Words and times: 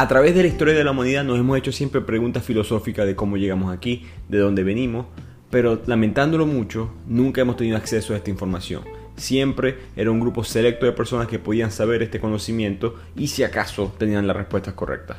A 0.00 0.08
través 0.08 0.34
de 0.34 0.40
la 0.40 0.48
historia 0.48 0.72
de 0.72 0.82
la 0.82 0.92
humanidad 0.92 1.24
nos 1.24 1.38
hemos 1.38 1.58
hecho 1.58 1.72
siempre 1.72 2.00
preguntas 2.00 2.42
filosóficas 2.42 3.04
de 3.04 3.14
cómo 3.14 3.36
llegamos 3.36 3.70
aquí, 3.70 4.06
de 4.30 4.38
dónde 4.38 4.64
venimos, 4.64 5.04
pero 5.50 5.82
lamentándolo 5.84 6.46
mucho, 6.46 6.90
nunca 7.06 7.42
hemos 7.42 7.58
tenido 7.58 7.76
acceso 7.76 8.14
a 8.14 8.16
esta 8.16 8.30
información. 8.30 8.82
Siempre 9.16 9.76
era 9.96 10.10
un 10.10 10.18
grupo 10.18 10.42
selecto 10.42 10.86
de 10.86 10.92
personas 10.92 11.26
que 11.26 11.38
podían 11.38 11.70
saber 11.70 12.02
este 12.02 12.18
conocimiento 12.18 12.94
y 13.14 13.26
si 13.26 13.42
acaso 13.42 13.94
tenían 13.98 14.26
las 14.26 14.38
respuestas 14.38 14.72
correctas. 14.72 15.18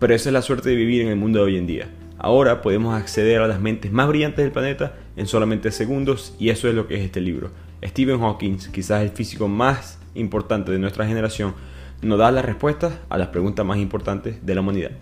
Pero 0.00 0.12
esa 0.12 0.30
es 0.30 0.32
la 0.32 0.42
suerte 0.42 0.70
de 0.70 0.74
vivir 0.74 1.02
en 1.02 1.10
el 1.10 1.16
mundo 1.16 1.38
de 1.38 1.44
hoy 1.44 1.56
en 1.56 1.68
día. 1.68 1.88
Ahora 2.18 2.60
podemos 2.60 3.00
acceder 3.00 3.40
a 3.40 3.46
las 3.46 3.60
mentes 3.60 3.92
más 3.92 4.08
brillantes 4.08 4.44
del 4.44 4.50
planeta 4.50 4.96
en 5.16 5.28
solamente 5.28 5.70
segundos 5.70 6.34
y 6.40 6.48
eso 6.48 6.66
es 6.66 6.74
lo 6.74 6.88
que 6.88 6.96
es 6.96 7.02
este 7.02 7.20
libro. 7.20 7.52
Stephen 7.84 8.18
Hawking, 8.18 8.56
quizás 8.72 9.00
el 9.02 9.10
físico 9.10 9.46
más 9.46 10.00
importante 10.16 10.72
de 10.72 10.80
nuestra 10.80 11.06
generación, 11.06 11.54
nos 12.02 12.18
da 12.18 12.30
las 12.30 12.44
respuestas 12.44 12.98
a 13.08 13.18
las 13.18 13.28
preguntas 13.28 13.64
más 13.66 13.78
importantes 13.78 14.44
de 14.44 14.54
la 14.54 14.60
humanidad. 14.60 14.92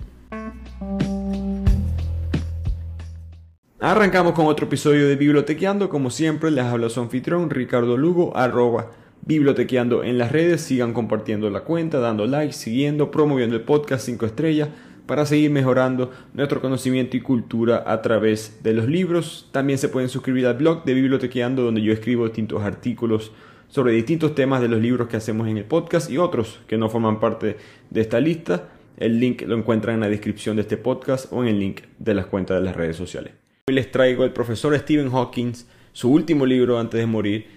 Arrancamos 3.79 4.33
con 4.33 4.47
otro 4.47 4.67
episodio 4.67 5.07
de 5.07 5.17
Bibliotequeando. 5.17 5.89
Como 5.89 6.11
siempre, 6.11 6.51
les 6.51 6.65
habla 6.65 6.89
su 6.89 7.01
anfitrión 7.01 7.51
Ricardo 7.51 7.97
Lugo, 7.97 8.37
arroba 8.37 8.91
Bibliotequeando 9.23 10.03
en 10.03 10.19
las 10.19 10.33
redes. 10.33 10.63
Sigan 10.63 10.93
compartiendo 10.93 11.51
la 11.51 11.61
cuenta, 11.61 12.01
dando 12.01 12.27
like, 12.27 12.53
siguiendo, 12.53 13.11
promoviendo 13.11 13.55
el 13.55 13.63
podcast 13.63 14.07
5 14.07 14.27
estrellas 14.27 14.71
para 15.07 15.25
seguir 15.25 15.51
mejorando 15.51 16.11
nuestro 16.35 16.61
conocimiento 16.61 17.17
y 17.17 17.21
cultura 17.21 17.85
a 17.87 18.03
través 18.03 18.61
de 18.63 18.73
los 18.73 18.89
libros. 18.89 19.49
También 19.53 19.79
se 19.79 19.89
pueden 19.89 20.09
suscribir 20.09 20.47
al 20.47 20.55
blog 20.55 20.85
de 20.85 20.95
Bibliotequeando, 20.95 21.63
donde 21.63 21.83
yo 21.83 21.93
escribo 21.93 22.25
distintos 22.25 22.63
artículos 22.63 23.31
sobre 23.77 23.93
distintos 23.93 24.35
temas 24.35 24.63
de 24.63 24.69
los 24.69 24.81
libros 24.81 25.07
que 25.07 25.19
hacemos 25.19 25.47
en 25.49 25.59
el 25.59 25.67
podcast 25.67 26.11
y 26.11 26.17
otros 26.17 26.61
que 26.67 26.79
no 26.79 26.89
forman 26.89 27.21
parte 27.21 27.59
de 27.91 28.01
esta 28.01 28.21
lista. 28.21 28.71
El 28.97 29.21
link 29.21 29.43
lo 29.43 29.55
encuentran 29.55 29.97
en 29.97 30.01
la 30.01 30.09
descripción 30.09 30.57
de 30.57 30.63
este 30.63 30.79
podcast 30.79 31.31
o 31.31 31.43
en 31.43 31.51
el 31.51 31.59
link 31.59 31.83
de 31.99 32.15
las 32.15 32.25
cuentas 32.25 32.59
de 32.59 32.65
las 32.65 32.75
redes 32.75 32.97
sociales. 32.97 33.35
Hoy 33.69 33.75
les 33.75 33.91
traigo 33.91 34.25
el 34.25 34.33
profesor 34.33 34.75
Stephen 34.79 35.11
Hawking, 35.11 35.53
su 35.93 36.11
último 36.11 36.47
libro 36.47 36.79
antes 36.79 36.99
de 36.99 37.05
morir, 37.05 37.49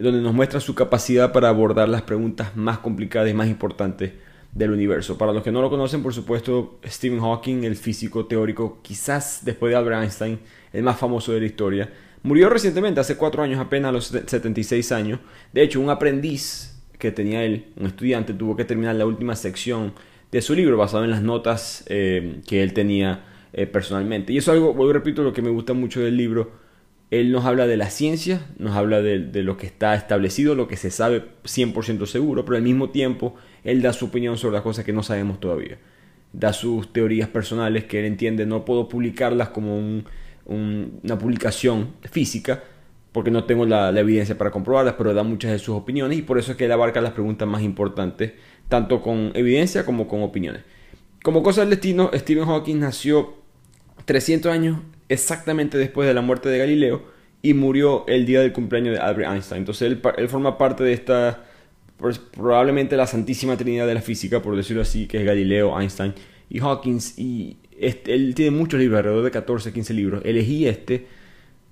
donde 0.00 0.20
nos 0.20 0.34
muestra 0.34 0.58
su 0.58 0.74
capacidad 0.74 1.30
para 1.30 1.48
abordar 1.48 1.88
las 1.88 2.02
preguntas 2.02 2.56
más 2.56 2.78
complicadas 2.78 3.30
y 3.30 3.34
más 3.34 3.46
importantes 3.46 4.14
del 4.52 4.72
universo. 4.72 5.16
Para 5.16 5.32
los 5.32 5.44
que 5.44 5.52
no 5.52 5.62
lo 5.62 5.70
conocen, 5.70 6.02
por 6.02 6.12
supuesto, 6.12 6.80
Stephen 6.84 7.20
Hawking, 7.20 7.62
el 7.62 7.76
físico 7.76 8.26
teórico, 8.26 8.80
quizás 8.82 9.42
después 9.44 9.70
de 9.70 9.76
Albert 9.76 10.02
Einstein, 10.02 10.40
el 10.72 10.82
más 10.82 10.98
famoso 10.98 11.30
de 11.30 11.38
la 11.38 11.46
historia, 11.46 11.88
murió 12.28 12.50
recientemente, 12.50 13.00
hace 13.00 13.16
cuatro 13.16 13.42
años 13.42 13.58
apenas, 13.58 13.88
a 13.88 13.92
los 13.92 14.04
76 14.06 14.92
años. 14.92 15.18
De 15.52 15.62
hecho, 15.62 15.80
un 15.80 15.88
aprendiz 15.88 16.78
que 16.98 17.10
tenía 17.10 17.42
él, 17.42 17.66
un 17.76 17.86
estudiante, 17.86 18.34
tuvo 18.34 18.54
que 18.54 18.64
terminar 18.64 18.94
la 18.96 19.06
última 19.06 19.34
sección 19.34 19.94
de 20.30 20.42
su 20.42 20.54
libro 20.54 20.76
basado 20.76 21.04
en 21.04 21.10
las 21.10 21.22
notas 21.22 21.84
eh, 21.88 22.40
que 22.46 22.62
él 22.62 22.74
tenía 22.74 23.24
eh, 23.54 23.66
personalmente. 23.66 24.32
Y 24.32 24.38
eso 24.38 24.52
es 24.52 24.58
algo, 24.58 24.74
vuelvo 24.74 24.92
repito, 24.92 25.22
lo 25.22 25.32
que 25.32 25.40
me 25.40 25.50
gusta 25.50 25.72
mucho 25.72 26.00
del 26.00 26.16
libro. 26.16 26.52
Él 27.10 27.32
nos 27.32 27.46
habla 27.46 27.66
de 27.66 27.78
la 27.78 27.88
ciencia, 27.88 28.46
nos 28.58 28.76
habla 28.76 29.00
de, 29.00 29.42
lo 29.42 29.56
que 29.56 29.66
está 29.66 29.94
establecido, 29.94 30.54
lo 30.54 30.68
que 30.68 30.76
se 30.76 30.90
sabe 30.90 31.24
100% 31.44 32.04
seguro, 32.04 32.44
pero 32.44 32.58
al 32.58 32.62
mismo 32.62 32.90
tiempo 32.90 33.34
él 33.64 33.80
da 33.80 33.94
su 33.94 34.06
opinión 34.06 34.36
sobre 34.36 34.54
las 34.54 34.62
cosas 34.62 34.84
que 34.84 34.92
no 34.92 35.02
sabemos 35.02 35.40
todavía. 35.40 35.78
Da 36.34 36.52
sus 36.52 36.92
teorías 36.92 37.30
personales 37.30 37.84
que 37.84 38.00
él 38.00 38.04
entiende, 38.04 38.44
no 38.44 38.66
puedo 38.66 38.90
publicarlas 38.90 39.48
como 39.48 39.78
una 40.48 41.18
publicación 41.18 41.94
física, 42.10 42.62
porque 43.12 43.30
no 43.30 43.44
tengo 43.44 43.66
la, 43.66 43.90
evidencia 43.90 44.36
para 44.36 44.50
comprobarlas, 44.50 44.94
pero 44.96 45.14
da 45.14 45.22
muchas 45.22 45.52
de 45.52 45.58
sus 45.58 45.76
opiniones 45.76 46.18
y 46.18 46.22
por 46.22 46.38
eso 46.38 46.52
es 46.52 46.56
que 46.58 46.64
él 46.64 46.72
abarca 46.72 47.00
las 47.00 47.12
preguntas 47.12 47.46
más 47.46 47.62
importantes, 47.62 48.32
tanto 48.68 49.00
con 49.02 49.32
evidencia 49.34 49.84
como 49.84 50.08
con 50.08 50.22
opiniones. 50.22 50.62
Como 51.22 51.42
cosa 51.42 51.60
del 51.60 51.70
destino, 51.70 52.10
Stephen 52.14 52.46
Hawking 52.46 52.78
nació 52.78 53.34
300 54.04 54.52
años 54.52 54.78
exactamente 55.08 55.78
después 55.78 56.06
de 56.06 56.14
la 56.14 56.22
muerte 56.22 56.48
de 56.48 56.58
Galileo 56.58 57.02
y 57.42 57.54
murió 57.54 58.06
el 58.06 58.26
día 58.26 58.40
del 58.40 58.52
cumpleaños 58.52 58.94
de 58.94 59.00
Albert 59.00 59.32
Einstein. 59.32 59.60
Entonces 59.60 59.90
él, 59.90 60.28
forma 60.28 60.58
parte 60.58 60.84
de 60.84 60.92
esta, 60.92 61.44
pues, 61.96 62.18
probablemente 62.18 62.96
la 62.96 63.06
santísima 63.06 63.56
trinidad 63.56 63.86
de 63.86 63.94
la 63.94 64.02
física, 64.02 64.42
por 64.42 64.56
decirlo 64.56 64.82
así, 64.82 65.06
que 65.06 65.18
es 65.18 65.24
Galileo, 65.24 65.78
Einstein 65.78 66.14
y 66.48 66.60
Hawking. 66.60 66.98
Y 67.16 67.56
este, 67.80 68.14
él 68.14 68.34
tiene 68.34 68.50
muchos 68.50 68.80
libros, 68.80 68.98
alrededor 68.98 69.24
de 69.24 69.30
14, 69.30 69.72
15 69.72 69.94
libros. 69.94 70.22
Elegí 70.24 70.66
este 70.66 71.06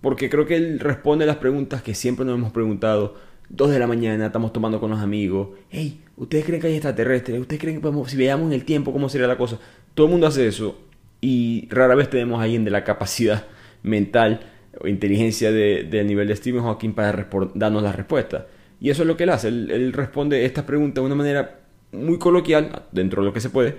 porque 0.01 0.31
creo 0.31 0.47
que 0.47 0.57
él 0.57 0.79
responde 0.79 1.27
las 1.27 1.37
preguntas 1.37 1.83
que 1.83 1.95
siempre 1.95 2.25
nos 2.25 2.37
hemos 2.37 2.53
preguntado. 2.53 3.15
Dos 3.49 3.71
de 3.71 3.79
la 3.79 3.87
mañana, 3.87 4.27
estamos 4.27 4.53
tomando 4.53 4.81
con 4.81 4.91
los 4.91 5.01
amigos. 5.01 5.49
Hey, 5.71 6.01
¿ustedes 6.17 6.45
creen 6.45 6.61
que 6.61 6.69
hay 6.69 6.75
extraterrestres? 6.75 7.41
¿Ustedes 7.41 7.61
creen 7.61 7.77
que 7.77 7.83
podemos, 7.83 8.11
si 8.11 8.17
veamos 8.17 8.47
en 8.49 8.53
el 8.53 8.65
tiempo, 8.65 8.93
cómo 8.93 9.09
sería 9.09 9.27
la 9.27 9.37
cosa? 9.37 9.59
Todo 9.95 10.07
el 10.07 10.13
mundo 10.13 10.27
hace 10.27 10.47
eso 10.47 10.79
y 11.21 11.69
rara 11.71 11.95
vez 11.95 12.11
tenemos 12.11 12.41
a 12.41 12.45
alguien 12.45 12.65
de 12.65 12.71
la 12.71 12.85
capacidad 12.85 13.47
mental 13.83 14.41
o 14.81 14.87
inteligencia 14.89 15.51
del 15.51 16.07
nivel 16.07 16.29
de 16.29 16.37
Stephen 16.37 16.63
Hawking 16.63 16.93
para 16.93 17.29
darnos 17.55 17.83
la 17.83 17.93
respuesta. 17.93 18.47
Y 18.81 18.91
eso 18.91 19.03
es 19.03 19.09
lo 19.09 19.17
que 19.17 19.25
él 19.25 19.31
hace. 19.31 19.49
Él, 19.49 19.93
responde 19.93 20.45
estas 20.45 20.65
preguntas 20.65 21.03
de 21.03 21.07
una 21.07 21.15
manera 21.15 21.61
muy 21.93 22.19
coloquial, 22.19 22.85
dentro 22.93 23.23
de 23.23 23.27
lo 23.27 23.33
que 23.33 23.41
se 23.41 23.51
puede, 23.51 23.77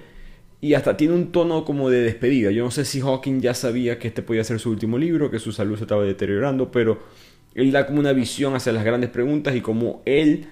y 0.59 0.73
hasta 0.73 0.97
tiene 0.97 1.13
un 1.13 1.31
tono 1.31 1.65
como 1.65 1.89
de 1.89 2.01
despedida. 2.01 2.51
Yo 2.51 2.63
no 2.63 2.71
sé 2.71 2.85
si 2.85 3.01
Hawking 3.01 3.41
ya 3.41 3.53
sabía 3.53 3.99
que 3.99 4.07
este 4.07 4.21
podía 4.21 4.43
ser 4.43 4.59
su 4.59 4.69
último 4.71 4.97
libro, 4.97 5.29
que 5.29 5.39
su 5.39 5.51
salud 5.51 5.77
se 5.77 5.83
estaba 5.83 6.03
deteriorando, 6.03 6.71
pero 6.71 6.99
él 7.55 7.71
da 7.71 7.85
como 7.85 7.99
una 7.99 8.13
visión 8.13 8.55
hacia 8.55 8.71
las 8.71 8.83
grandes 8.83 9.09
preguntas 9.09 9.55
y 9.55 9.61
cómo 9.61 10.01
él 10.05 10.47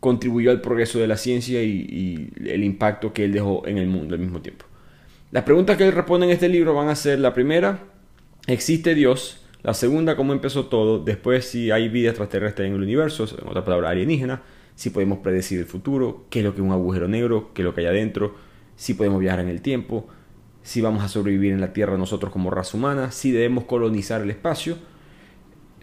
contribuyó 0.00 0.50
al 0.50 0.60
progreso 0.60 0.98
de 0.98 1.06
la 1.06 1.16
ciencia 1.16 1.62
y 1.62 2.30
el 2.44 2.64
impacto 2.64 3.12
que 3.12 3.24
él 3.24 3.32
dejó 3.32 3.66
en 3.66 3.78
el 3.78 3.86
mundo 3.86 4.14
al 4.14 4.20
mismo 4.20 4.40
tiempo. 4.40 4.64
Las 5.30 5.44
preguntas 5.44 5.76
que 5.76 5.84
él 5.84 5.92
responde 5.92 6.26
en 6.26 6.32
este 6.32 6.48
libro 6.48 6.74
van 6.74 6.88
a 6.88 6.96
ser 6.96 7.20
la 7.20 7.32
primera, 7.32 7.84
¿existe 8.48 8.96
Dios? 8.96 9.40
La 9.62 9.74
segunda, 9.74 10.16
¿cómo 10.16 10.32
empezó 10.32 10.66
todo? 10.66 10.98
Después, 10.98 11.44
si 11.44 11.70
hay 11.70 11.88
vida 11.88 12.08
extraterrestre 12.08 12.66
en 12.66 12.74
el 12.74 12.82
universo, 12.82 13.28
en 13.40 13.46
otra 13.46 13.64
palabra, 13.64 13.90
alienígena, 13.90 14.42
si 14.74 14.90
podemos 14.90 15.18
predecir 15.18 15.60
el 15.60 15.66
futuro, 15.66 16.24
qué 16.30 16.40
es 16.40 16.44
lo 16.44 16.52
que 16.52 16.60
es 16.60 16.66
un 16.66 16.72
agujero 16.72 17.06
negro, 17.06 17.52
qué 17.54 17.62
es 17.62 17.64
lo 17.64 17.74
que 17.74 17.82
hay 17.82 17.86
adentro, 17.86 18.34
si 18.80 18.94
podemos 18.94 19.20
viajar 19.20 19.40
en 19.40 19.48
el 19.48 19.60
tiempo, 19.60 20.06
si 20.62 20.80
vamos 20.80 21.04
a 21.04 21.08
sobrevivir 21.08 21.52
en 21.52 21.60
la 21.60 21.74
Tierra 21.74 21.98
nosotros 21.98 22.32
como 22.32 22.50
raza 22.50 22.78
humana, 22.78 23.10
si 23.10 23.30
debemos 23.30 23.64
colonizar 23.64 24.22
el 24.22 24.30
espacio, 24.30 24.78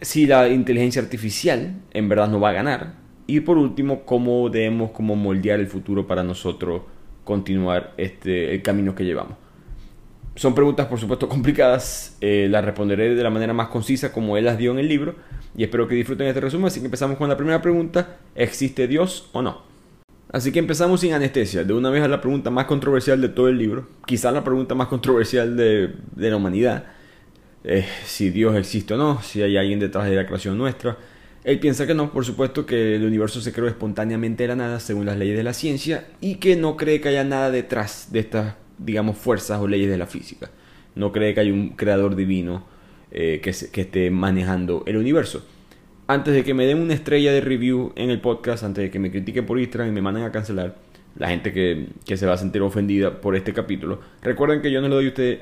si 0.00 0.26
la 0.26 0.48
inteligencia 0.48 1.00
artificial 1.00 1.76
en 1.92 2.08
verdad 2.08 2.28
no 2.28 2.40
va 2.40 2.50
a 2.50 2.54
ganar, 2.54 2.94
y 3.28 3.38
por 3.38 3.56
último, 3.56 4.04
cómo 4.04 4.50
debemos 4.50 4.90
como 4.90 5.14
moldear 5.14 5.60
el 5.60 5.68
futuro 5.68 6.08
para 6.08 6.24
nosotros 6.24 6.82
continuar 7.22 7.94
este, 7.98 8.52
el 8.52 8.62
camino 8.62 8.96
que 8.96 9.04
llevamos. 9.04 9.36
Son 10.34 10.52
preguntas, 10.52 10.88
por 10.88 10.98
supuesto, 10.98 11.28
complicadas. 11.28 12.16
Eh, 12.20 12.48
las 12.50 12.64
responderé 12.64 13.14
de 13.14 13.22
la 13.22 13.30
manera 13.30 13.52
más 13.52 13.68
concisa 13.68 14.12
como 14.12 14.36
él 14.36 14.44
las 14.44 14.58
dio 14.58 14.72
en 14.72 14.80
el 14.80 14.88
libro. 14.88 15.14
Y 15.56 15.62
espero 15.62 15.86
que 15.86 15.94
disfruten 15.94 16.26
este 16.26 16.40
resumen. 16.40 16.66
Así 16.66 16.80
que 16.80 16.86
empezamos 16.86 17.16
con 17.16 17.28
la 17.28 17.36
primera 17.36 17.62
pregunta. 17.62 18.16
¿Existe 18.34 18.88
Dios 18.88 19.30
o 19.32 19.40
no? 19.40 19.77
Así 20.30 20.52
que 20.52 20.58
empezamos 20.58 21.00
sin 21.00 21.12
anestesia. 21.12 21.64
De 21.64 21.72
una 21.72 21.90
vez 21.90 22.02
a 22.02 22.08
la 22.08 22.20
pregunta 22.20 22.50
más 22.50 22.66
controversial 22.66 23.20
de 23.20 23.28
todo 23.28 23.48
el 23.48 23.58
libro. 23.58 23.88
Quizás 24.06 24.32
la 24.32 24.44
pregunta 24.44 24.74
más 24.74 24.88
controversial 24.88 25.56
de, 25.56 25.94
la 26.16 26.36
humanidad. 26.36 26.84
si 28.04 28.30
Dios 28.30 28.56
existe 28.56 28.94
o 28.94 28.96
no. 28.96 29.22
Si 29.22 29.42
hay 29.42 29.56
alguien 29.56 29.80
detrás 29.80 30.08
de 30.08 30.16
la 30.16 30.26
creación 30.26 30.58
nuestra. 30.58 30.98
Él 31.44 31.60
piensa 31.60 31.86
que 31.86 31.94
no, 31.94 32.12
por 32.12 32.26
supuesto 32.26 32.66
que 32.66 32.96
el 32.96 33.06
universo 33.06 33.40
se 33.40 33.52
creó 33.52 33.68
espontáneamente 33.68 34.42
de 34.42 34.48
la 34.48 34.56
nada 34.56 34.80
según 34.80 35.06
las 35.06 35.16
leyes 35.16 35.36
de 35.36 35.42
la 35.42 35.54
ciencia 35.54 36.06
y 36.20 36.34
que 36.34 36.56
no 36.56 36.76
cree 36.76 37.00
que 37.00 37.08
haya 37.08 37.24
nada 37.24 37.50
detrás 37.50 38.08
de 38.10 38.18
estas, 38.18 38.54
digamos, 38.76 39.16
fuerzas 39.16 39.58
o 39.60 39.66
leyes 39.66 39.88
de 39.88 39.96
la 39.96 40.06
física. 40.06 40.50
No 40.94 41.10
cree 41.10 41.32
que 41.32 41.40
haya 41.40 41.52
un 41.52 41.70
creador 41.70 42.16
divino 42.16 42.66
eh, 43.10 43.40
que, 43.42 43.54
que 43.72 43.80
esté 43.80 44.10
manejando 44.10 44.82
el 44.86 44.98
universo. 44.98 45.46
Antes 46.10 46.32
de 46.32 46.42
que 46.42 46.54
me 46.54 46.64
den 46.64 46.78
una 46.78 46.94
estrella 46.94 47.32
de 47.32 47.42
review 47.42 47.92
en 47.94 48.08
el 48.08 48.18
podcast, 48.18 48.64
antes 48.64 48.82
de 48.82 48.90
que 48.90 48.98
me 48.98 49.10
critiquen 49.10 49.44
por 49.44 49.60
Instagram 49.60 49.90
y 49.90 49.92
me 49.92 50.00
manden 50.00 50.24
a 50.24 50.32
cancelar, 50.32 50.74
la 51.16 51.28
gente 51.28 51.52
que, 51.52 51.88
que, 52.06 52.16
se 52.16 52.24
va 52.24 52.32
a 52.32 52.38
sentir 52.38 52.62
ofendida 52.62 53.20
por 53.20 53.36
este 53.36 53.52
capítulo. 53.52 54.00
Recuerden 54.22 54.62
que 54.62 54.70
yo 54.70 54.80
no 54.80 54.88
le 54.88 54.94
doy 54.94 55.04
a 55.04 55.08
ustedes, 55.08 55.40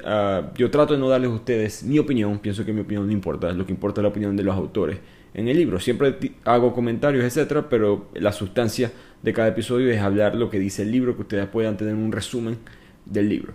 yo 0.57 0.69
trato 0.73 0.95
de 0.95 0.99
no 0.99 1.09
darles 1.09 1.31
a 1.31 1.35
ustedes 1.35 1.85
mi 1.85 2.01
opinión, 2.01 2.41
pienso 2.41 2.65
que 2.65 2.73
mi 2.73 2.81
opinión 2.81 3.07
no 3.07 3.13
importa, 3.13 3.53
lo 3.53 3.65
que 3.65 3.71
importa 3.71 4.01
es 4.01 4.03
la 4.03 4.09
opinión 4.09 4.37
de 4.37 4.43
los 4.43 4.57
autores 4.57 4.99
en 5.35 5.47
el 5.47 5.57
libro. 5.57 5.79
Siempre 5.79 6.17
hago 6.43 6.75
comentarios, 6.75 7.25
etcétera, 7.25 7.69
pero 7.69 8.09
la 8.15 8.33
sustancia 8.33 8.91
de 9.23 9.33
cada 9.33 9.47
episodio 9.47 9.89
es 9.89 10.01
hablar 10.01 10.35
lo 10.35 10.51
que 10.51 10.59
dice 10.59 10.83
el 10.83 10.91
libro, 10.91 11.15
que 11.15 11.23
ustedes 11.23 11.47
puedan 11.47 11.77
tener 11.77 11.95
un 11.95 12.11
resumen 12.11 12.59
del 13.05 13.29
libro. 13.29 13.53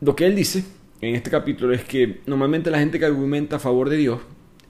Lo 0.00 0.16
que 0.16 0.24
él 0.24 0.34
dice 0.34 0.64
en 1.02 1.14
este 1.14 1.30
capítulo 1.30 1.74
es 1.74 1.84
que 1.84 2.20
normalmente 2.24 2.70
la 2.70 2.78
gente 2.78 2.98
que 2.98 3.04
argumenta 3.04 3.56
a 3.56 3.58
favor 3.58 3.90
de 3.90 3.98
Dios 3.98 4.20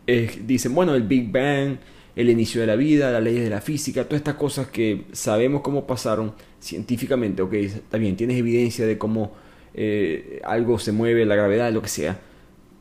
es, 0.06 0.46
dicen, 0.46 0.74
bueno, 0.74 0.94
el 0.94 1.02
Big 1.02 1.30
Bang, 1.30 1.78
el 2.14 2.30
inicio 2.30 2.60
de 2.60 2.66
la 2.66 2.76
vida, 2.76 3.10
las 3.10 3.22
leyes 3.22 3.44
de 3.44 3.50
la 3.50 3.60
física, 3.60 4.04
todas 4.04 4.20
estas 4.20 4.34
cosas 4.34 4.68
que 4.68 5.04
sabemos 5.12 5.62
cómo 5.62 5.86
pasaron 5.86 6.34
científicamente, 6.60 7.42
ok, 7.42 7.52
está 7.54 7.98
bien, 7.98 8.16
tienes 8.16 8.38
evidencia 8.38 8.86
de 8.86 8.98
cómo 8.98 9.32
eh, 9.74 10.40
algo 10.44 10.78
se 10.78 10.92
mueve, 10.92 11.24
la 11.24 11.34
gravedad, 11.34 11.72
lo 11.72 11.82
que 11.82 11.88
sea, 11.88 12.20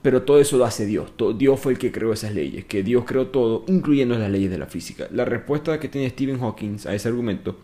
pero 0.02 0.24
todo 0.24 0.40
eso 0.40 0.58
lo 0.58 0.66
hace 0.66 0.86
Dios. 0.86 1.14
Dios 1.38 1.60
fue 1.60 1.74
el 1.74 1.78
que 1.78 1.92
creó 1.92 2.12
esas 2.12 2.34
leyes, 2.34 2.66
que 2.66 2.84
Dios 2.84 3.06
creó 3.06 3.28
todo, 3.28 3.64
incluyendo 3.68 4.18
las 4.18 4.32
leyes 4.32 4.50
de 4.50 4.58
la 4.58 4.66
física. 4.66 5.08
La 5.12 5.26
respuesta 5.26 5.80
que 5.80 5.88
tiene 5.90 6.10
Stephen 6.10 6.40
Hawking 6.40 6.78
a 6.88 6.96
ese 6.96 7.08
argumento 7.08 7.58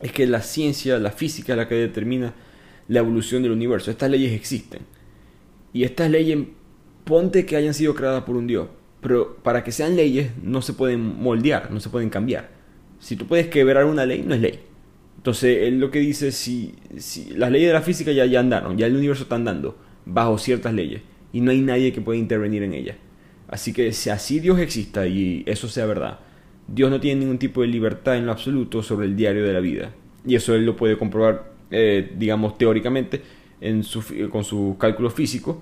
es 0.00 0.12
que 0.12 0.26
la 0.26 0.42
ciencia, 0.42 0.98
la 0.98 1.12
física 1.12 1.52
es 1.52 1.56
la 1.56 1.68
que 1.68 1.76
determina 1.76 2.34
la 2.88 2.98
evolución 2.98 3.42
del 3.42 3.52
universo. 3.52 3.90
Estas 3.90 4.10
leyes 4.10 4.32
existen. 4.32 4.82
Y 5.72 5.84
estas 5.84 6.10
leyes, 6.10 6.38
ponte 7.04 7.46
que 7.46 7.56
hayan 7.56 7.74
sido 7.74 7.94
creadas 7.94 8.24
por 8.24 8.36
un 8.36 8.46
Dios, 8.46 8.68
pero 9.00 9.36
para 9.42 9.64
que 9.64 9.72
sean 9.72 9.96
leyes 9.96 10.30
no 10.42 10.62
se 10.62 10.72
pueden 10.72 11.00
moldear, 11.20 11.70
no 11.70 11.80
se 11.80 11.90
pueden 11.90 12.10
cambiar. 12.10 12.50
Si 12.98 13.16
tú 13.16 13.26
puedes 13.26 13.48
quebrar 13.48 13.84
una 13.84 14.06
ley, 14.06 14.22
no 14.26 14.34
es 14.34 14.40
ley. 14.40 14.60
Entonces, 15.16 15.68
él 15.68 15.78
lo 15.78 15.90
que 15.90 16.00
dice, 16.00 16.32
si, 16.32 16.74
si 16.96 17.30
las 17.34 17.50
leyes 17.50 17.68
de 17.68 17.74
la 17.74 17.82
física 17.82 18.12
ya, 18.12 18.26
ya 18.26 18.40
andaron, 18.40 18.76
ya 18.76 18.86
el 18.86 18.96
universo 18.96 19.24
está 19.24 19.36
andando 19.36 19.76
bajo 20.04 20.38
ciertas 20.38 20.74
leyes 20.74 21.02
y 21.32 21.40
no 21.40 21.50
hay 21.50 21.60
nadie 21.60 21.92
que 21.92 22.00
pueda 22.00 22.18
intervenir 22.18 22.62
en 22.62 22.74
ellas. 22.74 22.96
Así 23.48 23.72
que 23.72 23.92
si 23.92 24.10
así 24.10 24.40
Dios 24.40 24.58
exista 24.58 25.06
y 25.06 25.42
eso 25.46 25.68
sea 25.68 25.86
verdad, 25.86 26.20
Dios 26.66 26.90
no 26.90 27.00
tiene 27.00 27.20
ningún 27.20 27.38
tipo 27.38 27.60
de 27.60 27.68
libertad 27.68 28.16
en 28.16 28.26
lo 28.26 28.32
absoluto 28.32 28.82
sobre 28.82 29.06
el 29.06 29.16
diario 29.16 29.44
de 29.44 29.52
la 29.52 29.60
vida. 29.60 29.92
Y 30.26 30.36
eso 30.36 30.54
él 30.54 30.64
lo 30.64 30.76
puede 30.76 30.96
comprobar, 30.96 31.52
eh, 31.70 32.12
digamos, 32.16 32.56
teóricamente 32.56 33.22
en 33.60 33.82
su, 33.82 34.02
con 34.30 34.44
sus 34.44 34.76
cálculos 34.76 35.14
físicos, 35.14 35.56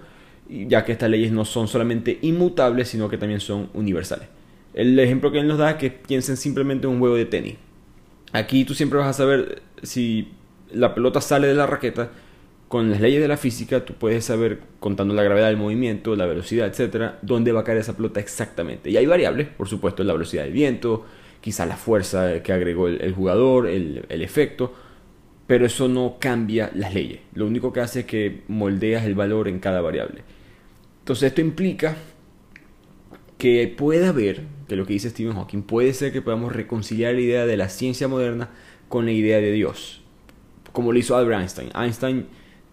ya 0.68 0.84
que 0.84 0.92
estas 0.92 1.10
leyes 1.10 1.32
no 1.32 1.44
son 1.44 1.68
solamente 1.68 2.18
inmutables, 2.22 2.88
sino 2.88 3.08
que 3.08 3.18
también 3.18 3.40
son 3.40 3.70
universales. 3.74 4.28
El 4.74 4.98
ejemplo 4.98 5.32
que 5.32 5.40
él 5.40 5.48
nos 5.48 5.58
da 5.58 5.70
es 5.70 5.76
que 5.76 5.90
piensen 5.90 6.36
simplemente 6.36 6.86
en 6.86 6.94
un 6.94 6.98
juego 7.00 7.16
de 7.16 7.24
tenis. 7.24 7.56
Aquí 8.32 8.64
tú 8.64 8.74
siempre 8.74 8.98
vas 8.98 9.08
a 9.08 9.12
saber 9.12 9.62
si 9.82 10.28
la 10.72 10.94
pelota 10.94 11.20
sale 11.20 11.48
de 11.48 11.54
la 11.54 11.66
raqueta 11.66 12.10
con 12.70 12.88
las 12.88 13.00
leyes 13.00 13.20
de 13.20 13.26
la 13.26 13.36
física 13.36 13.84
tú 13.84 13.94
puedes 13.94 14.24
saber, 14.24 14.60
contando 14.78 15.12
la 15.12 15.24
gravedad 15.24 15.48
del 15.48 15.56
movimiento, 15.56 16.14
la 16.14 16.26
velocidad, 16.26 16.68
etcétera, 16.68 17.18
dónde 17.20 17.50
va 17.50 17.62
a 17.62 17.64
caer 17.64 17.78
esa 17.78 17.96
pelota 17.96 18.20
exactamente. 18.20 18.88
Y 18.90 18.96
hay 18.96 19.06
variables, 19.06 19.48
por 19.48 19.66
supuesto, 19.66 20.04
la 20.04 20.12
velocidad 20.12 20.44
del 20.44 20.52
viento, 20.52 21.04
quizá 21.40 21.66
la 21.66 21.76
fuerza 21.76 22.44
que 22.44 22.52
agregó 22.52 22.86
el, 22.86 23.12
jugador, 23.12 23.66
el, 23.66 24.04
efecto, 24.08 24.72
pero 25.48 25.66
eso 25.66 25.88
no 25.88 26.18
cambia 26.20 26.70
las 26.72 26.94
leyes. 26.94 27.18
Lo 27.34 27.44
único 27.48 27.72
que 27.72 27.80
hace 27.80 28.00
es 28.00 28.06
que 28.06 28.42
moldeas 28.46 29.04
el 29.04 29.16
valor 29.16 29.48
en 29.48 29.58
cada 29.58 29.80
variable. 29.80 30.22
Entonces, 31.10 31.26
esto 31.26 31.40
implica 31.40 31.96
que 33.36 33.66
puede 33.66 34.06
haber, 34.06 34.42
que 34.68 34.76
lo 34.76 34.86
que 34.86 34.92
dice 34.92 35.10
Stephen 35.10 35.34
Hawking, 35.34 35.62
puede 35.62 35.92
ser 35.92 36.12
que 36.12 36.22
podamos 36.22 36.52
reconciliar 36.54 37.14
la 37.14 37.20
idea 37.20 37.46
de 37.46 37.56
la 37.56 37.68
ciencia 37.68 38.06
moderna 38.06 38.50
con 38.88 39.06
la 39.06 39.10
idea 39.10 39.38
de 39.38 39.50
Dios, 39.50 40.02
como 40.72 40.92
lo 40.92 41.00
hizo 41.00 41.16
Albert 41.16 41.40
Einstein. 41.40 41.70
Einstein 41.74 42.26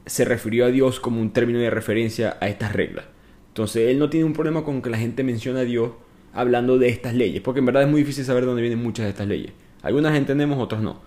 se 0.06 0.24
refirió 0.24 0.66
a 0.66 0.68
Dios 0.68 1.00
como 1.00 1.20
un 1.20 1.34
término 1.34 1.58
de 1.58 1.72
referencia 1.72 2.38
a 2.40 2.48
estas 2.48 2.74
reglas. 2.74 3.06
Entonces 3.48 3.90
él 3.90 3.98
no 3.98 4.12
tiene 4.12 4.28
un 4.28 4.34
problema 4.34 4.64
con 4.64 4.84
que 4.84 4.92
la 4.92 5.00
gente 5.00 5.24
mencione 5.24 5.62
a 5.62 5.64
Dios 5.64 5.94
hablando 6.32 6.78
de 6.78 6.90
estas 6.90 7.16
leyes, 7.16 7.42
porque 7.42 7.62
en 7.62 7.66
verdad 7.66 7.82
es 7.82 7.90
muy 7.90 8.02
difícil 8.02 8.24
saber 8.24 8.46
dónde 8.46 8.62
vienen 8.62 8.84
muchas 8.84 9.06
de 9.06 9.10
estas 9.10 9.28
leyes. 9.28 9.52
Algunas 9.82 10.16
entendemos, 10.16 10.60
otras 10.60 10.84
no. 10.84 11.02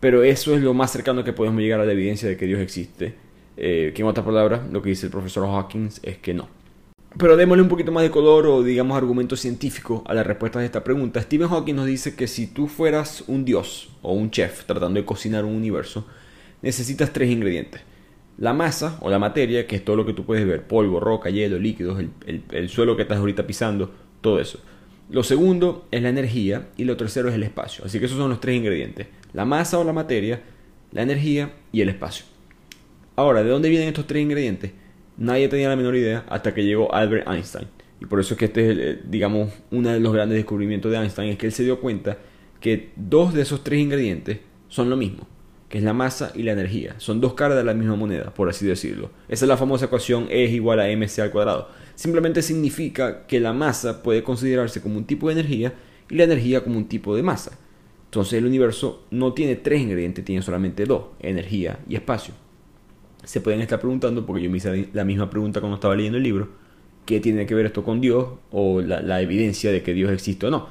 Pero 0.00 0.24
eso 0.24 0.52
es 0.56 0.62
lo 0.62 0.74
más 0.74 0.90
cercano 0.90 1.22
que 1.22 1.32
podemos 1.32 1.60
llegar 1.60 1.78
a 1.78 1.84
la 1.84 1.92
evidencia 1.92 2.28
de 2.28 2.36
que 2.36 2.46
Dios 2.46 2.58
existe. 2.58 3.14
Eh, 3.56 3.92
que 3.94 4.02
en 4.02 4.08
otras 4.08 4.26
palabras, 4.26 4.62
lo 4.72 4.82
que 4.82 4.88
dice 4.88 5.06
el 5.06 5.12
profesor 5.12 5.46
Hawkins 5.46 6.00
es 6.02 6.18
que 6.18 6.34
no. 6.34 6.55
Pero 7.18 7.36
démosle 7.36 7.62
un 7.62 7.68
poquito 7.68 7.92
más 7.92 8.02
de 8.02 8.10
color 8.10 8.46
o 8.46 8.62
digamos 8.62 8.96
argumento 8.96 9.36
científico 9.36 10.04
a 10.06 10.14
la 10.14 10.22
respuesta 10.22 10.58
de 10.58 10.66
esta 10.66 10.84
pregunta. 10.84 11.22
Stephen 11.22 11.48
Hawking 11.48 11.74
nos 11.74 11.86
dice 11.86 12.14
que 12.14 12.26
si 12.26 12.46
tú 12.46 12.66
fueras 12.68 13.24
un 13.26 13.44
dios 13.44 13.88
o 14.02 14.12
un 14.12 14.30
chef 14.30 14.64
tratando 14.64 15.00
de 15.00 15.06
cocinar 15.06 15.44
un 15.44 15.54
universo, 15.54 16.06
necesitas 16.62 17.12
tres 17.12 17.30
ingredientes 17.30 17.80
la 18.38 18.52
masa 18.52 18.98
o 19.00 19.10
la 19.10 19.18
materia, 19.18 19.66
que 19.66 19.76
es 19.76 19.84
todo 19.84 19.96
lo 19.96 20.04
que 20.04 20.12
tú 20.12 20.24
puedes 20.24 20.46
ver, 20.46 20.66
polvo, 20.66 21.00
roca, 21.00 21.30
hielo, 21.30 21.58
líquidos, 21.58 22.02
el, 22.26 22.68
suelo 22.68 22.96
que 22.96 23.02
estás 23.02 23.18
ahorita 23.18 23.46
pisando, 23.46 23.92
todo 24.20 24.40
eso. 24.40 24.60
Lo 25.08 25.22
segundo 25.22 25.86
es 25.90 26.02
la 26.02 26.08
energía 26.08 26.68
y 26.76 26.84
lo 26.84 26.96
tercero 26.96 27.28
es 27.28 27.34
el 27.34 27.44
espacio. 27.44 27.84
Así 27.84 27.98
que 27.98 28.06
esos 28.06 28.18
son 28.18 28.28
los 28.28 28.40
tres 28.40 28.56
ingredientes. 28.56 29.06
La 29.32 29.44
masa 29.44 29.78
o 29.78 29.84
la 29.84 29.92
materia, 29.92 30.42
la 30.92 31.02
energía 31.02 31.52
y 31.72 31.80
el 31.80 31.88
espacio. 31.88 32.26
Ahora, 33.14 33.42
¿de 33.42 33.50
dónde 33.50 33.68
vienen 33.68 33.88
estos 33.88 34.06
tres 34.06 34.22
ingredientes? 34.22 34.72
Nadie 35.16 35.48
tenía 35.48 35.68
la 35.68 35.76
menor 35.76 35.96
idea 35.96 36.24
hasta 36.28 36.52
que 36.54 36.64
llegó 36.64 36.94
Albert 36.94 37.28
Einstein. 37.28 37.68
Y 38.00 38.06
por 38.06 38.20
eso 38.20 38.34
es 38.34 38.38
que 38.38 38.44
este 38.46 38.70
es, 38.70 38.78
eh, 38.78 39.00
digamos, 39.04 39.52
uno 39.70 39.90
de 39.90 40.00
los 40.00 40.12
grandes 40.12 40.36
descubrimientos 40.36 40.92
de 40.92 40.98
Einstein, 40.98 41.30
es 41.30 41.38
que 41.38 41.46
él 41.46 41.52
se 41.52 41.64
dio 41.64 41.80
cuenta 41.80 42.18
que 42.60 42.90
dos 42.96 43.32
de 43.32 43.42
esos 43.42 43.64
tres 43.64 43.80
ingredientes 43.80 44.40
son 44.68 44.90
lo 44.90 44.96
mismo 44.96 45.26
que 45.68 45.78
es 45.78 45.84
la 45.84 45.92
masa 45.92 46.32
y 46.34 46.42
la 46.42 46.52
energía. 46.52 46.94
Son 46.98 47.20
dos 47.20 47.34
caras 47.34 47.56
de 47.56 47.64
la 47.64 47.74
misma 47.74 47.96
moneda, 47.96 48.32
por 48.32 48.48
así 48.48 48.66
decirlo. 48.66 49.10
Esa 49.28 49.44
es 49.44 49.48
la 49.48 49.56
famosa 49.56 49.86
ecuación 49.86 50.28
E 50.30 50.44
es 50.44 50.52
igual 50.52 50.80
a 50.80 50.88
mc 50.88 51.18
al 51.18 51.30
cuadrado. 51.30 51.68
Simplemente 51.94 52.42
significa 52.42 53.26
que 53.26 53.40
la 53.40 53.52
masa 53.52 54.02
puede 54.02 54.22
considerarse 54.22 54.80
como 54.80 54.98
un 54.98 55.06
tipo 55.06 55.28
de 55.28 55.34
energía 55.34 55.74
y 56.08 56.14
la 56.14 56.24
energía 56.24 56.62
como 56.62 56.78
un 56.78 56.88
tipo 56.88 57.16
de 57.16 57.22
masa. 57.22 57.58
Entonces 58.04 58.34
el 58.34 58.46
universo 58.46 59.04
no 59.10 59.32
tiene 59.32 59.56
tres 59.56 59.80
ingredientes, 59.80 60.24
tiene 60.24 60.42
solamente 60.42 60.84
dos, 60.84 61.06
energía 61.18 61.80
y 61.88 61.96
espacio. 61.96 62.34
Se 63.26 63.40
pueden 63.40 63.60
estar 63.60 63.80
preguntando, 63.80 64.24
porque 64.24 64.40
yo 64.44 64.48
me 64.48 64.58
hice 64.58 64.88
la 64.92 65.04
misma 65.04 65.28
pregunta 65.28 65.58
cuando 65.58 65.74
estaba 65.74 65.96
leyendo 65.96 66.16
el 66.16 66.22
libro, 66.22 66.48
¿qué 67.04 67.18
tiene 67.18 67.44
que 67.44 67.56
ver 67.56 67.66
esto 67.66 67.82
con 67.82 68.00
Dios 68.00 68.28
o 68.52 68.80
la, 68.80 69.20
evidencia 69.20 69.72
de 69.72 69.82
que 69.82 69.94
Dios 69.94 70.12
existe 70.12 70.46
o 70.46 70.50
no? 70.50 70.68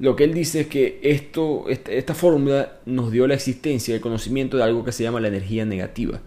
Lo 0.00 0.16
que 0.16 0.24
él 0.24 0.34
dice 0.34 0.62
es 0.62 0.66
que 0.66 0.98
esto, 1.04 1.66
esta, 1.68 2.14
fórmula 2.14 2.80
nos 2.84 3.12
dio 3.12 3.28
la 3.28 3.34
existencia, 3.34 3.94
el 3.94 4.00
conocimiento 4.00 4.56
de 4.56 4.64
algo 4.64 4.84
que 4.84 4.90
se 4.90 5.04
llama 5.04 5.20
la 5.20 5.28
energía 5.28 5.64
negativa. 5.64 6.20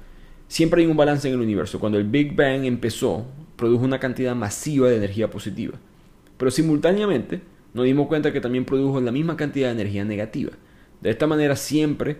Siempre 0.47 0.81
hay 0.81 0.87
un 0.87 0.95
balance 0.95 1.27
en 1.27 1.33
el 1.33 1.41
universo. 1.41 1.81
Cuando 1.81 1.97
el 1.97 2.05
Big 2.05 2.33
Bang 2.33 2.63
empezó, 2.63 3.25
produjo 3.57 3.83
una 3.83 3.99
cantidad 3.99 4.33
masiva 4.35 4.87
de 4.87 4.95
energía 4.95 5.29
positiva. 5.29 5.77
Pero 6.37 6.49
simultáneamente 6.49 7.41
nos 7.73 7.83
dimos 7.83 8.07
cuenta 8.07 8.31
que 8.31 8.39
también 8.39 8.63
produjo 8.63 9.01
la 9.01 9.11
misma 9.11 9.35
cantidad 9.35 9.67
de 9.67 9.73
energía 9.73 10.05
negativa. 10.05 10.53
De 11.01 11.09
esta 11.09 11.27
manera 11.27 11.57
siempre 11.57 12.15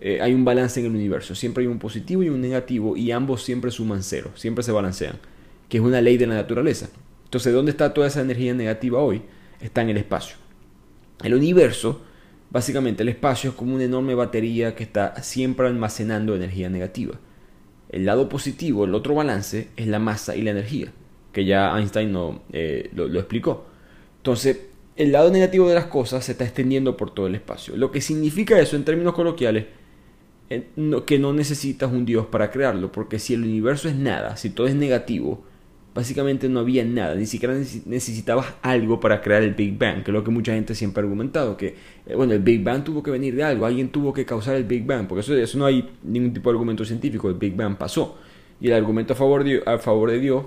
eh, 0.00 0.20
hay 0.20 0.34
un 0.34 0.44
balance 0.44 0.80
en 0.80 0.86
el 0.86 0.92
universo. 0.92 1.34
Siempre 1.34 1.62
hay 1.62 1.68
un 1.68 1.78
positivo 1.78 2.22
y 2.22 2.28
un 2.28 2.40
negativo 2.40 2.96
y 2.96 3.10
ambos 3.10 3.42
siempre 3.42 3.70
suman 3.70 4.02
cero. 4.02 4.30
Siempre 4.34 4.62
se 4.62 4.72
balancean. 4.72 5.18
Que 5.68 5.78
es 5.78 5.82
una 5.82 6.00
ley 6.00 6.16
de 6.16 6.26
la 6.26 6.34
naturaleza. 6.34 6.88
Entonces, 7.24 7.52
¿dónde 7.52 7.72
está 7.72 7.92
toda 7.92 8.06
esa 8.06 8.20
energía 8.20 8.54
negativa 8.54 9.00
hoy? 9.00 9.22
Está 9.60 9.82
en 9.82 9.90
el 9.90 9.98
espacio. 9.98 10.36
El 11.22 11.34
universo, 11.34 12.00
básicamente 12.50 13.02
el 13.02 13.08
espacio 13.08 13.50
es 13.50 13.56
como 13.56 13.74
una 13.74 13.84
enorme 13.84 14.14
batería 14.14 14.74
que 14.74 14.84
está 14.84 15.20
siempre 15.22 15.66
almacenando 15.66 16.34
energía 16.34 16.70
negativa. 16.70 17.18
El 17.88 18.04
lado 18.04 18.28
positivo, 18.28 18.84
el 18.84 18.94
otro 18.94 19.14
balance, 19.14 19.68
es 19.76 19.86
la 19.88 19.98
masa 19.98 20.36
y 20.36 20.42
la 20.42 20.52
energía, 20.52 20.92
que 21.32 21.44
ya 21.44 21.76
Einstein 21.76 22.12
no, 22.12 22.42
eh, 22.52 22.90
lo, 22.94 23.18
explicó. 23.18 23.66
Entonces, 24.18 24.60
el 24.96 25.12
lado 25.12 25.30
negativo 25.30 25.68
de 25.68 25.74
las 25.74 25.86
cosas 25.86 26.24
se 26.24 26.32
está 26.32 26.44
extendiendo 26.44 26.96
por 26.96 27.14
todo 27.14 27.26
el 27.26 27.34
espacio. 27.34 27.76
Lo 27.76 27.90
que 27.90 28.00
significa 28.00 28.58
eso 28.58 28.76
en 28.76 28.84
términos 28.84 29.14
coloquiales, 29.14 29.66
que 31.06 31.18
no 31.18 31.32
necesitas 31.32 31.92
un 31.92 32.04
Dios 32.04 32.26
para 32.26 32.50
crearlo, 32.50 32.90
porque 32.90 33.18
si 33.18 33.34
el 33.34 33.42
universo 33.42 33.88
es 33.88 33.96
nada, 33.96 34.36
si 34.36 34.50
todo 34.50 34.66
es 34.66 34.74
negativo, 34.74 35.44
básicamente 35.94 36.48
no 36.48 36.60
había 36.60 36.84
nada, 36.84 37.14
ni 37.16 37.26
siquiera 37.26 37.54
necesitabas 37.86 38.54
algo 38.62 39.00
para 39.00 39.20
crear 39.20 39.42
el 39.42 39.54
Big 39.54 39.76
Bang, 39.76 40.04
que 40.04 40.10
es 40.10 40.14
lo 40.14 40.22
que 40.22 40.30
mucha 40.30 40.54
gente 40.54 40.74
siempre 40.74 41.00
ha 41.00 41.04
argumentado, 41.04 41.56
que 41.56 41.74
eh, 42.06 42.14
bueno, 42.14 42.32
el 42.32 42.38
Big 42.38 42.62
Bang 42.62 42.84
tuvo 42.84 43.02
que 43.02 43.10
venir 43.10 43.34
de 43.34 43.42
algo, 43.42 43.66
alguien 43.66 43.88
tuvo 43.88 44.12
que 44.12 44.24
causar 44.24 44.54
el 44.54 44.64
Big 44.64 44.86
Bang, 44.86 45.06
porque 45.06 45.20
eso, 45.20 45.36
eso 45.36 45.58
no 45.58 45.66
hay 45.66 45.90
ningún 46.02 46.32
tipo 46.32 46.50
de 46.50 46.54
argumento 46.54 46.84
científico, 46.84 47.28
el 47.28 47.34
Big 47.34 47.56
Bang 47.56 47.76
pasó. 47.76 48.16
Y 48.60 48.68
el 48.68 48.74
argumento 48.74 49.12
a 49.12 49.16
favor, 49.16 49.44
de, 49.44 49.62
a 49.66 49.78
favor 49.78 50.10
de 50.10 50.18
Dios 50.18 50.44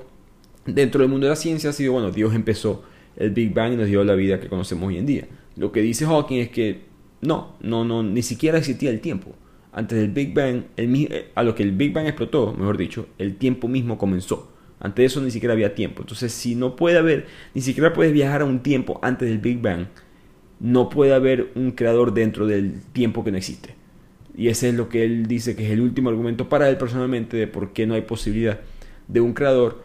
dentro 0.65 1.01
del 1.01 1.09
mundo 1.09 1.27
de 1.27 1.31
la 1.31 1.35
ciencia 1.35 1.69
ha 1.69 1.73
sido, 1.73 1.93
bueno, 1.93 2.11
Dios 2.11 2.33
empezó 2.33 2.83
el 3.15 3.31
Big 3.31 3.53
Bang 3.53 3.73
y 3.73 3.75
nos 3.75 3.87
dio 3.87 4.03
la 4.03 4.15
vida 4.15 4.39
que 4.39 4.47
conocemos 4.47 4.87
hoy 4.87 4.97
en 4.97 5.05
día. 5.05 5.27
Lo 5.55 5.71
que 5.71 5.81
dice 5.81 6.05
Hawking 6.05 6.39
es 6.39 6.49
que 6.49 6.81
no, 7.21 7.55
no, 7.61 7.83
no, 7.83 8.03
ni 8.03 8.21
siquiera 8.21 8.57
existía 8.57 8.89
el 8.89 9.01
tiempo. 9.01 9.35
Antes 9.73 9.99
del 9.99 10.09
Big 10.09 10.33
Bang, 10.33 10.63
eh, 10.77 11.31
a 11.33 11.43
lo 11.43 11.55
que 11.55 11.63
el 11.63 11.71
Big 11.71 11.93
Bang 11.93 12.05
explotó, 12.05 12.53
mejor 12.53 12.77
dicho, 12.77 13.07
el 13.17 13.35
tiempo 13.35 13.67
mismo 13.67 13.97
comenzó. 13.97 14.51
Antes 14.79 15.03
de 15.03 15.05
eso 15.05 15.21
ni 15.21 15.31
siquiera 15.31 15.53
había 15.53 15.75
tiempo. 15.75 16.01
Entonces, 16.01 16.33
si 16.33 16.55
no 16.55 16.75
puede 16.75 16.97
haber, 16.97 17.27
ni 17.53 17.61
siquiera 17.61 17.93
puedes 17.93 18.11
viajar 18.11 18.41
a 18.41 18.45
un 18.45 18.61
tiempo 18.61 18.99
antes 19.03 19.29
del 19.29 19.37
Big 19.37 19.61
Bang, 19.61 19.87
no 20.59 20.89
puede 20.89 21.13
haber 21.13 21.51
un 21.55 21.71
creador 21.71 22.13
dentro 22.13 22.47
del 22.47 22.81
tiempo 22.93 23.23
que 23.23 23.31
no 23.31 23.37
existe. 23.37 23.75
Y 24.35 24.47
ese 24.47 24.69
es 24.69 24.75
lo 24.75 24.89
que 24.89 25.03
él 25.03 25.27
dice 25.27 25.55
que 25.55 25.65
es 25.65 25.71
el 25.71 25.81
último 25.81 26.09
argumento 26.09 26.49
para 26.49 26.69
él 26.69 26.77
personalmente 26.77 27.37
de 27.37 27.47
por 27.47 27.73
qué 27.73 27.85
no 27.85 27.93
hay 27.93 28.01
posibilidad 28.01 28.59
de 29.07 29.21
un 29.21 29.33
creador 29.33 29.83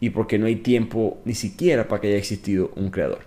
y 0.00 0.10
por 0.10 0.26
qué 0.26 0.38
no 0.38 0.46
hay 0.46 0.56
tiempo 0.56 1.20
ni 1.24 1.34
siquiera 1.34 1.88
para 1.88 2.00
que 2.00 2.08
haya 2.08 2.18
existido 2.18 2.72
un 2.76 2.90
creador. 2.90 3.20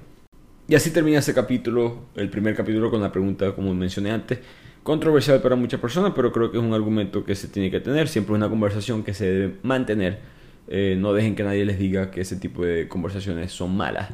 Y 0.68 0.76
así 0.76 0.92
termina 0.92 1.20
ese 1.20 1.34
capítulo, 1.34 2.04
el 2.16 2.30
primer 2.30 2.56
capítulo 2.56 2.92
con 2.92 3.02
la 3.02 3.12
pregunta, 3.12 3.56
como 3.56 3.74
mencioné 3.74 4.12
antes, 4.12 4.40
controversial 4.84 5.42
para 5.42 5.56
muchas 5.56 5.80
personas, 5.80 6.14
pero 6.16 6.32
creo 6.32 6.52
que 6.52 6.58
es 6.58 6.64
un 6.64 6.74
argumento 6.74 7.24
que 7.24 7.36
se 7.36 7.48
tiene 7.48 7.70
que 7.70 7.80
tener, 7.80 8.08
siempre 8.08 8.34
es 8.34 8.38
una 8.38 8.50
conversación 8.50 9.04
que 9.04 9.14
se 9.14 9.26
debe 9.26 9.56
mantener 9.64 10.40
eh, 10.72 10.96
no 10.98 11.14
dejen 11.14 11.36
que 11.36 11.44
nadie 11.44 11.66
les 11.66 11.80
diga 11.80 12.12
que 12.12 12.22
ese 12.22 12.36
tipo 12.36 12.64
de 12.64 12.88
conversaciones 12.88 13.52
son 13.52 13.76
malas. 13.76 14.12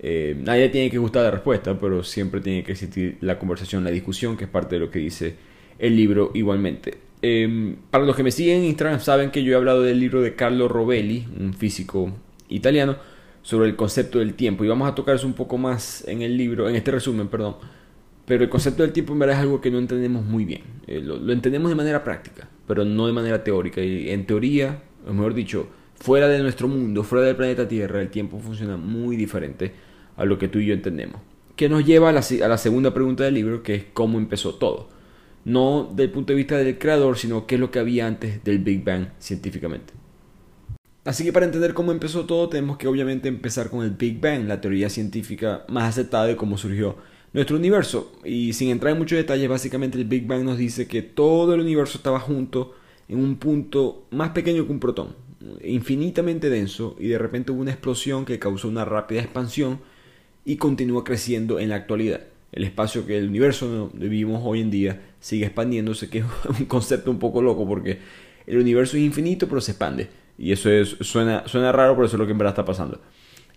Eh, 0.00 0.36
nadie 0.42 0.68
tiene 0.68 0.90
que 0.90 0.98
gustar 0.98 1.22
la 1.22 1.30
respuesta, 1.30 1.78
pero 1.78 2.02
siempre 2.02 2.40
tiene 2.40 2.64
que 2.64 2.72
existir 2.72 3.18
la 3.20 3.38
conversación, 3.38 3.84
la 3.84 3.90
discusión, 3.90 4.36
que 4.36 4.44
es 4.44 4.50
parte 4.50 4.74
de 4.74 4.80
lo 4.80 4.90
que 4.90 4.98
dice 4.98 5.36
el 5.78 5.96
libro 5.96 6.32
igualmente. 6.34 6.98
Em, 7.22 7.76
para 7.88 8.04
los 8.04 8.16
que 8.16 8.24
me 8.24 8.32
siguen 8.32 8.58
en 8.58 8.64
Instagram 8.64 8.98
saben 8.98 9.30
que 9.30 9.44
yo 9.44 9.52
he 9.52 9.56
hablado 9.56 9.82
del 9.82 10.00
libro 10.00 10.20
de 10.22 10.34
Carlo 10.34 10.66
Rovelli, 10.66 11.24
un 11.38 11.54
físico 11.54 12.12
italiano, 12.48 12.96
sobre 13.42 13.68
el 13.68 13.76
concepto 13.76 14.18
del 14.18 14.34
tiempo. 14.34 14.64
Y 14.64 14.68
vamos 14.68 14.88
a 14.90 14.94
tocar 14.96 15.14
eso 15.14 15.26
un 15.28 15.34
poco 15.34 15.56
más 15.56 16.06
en 16.08 16.22
el 16.22 16.36
libro, 16.36 16.68
en 16.68 16.74
este 16.74 16.90
resumen, 16.90 17.28
perdón. 17.28 17.56
Pero 18.26 18.44
el 18.44 18.50
concepto 18.50 18.82
del 18.82 18.92
tiempo 18.92 19.12
en 19.12 19.18
verdad 19.18 19.36
es 19.36 19.42
algo 19.42 19.60
que 19.60 19.70
no 19.70 19.78
entendemos 19.78 20.24
muy 20.24 20.44
bien. 20.44 20.62
Eh, 20.86 21.00
lo 21.00 21.32
entendemos 21.32 21.68
de 21.68 21.74
manera 21.74 22.04
práctica 22.04 22.48
pero 22.66 22.84
no 22.84 23.06
de 23.06 23.12
manera 23.12 23.44
teórica. 23.44 23.82
Y 23.82 24.10
en 24.10 24.26
teoría, 24.26 24.82
o 25.06 25.12
mejor 25.12 25.34
dicho, 25.34 25.68
fuera 25.94 26.28
de 26.28 26.38
nuestro 26.40 26.68
mundo, 26.68 27.02
fuera 27.04 27.26
del 27.26 27.36
planeta 27.36 27.68
Tierra, 27.68 28.00
el 28.00 28.08
tiempo 28.08 28.38
funciona 28.38 28.76
muy 28.76 29.16
diferente 29.16 29.72
a 30.16 30.24
lo 30.24 30.38
que 30.38 30.48
tú 30.48 30.58
y 30.58 30.66
yo 30.66 30.74
entendemos. 30.74 31.20
Que 31.56 31.68
nos 31.68 31.84
lleva 31.84 32.08
a 32.08 32.12
la, 32.12 32.20
a 32.20 32.48
la 32.48 32.58
segunda 32.58 32.94
pregunta 32.94 33.24
del 33.24 33.34
libro, 33.34 33.62
que 33.62 33.74
es 33.74 33.84
cómo 33.92 34.18
empezó 34.18 34.54
todo. 34.54 34.88
No 35.44 35.92
del 35.94 36.10
punto 36.10 36.32
de 36.32 36.36
vista 36.36 36.56
del 36.56 36.78
creador, 36.78 37.18
sino 37.18 37.46
qué 37.46 37.56
es 37.56 37.60
lo 37.60 37.70
que 37.70 37.78
había 37.78 38.06
antes 38.06 38.42
del 38.44 38.60
Big 38.60 38.84
Bang 38.84 39.08
científicamente. 39.18 39.92
Así 41.04 41.24
que 41.24 41.32
para 41.32 41.46
entender 41.46 41.74
cómo 41.74 41.90
empezó 41.90 42.26
todo 42.26 42.48
tenemos 42.48 42.78
que 42.78 42.86
obviamente 42.86 43.28
empezar 43.28 43.68
con 43.68 43.84
el 43.84 43.90
Big 43.90 44.20
Bang, 44.20 44.46
la 44.46 44.60
teoría 44.60 44.88
científica 44.88 45.64
más 45.68 45.90
aceptada 45.90 46.26
de 46.26 46.36
cómo 46.36 46.56
surgió 46.56 46.96
nuestro 47.32 47.56
universo. 47.56 48.12
Y 48.24 48.52
sin 48.52 48.70
entrar 48.70 48.92
en 48.92 48.98
muchos 48.98 49.16
detalles, 49.16 49.48
básicamente 49.48 49.98
el 49.98 50.04
Big 50.04 50.26
Bang 50.26 50.44
nos 50.44 50.58
dice 50.58 50.86
que 50.86 51.02
todo 51.02 51.54
el 51.54 51.60
universo 51.60 51.98
estaba 51.98 52.20
junto 52.20 52.74
en 53.08 53.18
un 53.18 53.36
punto 53.36 54.06
más 54.10 54.30
pequeño 54.30 54.64
que 54.64 54.72
un 54.72 54.80
protón, 54.80 55.14
infinitamente 55.62 56.50
denso, 56.50 56.96
y 56.98 57.08
de 57.08 57.18
repente 57.18 57.52
hubo 57.52 57.60
una 57.60 57.72
explosión 57.72 58.24
que 58.24 58.38
causó 58.38 58.68
una 58.68 58.84
rápida 58.84 59.20
expansión 59.20 59.80
y 60.44 60.56
continúa 60.56 61.04
creciendo 61.04 61.58
en 61.58 61.68
la 61.68 61.76
actualidad. 61.76 62.20
El 62.52 62.64
espacio 62.64 63.06
que 63.06 63.18
el 63.18 63.28
universo 63.28 63.90
vivimos 63.94 64.42
hoy 64.44 64.60
en 64.60 64.70
día 64.70 65.00
sigue 65.20 65.46
expandiéndose, 65.46 66.10
que 66.10 66.18
es 66.18 66.24
un 66.60 66.66
concepto 66.66 67.10
un 67.10 67.18
poco 67.18 67.42
loco 67.42 67.66
porque 67.66 67.98
el 68.46 68.58
universo 68.58 68.96
es 68.96 69.02
infinito 69.02 69.48
pero 69.48 69.60
se 69.60 69.72
expande. 69.72 70.08
Y 70.38 70.52
eso 70.52 70.70
es, 70.70 70.96
suena, 71.00 71.46
suena 71.46 71.72
raro, 71.72 71.94
pero 71.94 72.06
eso 72.06 72.16
es 72.16 72.20
lo 72.20 72.26
que 72.26 72.32
en 72.32 72.38
verdad 72.38 72.52
está 72.52 72.64
pasando. 72.64 73.00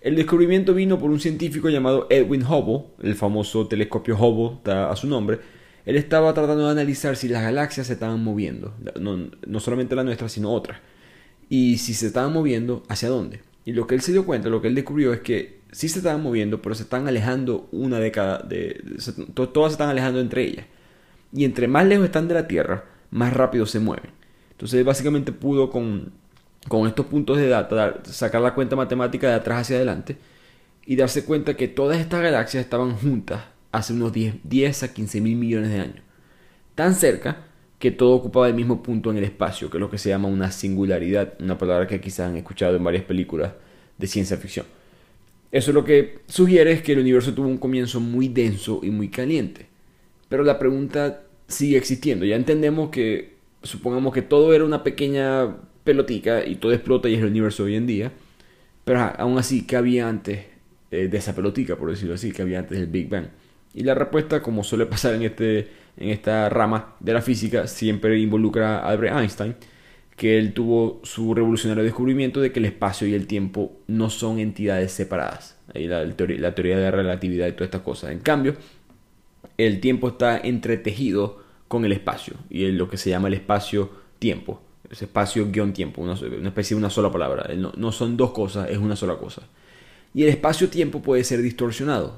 El 0.05 0.15
descubrimiento 0.15 0.75
vino 0.75 0.99
por 0.99 1.09
un 1.09 1.19
científico 1.19 1.67
llamado 1.67 2.05
Edwin 2.11 2.43
Hubble, 2.43 2.91
el 3.01 3.15
famoso 3.15 3.67
telescopio 3.67 4.15
Hubble 4.15 4.59
da 4.63 4.91
a 4.91 4.95
su 4.95 5.07
nombre. 5.07 5.39
Él 5.83 5.95
estaba 5.95 6.31
tratando 6.31 6.65
de 6.65 6.69
analizar 6.69 7.15
si 7.15 7.27
las 7.27 7.41
galaxias 7.41 7.87
se 7.87 7.93
estaban 7.93 8.23
moviendo, 8.23 8.75
no, 9.01 9.31
no 9.47 9.59
solamente 9.59 9.95
la 9.95 10.03
nuestra, 10.03 10.29
sino 10.29 10.53
otras. 10.53 10.77
Y 11.49 11.79
si 11.79 11.95
se 11.95 12.05
estaban 12.05 12.31
moviendo, 12.33 12.83
¿hacia 12.87 13.09
dónde? 13.09 13.41
Y 13.65 13.73
lo 13.73 13.87
que 13.87 13.95
él 13.95 14.01
se 14.01 14.11
dio 14.11 14.27
cuenta, 14.27 14.47
lo 14.47 14.61
que 14.61 14.67
él 14.67 14.75
descubrió 14.75 15.11
es 15.11 15.21
que 15.21 15.61
sí 15.71 15.89
se 15.89 15.97
estaban 15.97 16.21
moviendo, 16.21 16.61
pero 16.61 16.75
se 16.75 16.83
están 16.83 17.07
alejando 17.07 17.67
una 17.71 17.99
década 17.99 18.45
de... 18.47 18.83
todas 19.33 19.71
se 19.71 19.73
están 19.73 19.89
alejando 19.89 20.19
entre 20.19 20.43
ellas. 20.43 20.67
Y 21.33 21.45
entre 21.45 21.67
más 21.67 21.87
lejos 21.87 22.05
están 22.05 22.27
de 22.27 22.35
la 22.35 22.47
Tierra, 22.47 22.85
más 23.09 23.33
rápido 23.33 23.65
se 23.65 23.79
mueven. 23.79 24.11
Entonces 24.51 24.85
básicamente 24.85 25.31
pudo 25.31 25.71
con 25.71 26.11
con 26.67 26.87
estos 26.87 27.05
puntos 27.05 27.37
de 27.37 27.47
data, 27.47 28.01
sacar 28.05 28.41
la 28.41 28.53
cuenta 28.53 28.75
matemática 28.75 29.27
de 29.27 29.35
atrás 29.35 29.61
hacia 29.61 29.77
adelante 29.77 30.17
y 30.85 30.95
darse 30.95 31.25
cuenta 31.25 31.55
que 31.55 31.67
todas 31.67 31.99
estas 31.99 32.21
galaxias 32.21 32.63
estaban 32.63 32.95
juntas 32.95 33.41
hace 33.71 33.93
unos 33.93 34.13
10, 34.13 34.35
10 34.43 34.83
a 34.83 34.93
15 34.93 35.21
mil 35.21 35.35
millones 35.35 35.69
de 35.69 35.79
años. 35.79 36.01
Tan 36.75 36.95
cerca 36.95 37.43
que 37.79 37.91
todo 37.91 38.15
ocupaba 38.15 38.47
el 38.47 38.53
mismo 38.53 38.81
punto 38.81 39.11
en 39.11 39.17
el 39.17 39.23
espacio, 39.23 39.69
que 39.69 39.77
es 39.77 39.81
lo 39.81 39.89
que 39.89 39.97
se 39.97 40.09
llama 40.09 40.27
una 40.27 40.51
singularidad, 40.51 41.33
una 41.39 41.57
palabra 41.57 41.87
que 41.87 42.01
quizás 42.01 42.29
han 42.29 42.37
escuchado 42.37 42.75
en 42.75 42.83
varias 42.83 43.03
películas 43.03 43.51
de 43.97 44.07
ciencia 44.07 44.37
ficción. 44.37 44.65
Eso 45.51 45.71
lo 45.71 45.83
que 45.83 46.19
sugiere 46.27 46.71
es 46.71 46.81
que 46.81 46.93
el 46.93 46.99
universo 46.99 47.33
tuvo 47.33 47.47
un 47.47 47.57
comienzo 47.57 47.99
muy 47.99 48.27
denso 48.27 48.81
y 48.83 48.89
muy 48.89 49.09
caliente. 49.09 49.67
Pero 50.27 50.43
la 50.43 50.59
pregunta 50.59 51.21
sigue 51.47 51.77
existiendo. 51.77 52.25
Ya 52.25 52.35
entendemos 52.35 52.89
que, 52.89 53.35
supongamos 53.63 54.13
que 54.13 54.21
todo 54.21 54.53
era 54.53 54.65
una 54.65 54.83
pequeña 54.83 55.55
pelotica 55.85 56.45
y 56.45 56.55
todo 56.55 56.73
explota 56.73 57.07
y 57.07 57.13
es 57.13 57.19
el 57.21 57.27
universo 57.27 57.63
hoy 57.63 57.75
en 57.75 57.87
día. 57.87 58.11
Pero 58.83 58.99
aún 58.99 59.37
así, 59.37 59.65
¿qué 59.65 59.77
había 59.77 60.09
antes 60.09 60.45
eh, 60.91 61.07
de 61.07 61.17
esa 61.17 61.33
pelotica, 61.33 61.77
por 61.77 61.89
decirlo 61.89 62.15
así? 62.15 62.33
¿Qué 62.33 62.41
había 62.41 62.59
antes 62.59 62.77
del 62.77 62.87
Big 62.87 63.07
Bang? 63.07 63.27
Y 63.73 63.83
la 63.83 63.95
respuesta, 63.95 64.41
como 64.41 64.63
suele 64.63 64.85
pasar 64.85 65.13
en, 65.13 65.21
este, 65.23 65.69
en 65.97 66.09
esta 66.09 66.49
rama 66.49 66.95
de 66.99 67.13
la 67.13 67.21
física, 67.21 67.67
siempre 67.67 68.19
involucra 68.19 68.79
a 68.79 68.89
Albert 68.89 69.17
Einstein, 69.17 69.55
que 70.15 70.37
él 70.37 70.53
tuvo 70.53 71.01
su 71.03 71.33
revolucionario 71.33 71.83
descubrimiento 71.83 72.41
de 72.41 72.51
que 72.51 72.59
el 72.59 72.65
espacio 72.65 73.07
y 73.07 73.13
el 73.13 73.27
tiempo 73.27 73.73
no 73.87 74.09
son 74.09 74.39
entidades 74.39 74.91
separadas. 74.91 75.57
Ahí 75.73 75.87
la, 75.87 76.07
teoría, 76.15 76.39
la 76.39 76.55
teoría 76.55 76.77
de 76.77 76.83
la 76.83 76.91
relatividad 76.91 77.47
y 77.47 77.51
todas 77.51 77.67
estas 77.67 77.81
cosas. 77.81 78.11
En 78.11 78.19
cambio, 78.19 78.55
el 79.57 79.79
tiempo 79.81 80.09
está 80.09 80.37
entretejido 80.37 81.43
con 81.67 81.85
el 81.85 81.91
espacio 81.91 82.35
y 82.49 82.65
es 82.65 82.73
lo 82.73 82.89
que 82.89 82.97
se 82.97 83.09
llama 83.09 83.27
el 83.27 83.33
espacio-tiempo 83.33 84.61
espacio 84.91 85.49
guion 85.51 85.73
tiempo, 85.73 86.01
una, 86.01 86.13
especie 86.13 86.75
de 86.75 86.79
una 86.79 86.89
sola 86.89 87.11
palabra. 87.11 87.49
No, 87.55 87.91
son 87.91 88.17
dos 88.17 88.31
cosas, 88.31 88.69
es 88.69 88.77
una 88.77 88.95
sola 88.95 89.17
cosa. 89.17 89.43
Y 90.13 90.23
el 90.23 90.29
espacio-tiempo 90.29 91.01
puede 91.01 91.23
ser 91.23 91.41
distorsionado 91.41 92.17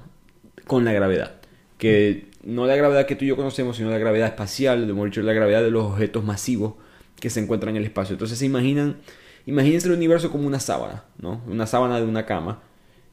con 0.66 0.86
la 0.86 0.94
gravedad. 0.94 1.36
Que 1.78 2.28
no 2.44 2.66
la 2.66 2.76
gravedad 2.76 3.06
que 3.06 3.16
tú 3.16 3.26
y 3.26 3.30
yo 3.30 3.36
conocemos, 3.36 3.78
sino 3.78 3.90
la 3.90 3.98
gravedad 3.98 4.28
espacial, 4.28 4.88
de 4.88 4.94
dicho, 4.94 5.22
la 5.22 5.34
gravedad 5.34 5.64
de 5.64 5.72
los 5.72 5.86
objetos 5.86 6.24
masivos 6.24 6.74
que 7.20 7.30
se 7.30 7.40
encuentran 7.40 7.76
en 7.76 7.82
el 7.82 7.86
espacio. 7.86 8.14
Entonces 8.14 8.38
se 8.38 8.46
imaginan, 8.46 8.98
imagínense 9.46 9.88
el 9.88 9.96
universo 9.96 10.32
como 10.32 10.48
una 10.48 10.60
sábana, 10.60 11.04
¿no? 11.20 11.42
Una 11.48 11.66
sábana 11.68 12.00
de 12.00 12.06
una 12.06 12.26
cama. 12.26 12.62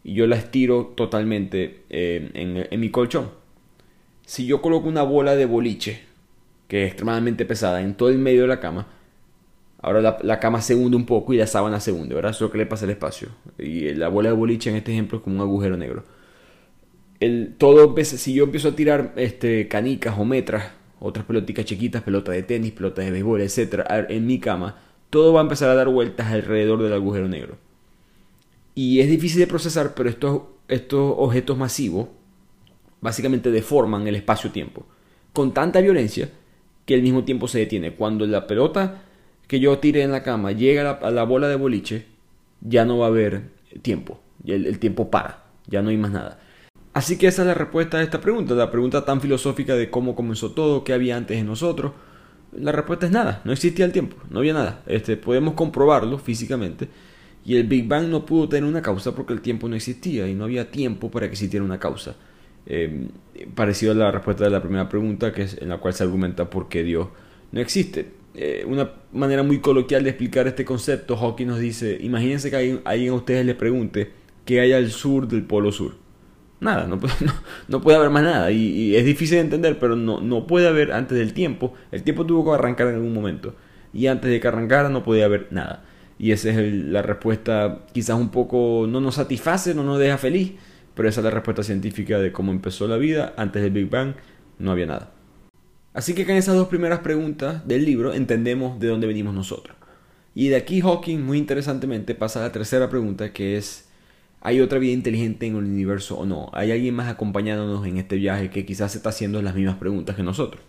Y 0.02 0.14
yo 0.14 0.26
la 0.26 0.37
estiro 0.37 0.92
totalmente 0.94 1.84
eh, 1.88 2.30
en, 2.34 2.66
en 2.70 2.80
mi 2.80 2.90
colchón. 2.90 3.30
Si 4.26 4.46
yo 4.46 4.61
coloco 4.61 4.88
una 4.88 5.02
bola 5.02 5.34
de 5.34 5.46
boliche, 5.46 6.02
que 6.68 6.84
es 6.84 6.88
extremadamente 6.88 7.44
pesada, 7.44 7.80
en 7.80 7.94
todo 7.94 8.11
el 8.11 8.18
medio 8.18 8.42
de 8.42 8.49
la 8.49 8.61
cama, 8.61 8.87
Ahora 9.85 10.19
la, 10.23 10.41
cama 10.41 10.62
se 10.62 10.75
hunde 10.75 10.97
un 10.97 11.05
poco 11.05 11.35
y 11.35 11.37
la 11.37 11.47
sábana 11.47 11.79
se 11.79 11.93
hunde, 11.93 12.14
¿verdad? 12.14 12.31
Eso 12.31 12.47
es 12.47 12.49
lo 12.49 12.53
que 12.53 12.57
le 12.57 12.64
pasa 12.64 12.87
al 12.87 12.91
espacio. 12.91 13.29
Y 13.59 13.93
la 13.93 14.09
bola 14.09 14.31
de 14.31 14.35
boliche 14.35 14.71
en 14.71 14.76
este 14.76 14.93
ejemplo 14.93 15.19
es 15.19 15.25
como 15.25 15.37
un 15.37 15.43
agujero 15.43 15.76
negro. 15.76 16.05
El, 17.21 17.55
todo 17.59 17.95
si 18.03 18.33
yo 18.33 18.45
empiezo 18.45 18.69
a 18.69 18.76
tirar 18.76 19.12
este, 19.17 19.69
canicas 19.69 20.19
o 20.19 20.25
metras, 20.25 20.73
otras 21.00 21.26
pelotitas 21.26 21.67
chiquitas, 21.67 22.03
pelotas 22.03 22.35
de 22.35 22.43
tenis, 22.43 22.73
pelotas 22.73 23.05
de 23.05 23.11
béisbol, 23.11 23.43
etc., 23.43 23.85
en 24.09 24.26
mi 24.26 24.41
cama, 24.41 24.79
todo 25.11 25.35
va 25.35 25.41
a 25.41 25.43
empezar 25.43 25.69
a 25.69 25.75
dar 25.75 25.88
vueltas 25.91 26.29
alrededor 26.29 26.83
del 26.83 26.95
agujero 26.95 27.29
negro. 27.29 27.59
Y 28.75 29.00
es 29.00 29.09
difícil 29.11 29.38
de 29.38 29.47
procesar, 29.47 29.93
pero 29.95 30.09
estos, 30.09 30.41
estos 30.67 31.14
objetos 31.19 31.59
masivos 31.59 32.09
básicamente 33.03 33.50
deforman 33.50 34.09
el 34.09 34.17
espacio-tiempo 34.17 34.87
con 35.35 35.53
tanta 35.53 35.83
violencia 35.83 36.31
que 36.87 36.95
el 36.95 37.03
mismo 37.03 37.25
tiempo 37.25 37.49
se 37.49 37.59
detiene. 37.59 37.93
Cuando 37.93 38.26
la 38.26 38.47
pelota 38.47 39.03
que 39.47 39.61
yo 39.61 39.79
tire 39.79 40.03
en 40.03 40.13
la 40.13 40.23
cama 40.23 40.53
llega 40.53 40.91
a 40.91 41.11
la, 41.11 41.25
bola 41.25 41.49
de 41.49 41.57
boliche, 41.57 42.07
ya 42.61 42.85
no 42.85 42.99
va 42.99 43.07
a 43.07 43.09
haber 43.09 43.51
tiempo. 43.83 44.21
El, 44.45 44.67
el 44.67 44.79
tiempo 44.79 45.11
para. 45.11 45.45
Ya 45.67 45.83
no 45.83 45.91
hay 45.91 45.97
más 45.97 46.11
nada. 46.11 46.39
Así 46.93 47.19
que 47.19 47.27
esa 47.27 47.43
es 47.43 47.49
la 47.49 47.55
respuesta 47.55 47.99
a 47.99 48.03
esta 48.03 48.21
pregunta, 48.21 48.55
la 48.55 48.71
pregunta 48.71 49.05
tan 49.05 49.21
filosófica 49.21 49.75
de 49.75 49.91
cómo 49.91 50.15
comenzó 50.15 50.53
todo, 50.53 50.85
qué 50.85 50.93
había 50.93 51.17
antes 51.17 51.37
de 51.37 51.43
nosotros. 51.43 51.93
La 52.53 52.71
respuesta 52.71 53.07
es 53.07 53.13
nada, 53.13 53.43
no 53.45 53.53
existía 53.53 53.85
el 53.85 53.93
tiempo, 53.93 54.17
no 54.31 54.39
había 54.39 54.55
nada. 54.55 54.83
Este, 54.87 55.17
podemos 55.17 55.55
comprobarlo 55.55 56.19
físicamente. 56.19 56.89
Y 57.45 57.57
el 57.57 57.67
Big 57.67 57.89
Bang 57.89 58.09
no 58.09 58.25
pudo 58.25 58.49
tener 58.49 58.65
una 58.69 58.81
causa 58.81 59.15
porque 59.15 59.33
el 59.33 59.41
tiempo 59.43 59.69
no 59.69 59.77
existía 59.77 60.29
y 60.29 60.35
no 60.35 60.45
había 60.45 60.71
tiempo 60.71 61.11
para 61.11 61.27
que 61.27 61.33
existiera 61.33 61.65
una 61.65 61.79
causa. 61.79 62.15
Eh, 62.67 63.09
parecido 63.55 63.93
a 63.93 63.97
la 63.97 64.11
respuesta 64.11 64.45
de 64.45 64.51
la 64.51 64.63
primera 64.63 64.89
pregunta, 64.89 65.33
que 65.33 65.43
es 65.43 65.59
en 65.61 65.69
la 65.69 65.79
cual 65.79 65.95
se 65.95 66.05
argumenta 66.05 66.49
por 66.49 66.69
qué 66.69 66.85
Dios 66.85 67.09
no 67.53 67.61
existe. 67.61 68.13
Eh, 68.37 68.64
una 68.67 68.91
manera 69.12 69.45
muy 69.45 69.61
coloquial 69.61 70.03
de 70.03 70.11
explicar 70.11 70.49
este 70.49 70.64
concepto, 70.64 71.17
Hawking 71.17 71.47
nos 71.47 71.61
dice, 71.61 71.97
imagínense 72.00 72.50
que 72.50 72.81
alguien, 72.85 73.12
a 73.12 73.14
ustedes 73.14 73.47
le 73.47 73.55
pregunte 73.55 74.11
qué 74.45 74.61
hay 74.61 74.73
al 74.73 74.91
sur 74.91 75.29
del 75.29 75.45
polo 75.45 75.71
sur. 75.71 75.95
Nada, 76.61 76.87
no, 76.87 76.99
no, 77.69 77.81
puede 77.81 77.97
haber 77.97 78.11
más 78.11 78.25
nada. 78.25 78.50
Y, 78.50 78.97
es 78.97 79.05
difícil 79.05 79.37
de 79.37 79.43
entender, 79.43 79.79
pero 79.79 79.95
no, 79.97 80.21
no 80.21 80.47
puede 80.47 80.67
haber 80.67 80.93
antes 80.93 81.17
del 81.17 81.33
tiempo. 81.33 81.75
El 81.93 82.03
tiempo 82.03 82.26
tuvo 82.26 82.45
que 82.45 82.59
arrancar 82.59 82.88
en 82.88 82.97
algún 82.97 83.14
momento. 83.14 83.55
Y 83.93 84.09
antes 84.09 84.31
de 84.31 84.41
que 84.41 84.49
arrancara 84.49 84.88
no 84.88 85.05
podía 85.05 85.26
haber 85.26 85.49
nada. 85.53 85.85
Y 86.19 86.33
esa 86.33 86.50
es 86.50 86.73
la 86.73 87.03
respuesta, 87.03 87.83
quizás 87.93 88.19
un 88.19 88.31
poco 88.31 88.87
no 88.88 89.00
nos 89.00 89.17
satisface, 89.17 89.75
no 89.75 89.85
nos 89.85 89.99
deja 89.99 90.17
feliz, 90.19 90.53
pero 90.95 91.09
esa 91.09 91.21
es 91.21 91.25
la 91.25 91.31
respuesta 91.31 91.62
científica 91.62 92.19
de 92.19 92.33
cómo 92.33 92.53
empezó 92.53 92.88
la 92.88 92.97
vida. 92.97 93.35
Antes 93.37 93.62
del 93.62 93.73
Big 93.73 93.91
Bang 93.91 94.14
no 94.59 94.71
había 94.71 94.87
nada. 94.87 95.13
Así 95.95 96.13
que 96.13 96.27
con 96.27 96.35
esas 96.35 96.57
dos 96.57 96.67
primeras 96.67 96.99
preguntas 96.99 97.67
del 97.67 97.85
libro 97.85 98.13
entendemos 98.13 98.81
de 98.81 98.89
dónde 98.89 99.07
venimos 99.07 99.33
nosotros. 99.33 99.77
Y 100.35 100.49
de 100.49 100.57
aquí 100.57 100.81
Hawking, 100.81 101.21
muy 101.21 101.39
interesantemente, 101.39 102.17
pasa 102.17 102.41
a 102.41 102.43
la 102.43 102.53
tercera 102.53 102.91
pregunta 102.91 103.33
que 103.33 103.57
es, 103.57 103.89
¿hay 104.41 104.61
otra 104.61 104.81
vida 104.81 104.93
inteligente 104.93 105.47
en 105.47 105.57
el 105.57 105.65
universo 105.65 106.19
o 106.19 106.27
no? 106.27 106.51
¿Hay 106.53 106.73
alguien 106.73 106.95
más 106.97 107.09
acompañándonos 107.09 107.87
en 107.87 107.99
este 107.99 108.17
viaje 108.17 108.51
que 108.51 108.67
quizás 108.67 108.91
se 108.93 108.99
está 108.99 109.11
haciendo 109.11 109.41
las 109.41 109.55
mismas 109.55 109.77
preguntas 109.77 110.17
que 110.17 110.25
nosotros? 110.25 110.61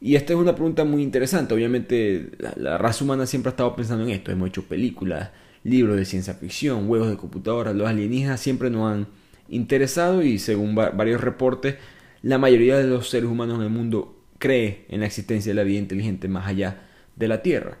Y 0.00 0.16
esta 0.16 0.32
es 0.32 0.38
una 0.38 0.56
pregunta 0.56 0.84
muy 0.84 1.04
interesante. 1.04 1.54
Obviamente 1.54 2.32
la, 2.56 2.78
raza 2.78 3.04
humana 3.04 3.26
siempre 3.26 3.50
ha 3.50 3.52
estado 3.52 3.76
pensando 3.76 4.04
en 4.04 4.10
esto. 4.10 4.32
Hemos 4.32 4.48
hecho 4.48 4.64
películas, 4.64 5.30
libros 5.62 5.96
de 5.96 6.04
ciencia 6.04 6.34
ficción, 6.34 6.88
juegos 6.88 7.10
de 7.10 7.16
computadora. 7.16 7.72
Los 7.72 7.88
alienígenas 7.88 8.40
siempre 8.40 8.70
nos 8.70 8.90
han 8.90 9.06
interesado 9.48 10.22
y 10.22 10.40
según 10.40 10.74
varios 10.74 11.20
reportes, 11.20 11.76
la 12.22 12.38
mayoría 12.38 12.76
de 12.76 12.88
los 12.88 13.08
seres 13.08 13.30
humanos 13.30 13.58
en 13.58 13.62
el 13.62 13.70
mundo 13.70 14.17
cree 14.38 14.84
en 14.88 15.00
la 15.00 15.06
existencia 15.06 15.50
de 15.50 15.56
la 15.56 15.64
vida 15.64 15.78
inteligente 15.78 16.28
más 16.28 16.46
allá 16.46 16.88
de 17.16 17.28
la 17.28 17.42
Tierra. 17.42 17.78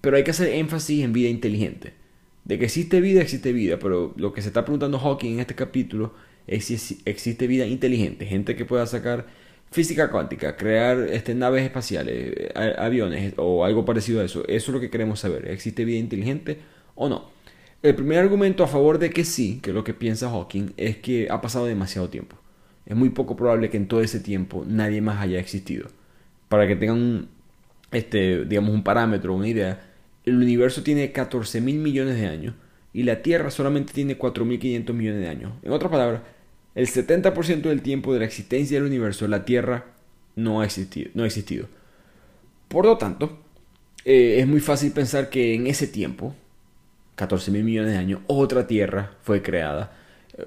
Pero 0.00 0.16
hay 0.16 0.24
que 0.24 0.32
hacer 0.32 0.48
énfasis 0.48 1.04
en 1.04 1.12
vida 1.12 1.28
inteligente. 1.28 1.92
De 2.44 2.58
que 2.58 2.64
existe 2.64 3.00
vida, 3.00 3.22
existe 3.22 3.52
vida, 3.52 3.78
pero 3.78 4.12
lo 4.16 4.32
que 4.32 4.42
se 4.42 4.48
está 4.48 4.64
preguntando 4.64 4.98
Hawking 4.98 5.34
en 5.34 5.40
este 5.40 5.54
capítulo 5.54 6.12
es 6.48 6.64
si 6.64 7.00
existe 7.04 7.46
vida 7.46 7.66
inteligente, 7.66 8.26
gente 8.26 8.56
que 8.56 8.64
pueda 8.64 8.84
sacar 8.86 9.26
física 9.70 10.10
cuántica, 10.10 10.56
crear 10.56 10.98
este, 10.98 11.34
naves 11.34 11.62
espaciales, 11.64 12.34
aviones 12.78 13.34
o 13.36 13.64
algo 13.64 13.84
parecido 13.84 14.20
a 14.20 14.24
eso. 14.24 14.42
Eso 14.48 14.70
es 14.70 14.74
lo 14.74 14.80
que 14.80 14.90
queremos 14.90 15.20
saber. 15.20 15.48
¿Existe 15.48 15.84
vida 15.84 15.98
inteligente 15.98 16.58
o 16.96 17.08
no? 17.08 17.30
El 17.82 17.94
primer 17.94 18.18
argumento 18.18 18.62
a 18.64 18.68
favor 18.68 18.98
de 18.98 19.10
que 19.10 19.24
sí, 19.24 19.60
que 19.62 19.70
es 19.70 19.74
lo 19.74 19.82
que 19.84 19.94
piensa 19.94 20.30
Hawking, 20.30 20.72
es 20.76 20.98
que 20.98 21.28
ha 21.30 21.40
pasado 21.40 21.66
demasiado 21.66 22.08
tiempo. 22.08 22.36
Es 22.86 22.96
muy 22.96 23.10
poco 23.10 23.36
probable 23.36 23.70
que 23.70 23.76
en 23.76 23.88
todo 23.88 24.00
ese 24.00 24.20
tiempo 24.20 24.64
nadie 24.66 25.00
más 25.00 25.20
haya 25.20 25.38
existido. 25.38 25.88
Para 26.48 26.66
que 26.66 26.76
tengan 26.76 27.28
este, 27.92 28.44
digamos, 28.46 28.74
un 28.74 28.82
parámetro, 28.82 29.34
una 29.34 29.46
idea, 29.46 29.80
el 30.24 30.36
universo 30.36 30.82
tiene 30.82 31.12
14 31.12 31.60
mil 31.60 31.78
millones 31.78 32.16
de 32.16 32.26
años 32.26 32.54
y 32.92 33.04
la 33.04 33.22
Tierra 33.22 33.50
solamente 33.50 33.92
tiene 33.92 34.18
4.500 34.18 34.92
millones 34.92 35.20
de 35.20 35.28
años. 35.28 35.52
En 35.62 35.72
otras 35.72 35.90
palabras, 35.90 36.22
el 36.74 36.86
70% 36.88 37.62
del 37.62 37.82
tiempo 37.82 38.12
de 38.12 38.20
la 38.20 38.24
existencia 38.24 38.78
del 38.78 38.86
universo, 38.86 39.28
la 39.28 39.44
Tierra 39.44 39.86
no 40.36 40.60
ha 40.60 40.64
existido. 40.64 41.10
No 41.14 41.22
ha 41.22 41.26
existido. 41.26 41.68
Por 42.68 42.86
lo 42.86 42.96
tanto, 42.96 43.38
eh, 44.04 44.38
es 44.40 44.46
muy 44.46 44.60
fácil 44.60 44.92
pensar 44.92 45.28
que 45.30 45.54
en 45.54 45.66
ese 45.66 45.86
tiempo, 45.86 46.34
14 47.16 47.50
mil 47.50 47.64
millones 47.64 47.92
de 47.92 47.98
años, 47.98 48.20
otra 48.26 48.66
Tierra 48.66 49.12
fue 49.22 49.42
creada. 49.42 49.96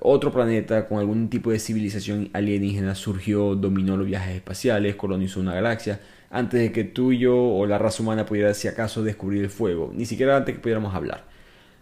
Otro 0.01 0.31
planeta 0.31 0.87
con 0.87 0.97
algún 0.97 1.29
tipo 1.29 1.51
de 1.51 1.59
civilización 1.59 2.29
alienígena 2.33 2.95
surgió, 2.95 3.55
dominó 3.55 3.95
los 3.97 4.07
viajes 4.07 4.35
espaciales, 4.35 4.95
colonizó 4.95 5.39
una 5.39 5.53
galaxia, 5.53 5.99
antes 6.31 6.59
de 6.59 6.71
que 6.71 6.83
tú 6.83 7.11
y 7.11 7.19
yo 7.19 7.37
o 7.37 7.67
la 7.67 7.77
raza 7.77 8.01
humana 8.01 8.25
pudiera, 8.25 8.53
si 8.55 8.67
acaso, 8.67 9.03
descubrir 9.03 9.43
el 9.43 9.49
fuego, 9.51 9.91
ni 9.93 10.05
siquiera 10.05 10.37
antes 10.37 10.55
que 10.55 10.61
pudiéramos 10.61 10.95
hablar. 10.95 11.25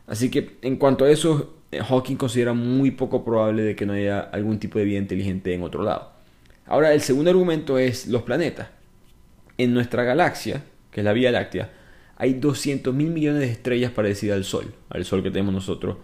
Así 0.05 0.29
que, 0.29 0.57
en 0.61 0.75
cuanto 0.75 1.05
a 1.05 1.09
eso, 1.09 1.55
Hawking 1.71 2.17
considera 2.17 2.53
muy 2.53 2.91
poco 2.91 3.23
probable 3.23 3.63
de 3.63 3.75
que 3.75 3.85
no 3.85 3.93
haya 3.93 4.19
algún 4.19 4.59
tipo 4.59 4.79
de 4.79 4.85
vida 4.85 4.99
inteligente 4.99 5.53
en 5.53 5.63
otro 5.63 5.81
lado. 5.81 6.11
Ahora, 6.65 6.93
el 6.93 7.01
segundo 7.01 7.31
argumento 7.31 7.77
es 7.77 8.07
los 8.07 8.23
planetas. 8.23 8.67
En 9.57 9.73
nuestra 9.73 10.03
galaxia, 10.03 10.63
que 10.91 11.01
es 11.01 11.05
la 11.05 11.13
Vía 11.13 11.31
Láctea, 11.31 11.71
hay 12.17 12.33
200 12.33 12.93
mil 12.93 13.11
millones 13.11 13.41
de 13.41 13.49
estrellas 13.49 13.91
parecidas 13.91 14.35
al 14.35 14.43
Sol, 14.43 14.73
al 14.89 15.05
Sol 15.05 15.23
que 15.23 15.31
tenemos 15.31 15.53
nosotros 15.53 15.95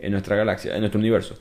en 0.00 0.12
nuestra 0.12 0.36
galaxia, 0.36 0.74
en 0.74 0.80
nuestro 0.80 0.98
universo. 0.98 1.36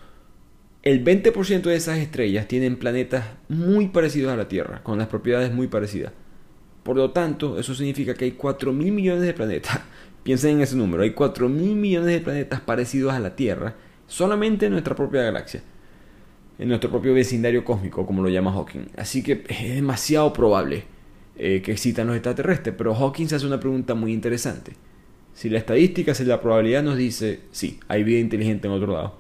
El 0.82 1.04
20% 1.04 1.64
de 1.64 1.76
esas 1.76 1.98
estrellas 1.98 2.48
tienen 2.48 2.78
planetas 2.78 3.26
muy 3.50 3.88
parecidos 3.88 4.32
a 4.32 4.38
la 4.38 4.48
Tierra, 4.48 4.82
con 4.84 4.98
las 4.98 5.08
propiedades 5.08 5.52
muy 5.52 5.68
parecidas. 5.68 6.14
Por 6.84 6.96
lo 6.96 7.12
tanto, 7.12 7.60
eso 7.60 7.76
significa 7.76 8.14
que 8.14 8.26
hay 8.26 8.32
4 8.32 8.72
mil 8.72 8.94
millones 8.94 9.24
de 9.24 9.34
planetas. 9.34 9.80
Piensen 10.24 10.58
en 10.58 10.62
ese 10.62 10.76
número, 10.76 11.04
hay 11.04 11.12
4 11.12 11.50
mil 11.50 11.76
millones 11.76 12.14
de 12.14 12.22
planetas 12.22 12.62
parecidos 12.62 13.14
a 13.14 13.20
la 13.20 13.36
Tierra 13.36 13.76
solamente 14.08 14.66
en 14.66 14.72
nuestra 14.74 14.96
propia 14.96 15.22
galaxia, 15.22 15.62
en 16.58 16.68
nuestro 16.68 16.90
propio 16.90 17.14
vecindario 17.14 17.64
cósmico, 17.64 18.06
como 18.06 18.22
lo 18.24 18.30
llama 18.30 18.52
Hawking. 18.52 18.88
Así 18.98 19.24
que 19.24 19.44
es 19.48 19.76
demasiado 19.76 20.34
probable 20.34 20.84
eh, 21.38 21.62
que 21.62 21.72
existan 21.72 22.08
los 22.08 22.16
extraterrestres, 22.16 22.76
pero 22.78 22.96
Hawking 22.96 23.28
se 23.28 23.36
hace 23.36 23.46
una 23.48 23.60
pregunta 23.60 23.96
muy 23.96 24.12
interesante. 24.12 24.74
Si 25.40 25.50
la 25.50 25.58
estadística, 25.58 26.14
si 26.14 26.26
la 26.26 26.42
probabilidad 26.42 26.84
nos 26.84 26.98
dice, 26.98 27.40
sí, 27.52 27.80
hay 27.88 28.04
vida 28.04 28.20
inteligente 28.20 28.68
en 28.68 28.74
otro 28.74 28.92
lado, 28.92 29.16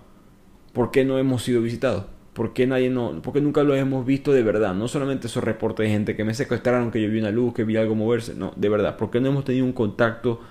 ¿por 0.73 0.91
qué 0.91 1.05
no 1.05 1.17
hemos 1.17 1.43
sido 1.43 1.61
visitados? 1.61 2.07
¿Por 2.33 2.51
qué, 2.51 2.67
nadie 2.67 2.89
no, 2.89 3.21
¿Por 3.21 3.41
nunca 3.41 3.63
lo 3.63 3.73
hemos 3.73 4.05
visto 4.05 4.33
de 4.33 4.43
verdad? 4.43 4.75
No 4.75 4.89
solamente 4.89 5.27
esos 5.27 5.45
reportes 5.45 5.85
de 5.85 5.93
gente 5.93 6.17
que 6.17 6.25
me 6.25 6.33
secuestraron, 6.33 6.91
que 6.91 7.01
yo 7.01 7.09
vi 7.09 7.19
una 7.19 7.31
luz, 7.31 7.53
que 7.53 7.63
vi 7.63 7.77
algo 7.77 7.95
moverse. 7.95 8.35
No, 8.35 8.51
de 8.57 8.67
verdad. 8.67 8.97
¿Por 8.97 9.11
qué 9.11 9.21
no 9.21 9.29
hemos 9.29 9.45
tenido 9.45 9.63
un 9.63 9.71
contacto 9.71 10.41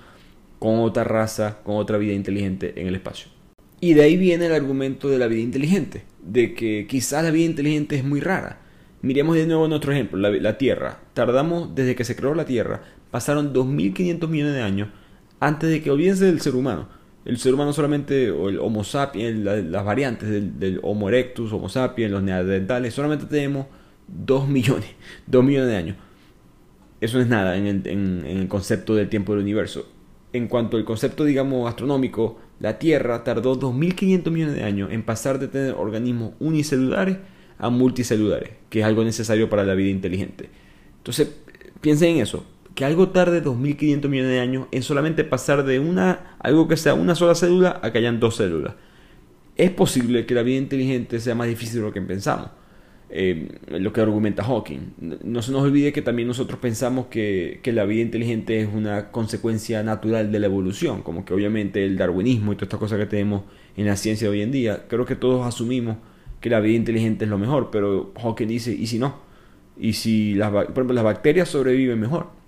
con 0.57 0.79
otra 0.79 1.03
raza, 1.03 1.59
con 1.63 1.75
otra 1.75 1.99
vida 1.99 2.13
inteligente 2.13 2.73
en 2.75 2.87
el 2.87 2.95
espacio? 2.95 3.29
Y 3.79 3.93
de 3.93 4.01
ahí 4.01 4.17
viene 4.17 4.47
el 4.47 4.53
argumento 4.53 5.07
de 5.07 5.19
la 5.19 5.27
vida 5.27 5.41
inteligente. 5.41 6.01
De 6.23 6.55
que 6.55 6.87
quizás 6.89 7.23
la 7.23 7.29
vida 7.29 7.45
inteligente 7.45 7.95
es 7.95 8.03
muy 8.03 8.21
rara. 8.21 8.59
Miremos 9.03 9.35
de 9.35 9.45
nuevo 9.45 9.67
nuestro 9.67 9.91
ejemplo, 9.91 10.17
la, 10.17 10.31
la 10.31 10.57
Tierra. 10.57 10.97
Tardamos, 11.13 11.75
desde 11.75 11.93
que 11.93 12.05
se 12.05 12.15
creó 12.15 12.33
la 12.33 12.45
Tierra, 12.45 12.81
pasaron 13.11 13.53
2.500 13.53 14.27
millones 14.27 14.55
de 14.55 14.61
años 14.63 14.89
antes 15.39 15.69
de 15.69 15.81
que 15.81 15.91
olvídense 15.91 16.25
del 16.25 16.41
ser 16.41 16.55
humano. 16.55 16.87
El 17.25 17.37
ser 17.37 17.53
humano 17.53 17.73
solamente, 17.73 18.31
o 18.31 18.49
el 18.49 18.59
Homo 18.59 18.83
sapiens, 18.83 19.39
las 19.39 19.85
variantes 19.85 20.29
del, 20.59 20.79
Homo 20.83 21.09
erectus, 21.09 21.51
Homo 21.51 21.69
sapiens, 21.69 22.11
los 22.11 22.23
neandertales, 22.23 22.93
solamente 22.93 23.25
tenemos 23.25 23.67
2 24.07 24.47
millones, 24.47 24.89
2 25.27 25.43
millones 25.43 25.69
de 25.69 25.75
años. 25.75 25.95
Eso 27.01 27.17
no 27.17 27.23
es 27.23 27.29
nada 27.29 27.55
en 27.57 27.67
el, 27.67 27.87
en 27.87 28.25
el 28.25 28.47
concepto 28.47 28.95
del 28.95 29.09
tiempo 29.09 29.33
del 29.33 29.43
universo. 29.43 29.87
En 30.33 30.47
cuanto 30.47 30.77
al 30.77 30.85
concepto, 30.85 31.23
digamos, 31.23 31.67
astronómico, 31.67 32.39
la 32.59 32.77
Tierra 32.77 33.23
tardó 33.23 33.59
2.500 33.59 34.31
millones 34.31 34.55
de 34.55 34.63
años 34.63 34.91
en 34.91 35.03
pasar 35.03 35.39
de 35.39 35.47
tener 35.47 35.73
organismos 35.73 36.33
unicelulares 36.39 37.17
a 37.57 37.69
multicelulares, 37.69 38.51
que 38.69 38.79
es 38.79 38.85
algo 38.85 39.03
necesario 39.03 39.49
para 39.49 39.63
la 39.63 39.73
vida 39.73 39.89
inteligente. 39.89 40.49
Entonces, 40.97 41.31
piensen 41.81 42.15
en 42.15 42.21
eso 42.21 42.45
que 42.79 42.85
algo 42.85 43.09
tarde 43.09 43.43
2.500 43.43 44.07
millones 44.07 44.31
de 44.31 44.39
años 44.39 44.67
en 44.71 44.83
solamente 44.83 45.25
pasar 45.25 45.65
de 45.65 45.81
una, 45.81 46.37
algo 46.39 46.69
que 46.69 46.77
sea 46.77 46.93
una 46.93 47.13
sola 47.13 47.35
célula 47.35 47.77
a 47.83 47.91
que 47.91 47.97
hayan 47.97 48.21
dos 48.21 48.37
células. 48.37 48.75
Es 49.57 49.69
posible 49.71 50.25
que 50.25 50.33
la 50.33 50.43
vida 50.43 50.59
inteligente 50.59 51.19
sea 51.19 51.35
más 51.35 51.49
difícil 51.49 51.81
de 51.81 51.87
lo 51.87 51.91
que 51.91 52.01
pensamos. 52.01 52.51
Eh, 53.09 53.49
lo 53.67 53.91
que 53.91 53.99
argumenta 53.99 54.45
Hawking. 54.45 54.93
No 55.25 55.41
se 55.41 55.51
nos 55.51 55.63
olvide 55.63 55.91
que 55.91 56.01
también 56.01 56.29
nosotros 56.29 56.57
pensamos 56.61 57.07
que, 57.07 57.59
que, 57.63 57.73
la 57.73 57.83
vida 57.83 57.99
inteligente 57.99 58.61
es 58.61 58.69
una 58.73 59.11
consecuencia 59.11 59.83
natural 59.83 60.31
de 60.31 60.39
la 60.39 60.45
evolución, 60.45 61.01
como 61.01 61.25
que 61.25 61.33
obviamente 61.33 61.83
el 61.83 61.97
darwinismo 61.97 62.53
y 62.53 62.55
todas 62.55 62.67
estas 62.67 62.79
cosas 62.79 62.97
que 62.97 63.07
tenemos 63.07 63.41
en 63.75 63.87
la 63.87 63.97
ciencia 63.97 64.29
de 64.29 64.37
hoy 64.37 64.41
en 64.41 64.53
día, 64.53 64.85
creo 64.87 65.05
que 65.05 65.17
todos 65.17 65.45
asumimos 65.45 65.97
que 66.39 66.49
la 66.49 66.61
vida 66.61 66.77
inteligente 66.77 67.25
es 67.25 67.29
lo 67.29 67.37
mejor, 67.37 67.71
pero 67.73 68.13
Hawking 68.21 68.47
dice, 68.47 68.71
¿y 68.71 68.87
si 68.87 68.99
no? 68.99 69.15
¿Y 69.77 69.91
si 69.93 70.35
las, 70.35 70.49
por 70.49 70.63
ejemplo, 70.63 70.93
las 70.93 71.03
bacterias 71.03 71.49
sobreviven 71.49 71.99
mejor? 71.99 72.38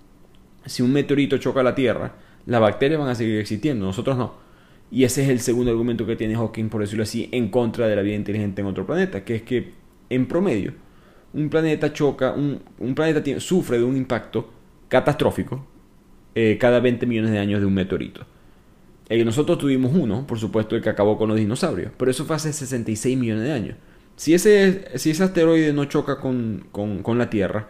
Si 0.66 0.82
un 0.82 0.92
meteorito 0.92 1.38
choca 1.38 1.62
la 1.62 1.74
Tierra, 1.74 2.12
las 2.46 2.60
bacterias 2.60 3.00
van 3.00 3.08
a 3.08 3.14
seguir 3.14 3.38
existiendo, 3.38 3.84
nosotros 3.84 4.16
no. 4.16 4.34
Y 4.90 5.04
ese 5.04 5.22
es 5.22 5.30
el 5.30 5.40
segundo 5.40 5.70
argumento 5.70 6.04
que 6.04 6.16
tiene 6.16 6.34
Hawking, 6.34 6.68
por 6.68 6.82
decirlo 6.82 7.04
así, 7.04 7.28
en 7.32 7.48
contra 7.48 7.88
de 7.88 7.96
la 7.96 8.02
vida 8.02 8.14
inteligente 8.14 8.60
en 8.60 8.66
otro 8.66 8.84
planeta, 8.84 9.24
que 9.24 9.36
es 9.36 9.42
que 9.42 9.72
en 10.10 10.26
promedio 10.26 10.74
un 11.32 11.48
planeta 11.48 11.92
choca, 11.92 12.32
un, 12.32 12.60
planeta 12.94 13.40
sufre 13.40 13.78
de 13.78 13.84
un 13.84 13.96
impacto 13.96 14.50
catastrófico 14.88 15.66
eh, 16.34 16.58
cada 16.60 16.80
20 16.80 17.06
millones 17.06 17.30
de 17.30 17.38
años 17.38 17.60
de 17.60 17.66
un 17.66 17.74
meteorito. 17.74 18.26
Eh, 19.08 19.24
nosotros 19.24 19.58
tuvimos 19.58 19.92
uno, 19.94 20.26
por 20.26 20.38
supuesto, 20.38 20.76
el 20.76 20.82
que 20.82 20.90
acabó 20.90 21.16
con 21.16 21.28
los 21.28 21.38
dinosaurios, 21.38 21.92
pero 21.96 22.10
eso 22.10 22.24
fue 22.26 22.36
hace 22.36 22.52
66 22.52 23.16
millones 23.16 23.44
de 23.44 23.52
años. 23.52 23.76
Si 24.16 24.34
ese, 24.34 24.98
si 24.98 25.10
ese 25.10 25.24
asteroide 25.24 25.72
no 25.72 25.86
choca 25.86 26.20
con, 26.20 26.66
con 26.70 27.18
la 27.18 27.30
Tierra, 27.30 27.68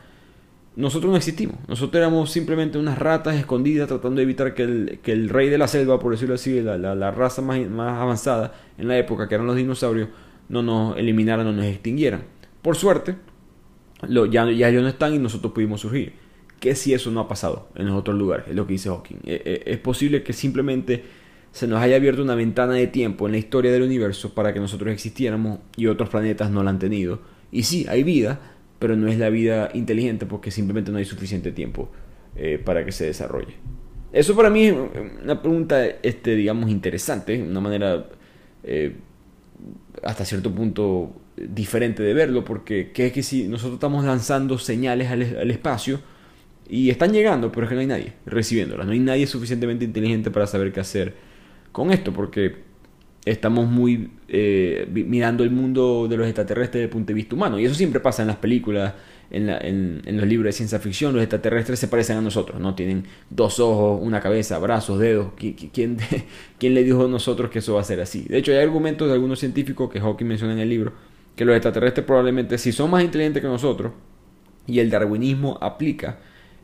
nosotros 0.74 1.10
no 1.10 1.16
existimos. 1.16 1.56
Nosotros 1.68 2.00
éramos 2.00 2.30
simplemente 2.30 2.78
unas 2.78 2.98
ratas 2.98 3.36
escondidas 3.36 3.88
tratando 3.88 4.16
de 4.16 4.22
evitar 4.22 4.54
que 4.54 4.62
el, 4.62 4.98
que 5.02 5.12
el 5.12 5.28
rey 5.28 5.48
de 5.48 5.58
la 5.58 5.68
selva, 5.68 5.98
por 5.98 6.12
decirlo 6.12 6.34
así, 6.34 6.60
la, 6.60 6.76
la, 6.76 7.10
raza 7.10 7.42
más, 7.42 7.60
más, 7.68 8.00
avanzada 8.00 8.54
en 8.78 8.88
la 8.88 8.98
época, 8.98 9.28
que 9.28 9.34
eran 9.34 9.46
los 9.46 9.56
dinosaurios, 9.56 10.08
no 10.48 10.62
nos 10.62 10.96
eliminaran, 10.96 11.46
no 11.46 11.52
nos 11.52 11.66
extinguieran. 11.66 12.24
Por 12.62 12.76
suerte, 12.76 13.16
ya, 14.08 14.50
ya 14.50 14.68
ellos 14.68 14.82
no 14.82 14.88
están 14.88 15.14
y 15.14 15.18
nosotros 15.18 15.52
pudimos 15.52 15.80
surgir. 15.82 16.14
¿Qué 16.58 16.74
si 16.74 16.94
eso 16.94 17.10
no 17.10 17.20
ha 17.20 17.28
pasado 17.28 17.68
en 17.74 17.86
los 17.86 17.96
otros 17.96 18.16
lugares? 18.16 18.46
Es 18.48 18.54
lo 18.54 18.66
que 18.66 18.74
dice 18.74 18.88
Hawking. 18.88 19.16
Eh, 19.24 19.42
eh, 19.44 19.62
es 19.66 19.78
posible 19.78 20.22
que 20.22 20.32
simplemente 20.32 21.04
se 21.50 21.66
nos 21.66 21.80
haya 21.80 21.96
abierto 21.96 22.22
una 22.22 22.34
ventana 22.34 22.74
de 22.74 22.86
tiempo 22.86 23.26
en 23.26 23.32
la 23.32 23.38
historia 23.38 23.72
del 23.72 23.82
universo 23.82 24.32
para 24.32 24.54
que 24.54 24.60
nosotros 24.60 24.92
existiéramos 24.92 25.58
y 25.76 25.86
otros 25.86 26.08
planetas 26.08 26.50
no 26.50 26.62
la 26.62 26.70
han 26.70 26.78
tenido. 26.78 27.20
Y 27.50 27.64
sí, 27.64 27.84
hay 27.88 28.04
vida, 28.04 28.51
pero 28.82 28.96
no 28.96 29.06
es 29.06 29.16
la 29.16 29.30
vida 29.30 29.70
inteligente 29.74 30.26
porque 30.26 30.50
simplemente 30.50 30.90
no 30.90 30.98
hay 30.98 31.04
suficiente 31.04 31.52
tiempo 31.52 31.88
eh, 32.34 32.60
para 32.62 32.84
que 32.84 32.90
se 32.90 33.06
desarrolle. 33.06 33.54
Eso 34.12 34.34
para 34.34 34.50
mí 34.50 34.64
es 34.64 34.74
una 35.22 35.40
pregunta, 35.40 35.86
este, 35.86 36.34
digamos, 36.34 36.68
interesante, 36.68 37.40
una 37.40 37.60
manera 37.60 38.08
eh, 38.64 38.96
hasta 40.02 40.24
cierto 40.24 40.52
punto 40.52 41.14
diferente 41.36 42.02
de 42.02 42.12
verlo, 42.12 42.44
porque 42.44 42.90
¿qué 42.92 43.06
es 43.06 43.12
que 43.12 43.22
si 43.22 43.46
nosotros 43.46 43.74
estamos 43.74 44.04
lanzando 44.04 44.58
señales 44.58 45.12
al, 45.12 45.22
al, 45.22 45.50
espacio 45.52 46.00
y 46.68 46.90
están 46.90 47.12
llegando, 47.12 47.52
pero 47.52 47.66
es 47.66 47.68
que 47.68 47.76
no 47.76 47.82
hay 47.82 47.86
nadie 47.86 48.14
recibiéndolas, 48.26 48.84
no 48.84 48.94
hay 48.94 48.98
nadie 48.98 49.28
suficientemente 49.28 49.84
inteligente 49.84 50.32
para 50.32 50.48
saber 50.48 50.72
qué 50.72 50.80
hacer 50.80 51.14
con 51.70 51.92
esto, 51.92 52.12
porque 52.12 52.56
estamos 53.24 53.68
muy 53.68 54.10
eh, 54.28 54.88
mirando 54.90 55.44
el 55.44 55.50
mundo 55.50 56.06
de 56.08 56.16
los 56.16 56.26
extraterrestres 56.26 56.80
desde 56.80 56.84
el 56.84 56.90
punto 56.90 57.08
de 57.08 57.14
vista 57.14 57.34
humano. 57.34 57.58
Y 57.58 57.64
eso 57.64 57.74
siempre 57.74 58.00
pasa 58.00 58.22
en 58.22 58.28
las 58.28 58.36
películas, 58.36 58.94
en, 59.30 59.48
en, 59.48 60.16
los 60.16 60.26
libros 60.26 60.46
de 60.46 60.52
ciencia 60.52 60.78
ficción. 60.78 61.14
Los 61.14 61.22
extraterrestres 61.22 61.78
se 61.78 61.88
parecen 61.88 62.16
a 62.16 62.20
nosotros, 62.20 62.60
¿no? 62.60 62.74
Tienen 62.74 63.04
dos 63.30 63.60
ojos, 63.60 64.00
una 64.02 64.20
cabeza, 64.20 64.58
brazos, 64.58 64.98
dedos. 64.98 65.28
¿Quién, 65.36 65.98
¿Quién 66.58 66.74
le 66.74 66.82
dijo 66.82 67.04
a 67.04 67.08
nosotros 67.08 67.50
que 67.50 67.60
eso 67.60 67.74
va 67.74 67.80
a 67.80 67.84
ser 67.84 68.00
así? 68.00 68.24
De 68.28 68.38
hecho, 68.38 68.52
hay 68.52 68.58
argumentos 68.58 69.06
de 69.08 69.14
algunos 69.14 69.38
científicos 69.38 69.90
que 69.90 70.00
Hawking 70.00 70.26
menciona 70.26 70.52
en 70.54 70.58
el 70.58 70.68
libro, 70.68 70.92
que 71.36 71.44
los 71.44 71.54
extraterrestres 71.54 72.04
probablemente, 72.04 72.58
si 72.58 72.72
son 72.72 72.90
más 72.90 73.04
inteligentes 73.04 73.40
que 73.40 73.48
nosotros, 73.48 73.92
y 74.66 74.80
el 74.80 74.90
darwinismo 74.90 75.58
aplica 75.60 76.18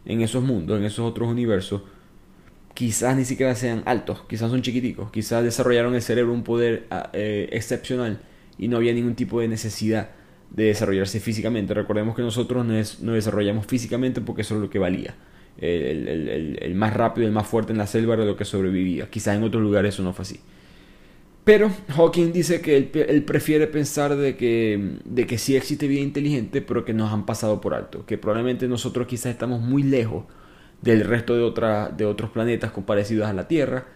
en 0.05 0.21
esos 0.23 0.42
mundos, 0.42 0.79
en 0.79 0.85
esos 0.85 1.09
otros 1.09 1.29
universos, 1.29 1.83
quizás 2.79 3.17
ni 3.17 3.25
siquiera 3.25 3.57
sean 3.57 3.83
altos, 3.87 4.23
quizás 4.29 4.53
son 4.53 4.62
chiquiticos, 4.62 5.11
quizás 5.11 5.43
desarrollaron 5.43 5.97
el 5.97 6.01
cerebro 6.01 6.33
un 6.33 6.45
poder 6.45 6.87
ah, 6.93 7.11
eh, 7.12 7.49
excepcional 7.51 8.21
y 8.57 8.69
no 8.69 8.77
había 8.77 8.93
ningún 8.93 9.17
tipo 9.17 9.41
de 9.41 9.49
necesidad 9.49 10.11
de 10.53 10.67
desarrollarse 10.67 11.19
físicamente. 11.19 11.75
Recordemos 11.75 12.14
que 12.14 12.23
nosotros 12.23 12.64
nos, 12.64 13.01
desarrollamos 13.03 13.67
físicamente 13.67 14.21
porque 14.21 14.43
eso 14.43 14.55
es 14.55 14.61
lo 14.61 14.71
que 14.71 14.79
valía. 14.79 15.17
El, 15.61 16.73
más 16.77 16.95
rápido, 16.95 17.27
el 17.27 17.33
más 17.33 17.49
fuerte 17.49 17.73
en 17.73 17.79
la 17.79 17.88
selva 17.88 18.14
era 18.14 18.25
lo 18.25 18.37
que 18.37 18.45
sobrevivía. 18.45 19.11
Quizás 19.11 19.37
en 19.37 19.43
otros 19.43 19.61
lugares 19.61 19.95
eso 19.95 20.05
no 20.05 20.12
fue 20.12 20.23
así. 20.23 20.38
Pero 21.43 21.73
Hawking 21.88 22.33
dice 22.33 22.61
que 22.61 22.77
él, 22.77 23.25
prefiere 23.25 23.67
pensar 23.67 24.14
de 24.14 24.37
que, 24.37 24.99
de 25.05 25.27
que 25.27 25.37
sí 25.37 25.57
existe 25.57 25.88
vida 25.88 26.03
inteligente, 26.03 26.62
pero 26.62 26.85
que 26.85 26.95
nos 26.95 27.12
han 27.12 27.27
pasado 27.27 27.61
por 27.61 27.75
alto. 27.75 28.07
Que 28.07 28.19
probablemente 28.19 28.69
nosotros 28.69 29.09
quizás 29.09 29.33
estamos 29.33 29.61
muy 29.61 29.83
lejos 29.83 30.27
del 30.83 31.05
resto 31.05 31.35
de, 31.35 31.43
otra, 31.43 31.88
de 31.88 32.05
otros 32.05 32.31
planetas 32.31 32.73
parecidos 32.87 33.27
a 33.27 33.33
la 33.33 33.49
Tierra. 33.49 33.87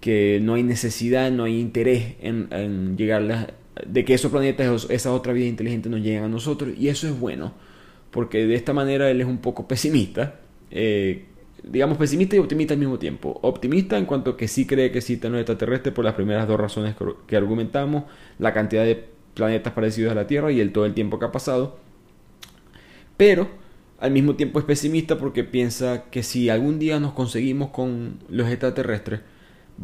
Que 0.00 0.38
no 0.42 0.54
hay 0.54 0.62
necesidad, 0.62 1.30
no 1.30 1.44
hay 1.44 1.58
interés 1.58 2.16
en, 2.20 2.48
en 2.50 2.96
llegar 2.96 3.54
de 3.86 4.04
que 4.04 4.14
esos 4.14 4.30
planetas, 4.30 4.86
esa 4.90 5.12
otra 5.12 5.32
vida 5.32 5.46
inteligente 5.46 5.88
nos 5.88 6.00
lleguen 6.00 6.24
a 6.24 6.28
nosotros. 6.28 6.74
Y 6.78 6.88
eso 6.88 7.08
es 7.08 7.18
bueno, 7.18 7.54
porque 8.10 8.46
de 8.46 8.54
esta 8.54 8.72
manera 8.72 9.10
él 9.10 9.20
es 9.20 9.26
un 9.26 9.38
poco 9.38 9.66
pesimista. 9.66 10.40
Eh, 10.70 11.24
digamos, 11.62 11.96
pesimista 11.96 12.36
y 12.36 12.38
optimista 12.38 12.74
al 12.74 12.80
mismo 12.80 12.98
tiempo. 12.98 13.38
Optimista 13.42 13.96
en 13.96 14.04
cuanto 14.04 14.36
que 14.36 14.48
sí 14.48 14.66
cree 14.66 14.92
que 14.92 14.98
existen 14.98 15.32
los 15.32 15.40
extraterrestres 15.40 15.94
por 15.94 16.04
las 16.04 16.14
primeras 16.14 16.46
dos 16.46 16.60
razones 16.60 16.94
que 17.26 17.36
argumentamos, 17.36 18.04
la 18.38 18.52
cantidad 18.52 18.84
de 18.84 19.04
planetas 19.34 19.72
parecidos 19.72 20.12
a 20.12 20.14
la 20.14 20.26
Tierra 20.26 20.52
y 20.52 20.60
el 20.60 20.72
todo 20.72 20.86
el 20.86 20.94
tiempo 20.94 21.18
que 21.18 21.26
ha 21.26 21.32
pasado. 21.32 21.78
Pero 23.16 23.48
al 24.04 24.10
mismo 24.10 24.34
tiempo 24.34 24.58
es 24.58 24.66
pesimista 24.66 25.16
porque 25.16 25.44
piensa 25.44 26.10
que 26.10 26.22
si 26.22 26.50
algún 26.50 26.78
día 26.78 27.00
nos 27.00 27.14
conseguimos 27.14 27.70
con 27.70 28.18
los 28.28 28.50
extraterrestres, 28.50 29.20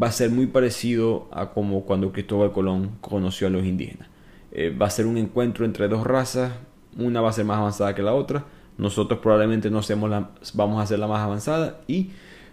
va 0.01 0.09
a 0.09 0.13
ser 0.13 0.29
muy 0.29 0.47
parecido 0.47 1.27
a 1.33 1.53
como 1.53 1.87
cuando 1.87 2.13
Cristóbal 2.13 2.53
Colón 2.53 2.99
conoció 3.01 3.47
a 3.47 3.51
los 3.51 3.65
indígenas. 3.65 4.11
Eh, 4.53 4.77
va 4.77 4.89
a 4.89 4.91
ser 4.91 5.07
un 5.07 5.17
encuentro 5.17 5.65
entre 5.65 5.89
dos 5.89 6.07
razas, 6.07 6.53
una 6.99 7.23
va 7.23 7.31
a 7.31 7.33
ser 7.33 7.47
más 7.47 7.61
avanzada 7.61 7.95
que 7.95 8.03
la 8.03 8.13
otra, 8.13 8.45
nosotros 8.77 9.21
probablemente 9.21 9.71
no 9.71 9.81
seamos 9.81 10.11
la, 10.11 10.33
vamos 10.53 10.83
a 10.83 10.87
ser 10.87 10.99
la 10.99 11.07
más 11.07 11.21
avanzada 11.21 11.81
y 11.89 12.11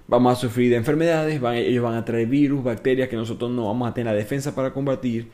vamos 0.07 0.31
a 0.31 0.35
sufrir 0.39 0.69
de 0.69 0.77
enfermedades, 0.77 1.41
ellos 1.43 1.83
van 1.83 1.95
a 1.95 2.05
traer 2.05 2.27
virus, 2.27 2.63
bacterias 2.63 3.09
que 3.09 3.17
nosotros 3.17 3.51
no 3.51 3.65
vamos 3.65 3.89
a 3.89 3.93
tener 3.93 4.13
la 4.13 4.17
defensa 4.17 4.55
para 4.55 4.71
combatir 4.71 5.27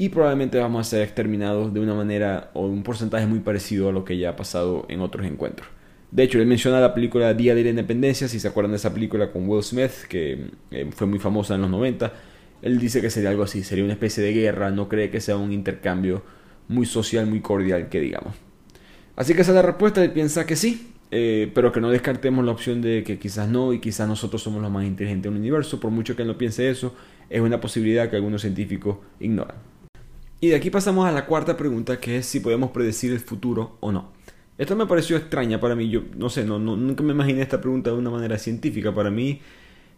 y 0.00 0.08
probablemente 0.08 0.58
vamos 0.58 0.86
a 0.86 0.90
ser 0.90 1.02
exterminados 1.02 1.74
de 1.74 1.80
una 1.80 1.92
manera 1.92 2.50
o 2.54 2.64
un 2.64 2.82
porcentaje 2.82 3.26
muy 3.26 3.40
parecido 3.40 3.90
a 3.90 3.92
lo 3.92 4.02
que 4.02 4.16
ya 4.16 4.30
ha 4.30 4.34
pasado 4.36 4.86
en 4.88 5.02
otros 5.02 5.26
encuentros. 5.26 5.68
De 6.10 6.22
hecho, 6.22 6.38
él 6.38 6.46
menciona 6.46 6.80
la 6.80 6.94
película 6.94 7.34
Día 7.34 7.54
de 7.54 7.62
la 7.62 7.68
Independencia, 7.68 8.26
si 8.26 8.40
se 8.40 8.48
acuerdan 8.48 8.70
de 8.70 8.78
esa 8.78 8.94
película 8.94 9.30
con 9.30 9.46
Will 9.46 9.62
Smith, 9.62 9.90
que 10.08 10.52
eh, 10.70 10.88
fue 10.90 11.06
muy 11.06 11.18
famosa 11.18 11.56
en 11.56 11.60
los 11.60 11.68
90. 11.68 12.14
Él 12.62 12.78
dice 12.78 13.02
que 13.02 13.10
sería 13.10 13.28
algo 13.28 13.42
así, 13.42 13.62
sería 13.62 13.84
una 13.84 13.92
especie 13.92 14.24
de 14.24 14.32
guerra, 14.32 14.70
no 14.70 14.88
cree 14.88 15.10
que 15.10 15.20
sea 15.20 15.36
un 15.36 15.52
intercambio 15.52 16.22
muy 16.68 16.86
social, 16.86 17.26
muy 17.26 17.42
cordial, 17.42 17.90
que 17.90 18.00
digamos. 18.00 18.34
Así 19.16 19.34
que 19.34 19.42
esa 19.42 19.50
es 19.50 19.56
la 19.56 19.62
respuesta, 19.62 20.02
él 20.02 20.12
piensa 20.12 20.46
que 20.46 20.56
sí, 20.56 20.94
eh, 21.10 21.52
pero 21.54 21.72
que 21.72 21.82
no 21.82 21.90
descartemos 21.90 22.42
la 22.42 22.52
opción 22.52 22.80
de 22.80 23.04
que 23.04 23.18
quizás 23.18 23.50
no 23.50 23.74
y 23.74 23.80
quizás 23.80 24.08
nosotros 24.08 24.42
somos 24.42 24.62
los 24.62 24.70
más 24.70 24.86
inteligentes 24.86 25.30
del 25.30 25.38
universo, 25.38 25.78
por 25.78 25.90
mucho 25.90 26.16
que 26.16 26.22
él 26.22 26.28
no 26.28 26.38
piense 26.38 26.70
eso, 26.70 26.94
es 27.28 27.42
una 27.42 27.60
posibilidad 27.60 28.08
que 28.08 28.16
algunos 28.16 28.40
científicos 28.40 28.96
ignoran. 29.20 29.56
Y 30.40 30.48
de 30.48 30.56
aquí 30.56 30.70
pasamos 30.70 31.06
a 31.06 31.12
la 31.12 31.26
cuarta 31.26 31.56
pregunta, 31.56 32.00
que 32.00 32.18
es 32.18 32.26
si 32.26 32.40
podemos 32.40 32.70
predecir 32.70 33.12
el 33.12 33.20
futuro 33.20 33.76
o 33.80 33.92
no. 33.92 34.12
Esto 34.56 34.74
me 34.74 34.86
pareció 34.86 35.16
extraña 35.16 35.60
para 35.60 35.74
mí, 35.74 35.88
yo 35.88 36.02
no 36.16 36.28
sé, 36.30 36.44
no, 36.44 36.58
nunca 36.58 37.02
me 37.02 37.12
imaginé 37.12 37.42
esta 37.42 37.60
pregunta 37.60 37.90
de 37.90 37.96
una 37.96 38.10
manera 38.10 38.38
científica. 38.38 38.94
Para 38.94 39.10
mí, 39.10 39.40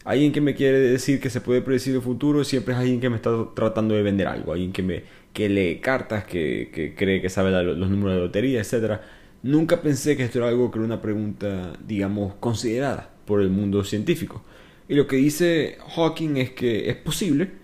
alguien 0.04 0.32
que 0.32 0.40
me 0.40 0.54
quiere 0.54 0.78
decir 0.78 1.20
que 1.20 1.30
se 1.30 1.40
puede 1.40 1.62
predecir 1.62 1.94
el 1.94 2.02
futuro 2.02 2.44
siempre 2.44 2.74
es 2.74 2.80
alguien 2.80 3.00
que 3.00 3.08
me 3.08 3.16
está 3.16 3.30
tratando 3.54 3.94
de 3.94 4.02
vender 4.02 4.26
algo, 4.26 4.52
alguien 4.52 4.72
que 4.72 4.82
me 4.82 5.02
que 5.32 5.48
lee 5.48 5.80
cartas, 5.80 6.24
que, 6.24 6.94
cree 6.96 7.20
que 7.20 7.30
sabe 7.30 7.50
los 7.50 7.90
números 7.90 8.14
de 8.14 8.20
lotería, 8.20 8.60
etc. 8.60 9.00
Nunca 9.42 9.80
pensé 9.80 10.16
que 10.16 10.24
esto 10.24 10.38
era 10.38 10.48
algo 10.48 10.70
que 10.70 10.78
era 10.78 10.86
una 10.86 11.00
pregunta, 11.00 11.72
digamos, 11.86 12.34
considerada 12.34 13.10
por 13.24 13.40
el 13.40 13.50
mundo 13.50 13.84
científico. 13.84 14.42
Y 14.88 14.94
lo 14.94 15.06
que 15.06 15.16
dice 15.16 15.78
Hawking 15.94 16.36
es 16.36 16.50
que 16.50 16.90
es 16.90 16.96
posible, 16.96 17.61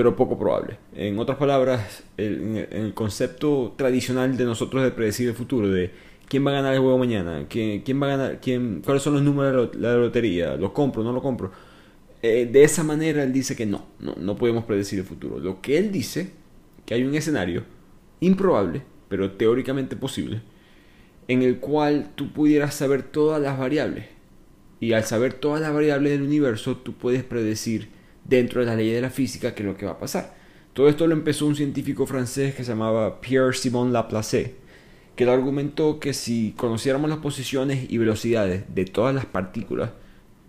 pero 0.00 0.16
poco 0.16 0.38
probable. 0.38 0.78
En 0.94 1.18
otras 1.18 1.36
palabras, 1.36 2.04
el, 2.16 2.66
el 2.70 2.94
concepto 2.94 3.74
tradicional 3.76 4.34
de 4.34 4.46
nosotros 4.46 4.82
de 4.82 4.92
predecir 4.92 5.28
el 5.28 5.34
futuro, 5.34 5.68
de 5.68 5.90
quién 6.26 6.46
va 6.46 6.52
a 6.52 6.54
ganar 6.54 6.72
el 6.72 6.80
juego 6.80 6.96
mañana, 6.96 7.44
quién, 7.50 8.02
va 8.02 8.06
a 8.06 8.16
ganar, 8.16 8.40
quién, 8.40 8.80
cuáles 8.82 9.02
son 9.02 9.12
los 9.12 9.22
números 9.22 9.72
de 9.72 9.78
la 9.78 9.96
lotería, 9.96 10.56
lo 10.56 10.72
compro, 10.72 11.04
no 11.04 11.12
lo 11.12 11.20
compro. 11.20 11.52
Eh, 12.22 12.48
de 12.50 12.64
esa 12.64 12.82
manera 12.82 13.22
él 13.22 13.30
dice 13.34 13.54
que 13.54 13.66
no, 13.66 13.88
no, 13.98 14.14
no 14.18 14.38
podemos 14.38 14.64
predecir 14.64 15.00
el 15.00 15.04
futuro. 15.04 15.38
Lo 15.38 15.60
que 15.60 15.76
él 15.76 15.92
dice 15.92 16.30
que 16.86 16.94
hay 16.94 17.04
un 17.04 17.14
escenario 17.14 17.64
improbable, 18.20 18.80
pero 19.10 19.32
teóricamente 19.32 19.96
posible, 19.96 20.40
en 21.28 21.42
el 21.42 21.58
cual 21.58 22.12
tú 22.14 22.32
pudieras 22.32 22.72
saber 22.72 23.02
todas 23.02 23.42
las 23.42 23.58
variables. 23.58 24.06
Y 24.80 24.94
al 24.94 25.04
saber 25.04 25.34
todas 25.34 25.60
las 25.60 25.74
variables 25.74 26.12
del 26.12 26.22
universo, 26.22 26.78
tú 26.78 26.94
puedes 26.94 27.22
predecir 27.22 27.99
dentro 28.30 28.60
de 28.60 28.66
la 28.66 28.76
ley 28.76 28.90
de 28.90 29.00
la 29.00 29.10
física 29.10 29.54
qué 29.54 29.62
es 29.62 29.66
lo 29.66 29.76
que 29.76 29.84
va 29.84 29.92
a 29.92 29.98
pasar. 29.98 30.34
Todo 30.72 30.88
esto 30.88 31.06
lo 31.06 31.14
empezó 31.14 31.46
un 31.46 31.56
científico 31.56 32.06
francés 32.06 32.54
que 32.54 32.62
se 32.62 32.70
llamaba 32.70 33.20
Pierre-Simon 33.20 33.92
Laplace, 33.92 34.54
que 35.16 35.24
le 35.24 35.32
argumentó 35.32 35.98
que 35.98 36.14
si 36.14 36.54
conociéramos 36.56 37.10
las 37.10 37.18
posiciones 37.18 37.90
y 37.90 37.98
velocidades 37.98 38.64
de 38.72 38.84
todas 38.84 39.14
las 39.14 39.26
partículas 39.26 39.90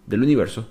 del 0.06 0.22
universo, 0.22 0.70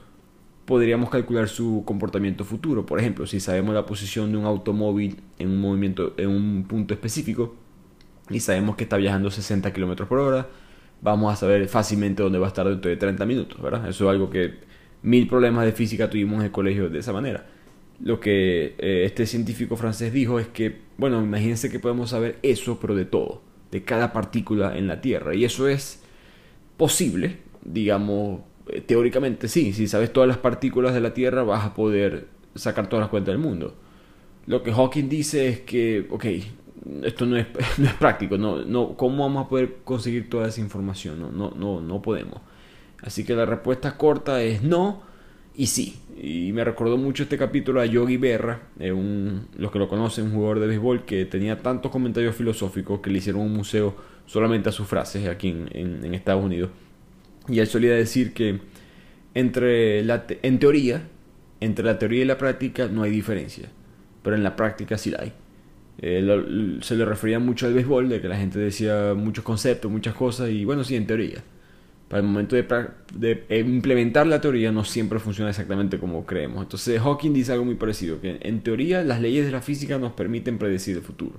podríamos 0.67 1.11
calcular 1.11 1.49
su 1.49 1.83
comportamiento 1.85 2.45
futuro. 2.45 2.87
Por 2.87 3.01
ejemplo, 3.01 3.27
si 3.27 3.41
sabemos 3.41 3.75
la 3.75 3.87
posición 3.87 4.31
de 4.31 4.39
un 4.39 4.45
automóvil 4.45 5.21
en 5.41 5.51
un 5.51 5.61
movimiento 5.61 6.15
en 6.17 6.29
un 6.29 6.65
punto 6.69 6.95
específico 6.95 7.57
y 8.31 8.39
sabemos 8.39 8.77
que 8.77 8.85
está 8.85 8.97
viajando 8.97 9.33
60 9.33 9.73
km 9.73 10.07
por 10.07 10.21
hora, 10.21 10.49
vamos 11.03 11.33
a 11.33 11.37
saber 11.37 11.67
fácilmente 11.67 12.23
dónde 12.23 12.39
va 12.39 12.47
a 12.47 12.49
estar 12.49 12.69
dentro 12.69 12.89
de 12.89 12.97
30 12.97 13.27
minutos, 13.27 13.61
¿verdad? 13.61 13.89
Eso 13.89 14.05
es 14.05 14.11
algo 14.11 14.31
que 14.31 14.70
mil 15.03 15.27
problemas 15.29 15.65
de 15.65 15.73
física 15.73 16.11
tuvimos 16.11 16.41
en 16.41 16.47
el 16.47 16.51
colegio 16.51 16.89
de 16.89 16.99
esa 16.99 17.13
manera. 17.13 17.47
Lo 18.03 18.19
que 18.21 18.75
eh, 18.79 19.03
este 19.05 19.27
científico 19.27 19.77
francés 19.77 20.13
dijo 20.13 20.39
es 20.39 20.49
que, 20.49 20.79
bueno, 20.97 21.23
imagínense 21.23 21.71
que 21.71 21.79
podemos 21.79 22.11
saber 22.11 22.39
eso, 22.43 22.79
pero 22.81 22.95
de 22.95 23.05
todo, 23.05 23.43
de 23.71 23.83
cada 23.83 24.13
partícula 24.13 24.77
en 24.77 24.87
la 24.87 25.01
Tierra. 25.01 25.35
Y 25.35 25.45
eso 25.45 25.69
es 25.69 26.03
posible, 26.77 27.39
digamos, 27.63 28.41
eh, 28.69 28.81
teóricamente 28.81 29.49
sí, 29.49 29.73
si 29.73 29.87
sabes 29.87 30.13
todas 30.13 30.29
las 30.29 30.39
partículas 30.39 30.95
de 30.95 31.01
la 31.01 31.13
Tierra 31.13 31.43
vas 31.43 31.65
a 31.65 31.75
poder 31.75 32.29
sacar 32.55 32.89
todas 32.89 33.03
las 33.03 33.11
cuentas 33.11 33.33
del 33.33 33.43
mundo. 33.43 33.75
Lo 34.47 34.63
que 34.63 34.73
Hawking 34.73 35.09
dice 35.09 35.49
es 35.49 35.61
que, 35.61 36.07
ok, 36.11 36.25
esto 37.03 37.27
no 37.27 37.37
es, 37.37 37.47
no 37.79 37.87
es 37.87 37.95
práctico, 37.95 38.39
no, 38.39 38.65
no, 38.65 38.97
¿cómo 38.97 39.25
vamos 39.25 39.47
a 39.47 39.49
poder 39.49 39.79
conseguir 39.85 40.31
toda 40.31 40.49
esa 40.49 40.61
información? 40.61 41.21
No, 41.21 41.31
no, 41.31 41.51
no, 41.55 41.81
no 41.81 42.03
podemos. 42.03 42.41
Así 43.03 43.25
que 43.25 43.35
la 43.35 43.47
respuesta 43.47 43.97
corta 43.97 44.43
es 44.43 44.63
no 44.63 45.03
y 45.57 45.67
sí. 45.67 45.97
Y 46.23 46.53
me 46.53 46.65
recordó 46.65 46.97
mucho 46.97 47.23
este 47.23 47.39
capítulo 47.39 47.81
a 47.81 47.87
Yogi 47.87 48.19
Berra, 48.19 48.61
eh, 48.79 48.93
un, 48.93 49.49
los 49.57 49.71
que 49.71 49.79
lo 49.79 49.89
conocen, 49.89 50.27
un 50.27 50.33
jugador 50.33 50.61
de 50.61 50.67
béisbol 50.67 51.05
que 51.05 51.25
tenía 51.25 51.63
tantos 51.63 51.91
comentarios 51.91 52.37
filosóficos 52.37 53.01
que 53.01 53.11
le 53.11 53.19
hicieron 53.19 53.43
un 53.43 53.55
museo 53.55 53.97
solamente 54.27 54.69
a 54.69 54.73
sus 54.73 54.87
frases 54.87 55.27
aquí 55.29 55.49
en, 55.49 56.15
Estados 56.15 56.45
Unidos. 56.45 56.71
Y 57.49 57.59
él 57.59 57.67
solía 57.67 57.95
decir 57.95 58.35
que 58.35 58.61
entre 59.35 60.05
la 60.05 60.27
en 60.43 60.59
teoría, 60.59 61.03
entre 61.61 61.85
la 61.85 61.99
teoría 61.99 62.23
y 62.23 62.27
la 62.27 62.37
práctica 62.37 62.89
no 62.89 63.03
hay 63.03 63.11
diferencia, 63.11 63.71
pero 64.23 64.37
en 64.37 64.43
la 64.43 64.57
práctica 64.57 64.99
sí 64.99 65.11
la 65.11 65.23
hay. 65.23 65.33
se 66.83 66.97
le 66.97 67.05
refería 67.07 67.39
mucho 67.39 67.67
al 67.67 67.75
béisbol, 67.75 68.09
de 68.11 68.21
que 68.21 68.29
la 68.29 68.37
gente 68.37 68.59
decía 68.59 69.15
muchos 69.17 69.43
conceptos, 69.43 69.91
muchas 69.91 70.15
cosas, 70.15 70.51
y 70.51 70.65
bueno, 70.65 70.85
sí, 70.85 70.97
en 70.97 71.07
teoría. 71.07 71.43
Para 72.11 72.23
el 72.23 72.27
momento 72.27 72.57
de, 72.57 72.67
de, 73.15 73.61
implementar 73.61 74.27
la 74.27 74.41
teoría 74.41 74.73
no 74.73 74.83
siempre 74.83 75.21
funciona 75.21 75.51
exactamente 75.51 76.01
como 76.01 76.27
creemos. 76.27 76.61
Entonces 76.61 77.01
Hawking 77.01 77.33
dice 77.33 77.53
algo 77.53 77.65
muy 77.65 77.77
parecido, 77.77 78.21
que 78.21 78.37
en 78.43 78.65
teoría 78.65 79.05
las 79.05 79.21
leyes 79.21 79.47
de 79.47 79.53
la 79.53 79.63
física 79.63 79.97
nos 79.97 80.15
permiten 80.15 80.59
predecir 80.59 80.97
el 80.97 81.05
futuro. 81.05 81.39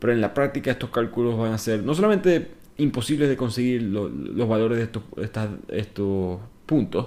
Pero 0.00 0.12
en 0.12 0.20
la 0.20 0.34
práctica 0.34 0.72
estos 0.72 0.90
cálculos 0.90 1.38
van 1.38 1.52
a 1.52 1.58
ser 1.58 1.84
no 1.84 1.94
solamente 1.94 2.48
imposibles 2.78 3.28
de 3.28 3.36
conseguir 3.36 3.82
los 3.82 4.48
valores 4.48 4.78
de 4.78 4.84
estos, 4.84 5.04
estos 5.68 6.40
puntos, 6.66 7.06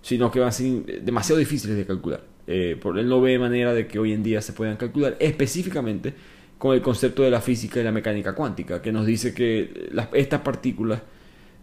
sino 0.00 0.30
que 0.30 0.38
van 0.38 0.50
a 0.50 0.52
ser 0.52 1.02
demasiado 1.02 1.40
difíciles 1.40 1.76
de 1.76 1.86
calcular. 1.86 2.22
Eh, 2.46 2.78
por 2.80 3.00
él 3.00 3.08
no 3.08 3.20
ve 3.20 3.36
manera 3.40 3.74
de 3.74 3.88
que 3.88 3.98
hoy 3.98 4.12
en 4.12 4.22
día 4.22 4.40
se 4.42 4.52
puedan 4.52 4.76
calcular 4.76 5.16
específicamente 5.18 6.14
con 6.56 6.72
el 6.72 6.82
concepto 6.82 7.24
de 7.24 7.32
la 7.32 7.40
física 7.40 7.80
y 7.80 7.82
la 7.82 7.90
mecánica 7.90 8.32
cuántica, 8.32 8.80
que 8.80 8.92
nos 8.92 9.06
dice 9.06 9.34
que 9.34 9.90
estas 10.12 10.42
partículas 10.42 11.02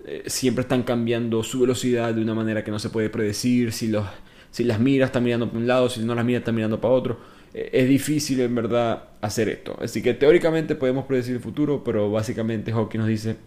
eh, 0.05 0.23
siempre 0.27 0.63
están 0.63 0.83
cambiando 0.83 1.43
su 1.43 1.61
velocidad 1.61 2.13
de 2.13 2.21
una 2.21 2.33
manera 2.33 2.63
que 2.63 2.71
no 2.71 2.79
se 2.79 2.89
puede 2.89 3.09
predecir, 3.09 3.71
si, 3.71 3.87
los, 3.87 4.05
si 4.51 4.63
las 4.63 4.79
miras 4.79 5.07
están 5.07 5.23
mirando 5.23 5.47
para 5.47 5.59
un 5.59 5.67
lado, 5.67 5.89
si 5.89 6.01
no 6.01 6.13
las 6.15 6.25
miras 6.25 6.41
están 6.41 6.55
mirando 6.55 6.81
para 6.81 6.93
otro. 6.93 7.17
Eh, 7.53 7.69
es 7.73 7.87
difícil 7.87 8.39
en 8.41 8.53
verdad 8.53 9.03
hacer 9.21 9.49
esto. 9.49 9.77
Así 9.81 10.01
que 10.01 10.13
teóricamente 10.13 10.75
podemos 10.75 11.05
predecir 11.05 11.35
el 11.35 11.41
futuro, 11.41 11.83
pero 11.83 12.11
básicamente 12.11 12.71
Hawking 12.71 12.99
nos 12.99 13.07
dice 13.07 13.37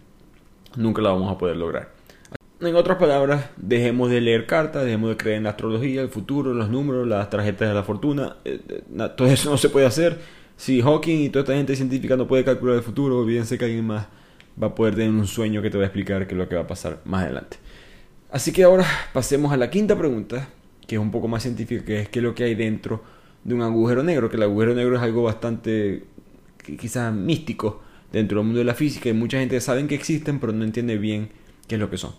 nunca 0.75 1.01
la 1.01 1.09
vamos 1.09 1.31
a 1.31 1.37
poder 1.37 1.57
lograr. 1.57 1.91
En 2.59 2.75
otras 2.75 2.97
palabras, 2.97 3.51
dejemos 3.55 4.09
de 4.09 4.19
leer 4.19 4.47
cartas, 4.47 4.83
dejemos 4.83 5.11
de 5.11 5.17
creer 5.17 5.37
en 5.37 5.43
la 5.43 5.51
astrología, 5.51 6.01
el 6.01 6.09
futuro, 6.09 6.55
los 6.55 6.69
números, 6.69 7.07
las 7.07 7.29
tarjetas 7.29 7.67
de 7.67 7.73
la 7.75 7.83
fortuna. 7.83 8.37
Eh, 8.45 8.59
todo 9.15 9.27
eso 9.27 9.51
no 9.51 9.57
se 9.57 9.69
puede 9.69 9.85
hacer. 9.85 10.17
Si 10.55 10.81
Hawking 10.81 11.19
y 11.19 11.29
toda 11.29 11.43
esta 11.43 11.53
gente 11.53 11.75
científica 11.75 12.17
no 12.17 12.27
puede 12.27 12.43
calcular 12.43 12.77
el 12.77 12.81
futuro, 12.81 13.19
olvídense 13.19 13.59
que 13.59 13.65
alguien 13.65 13.85
más 13.85 14.07
va 14.61 14.67
a 14.67 14.75
poder 14.75 14.95
tener 14.95 15.11
un 15.11 15.27
sueño 15.27 15.61
que 15.61 15.69
te 15.69 15.77
va 15.77 15.83
a 15.83 15.87
explicar 15.87 16.27
qué 16.27 16.33
es 16.33 16.37
lo 16.37 16.49
que 16.49 16.55
va 16.55 16.61
a 16.61 16.67
pasar 16.67 17.01
más 17.05 17.23
adelante. 17.23 17.57
Así 18.31 18.51
que 18.51 18.63
ahora 18.63 18.85
pasemos 19.13 19.53
a 19.53 19.57
la 19.57 19.69
quinta 19.69 19.97
pregunta, 19.97 20.49
que 20.85 20.95
es 20.95 21.01
un 21.01 21.11
poco 21.11 21.27
más 21.27 21.43
científica, 21.43 21.85
que 21.85 22.01
es 22.01 22.09
qué 22.09 22.19
es 22.19 22.23
lo 22.23 22.35
que 22.35 22.43
hay 22.43 22.55
dentro 22.55 23.03
de 23.43 23.53
un 23.53 23.61
agujero 23.61 24.03
negro, 24.03 24.29
que 24.29 24.35
el 24.35 24.43
agujero 24.43 24.73
negro 24.73 24.97
es 24.97 25.01
algo 25.01 25.23
bastante 25.23 26.03
quizás 26.79 27.13
místico 27.13 27.81
dentro 28.11 28.39
del 28.39 28.45
mundo 28.45 28.59
de 28.59 28.65
la 28.65 28.73
física 28.73 29.09
y 29.09 29.13
mucha 29.13 29.39
gente 29.39 29.59
sabe 29.61 29.85
que 29.87 29.95
existen 29.95 30.39
pero 30.39 30.51
no 30.51 30.65
entiende 30.65 30.97
bien 30.97 31.29
qué 31.67 31.75
es 31.75 31.81
lo 31.81 31.89
que 31.89 31.97
son. 31.97 32.11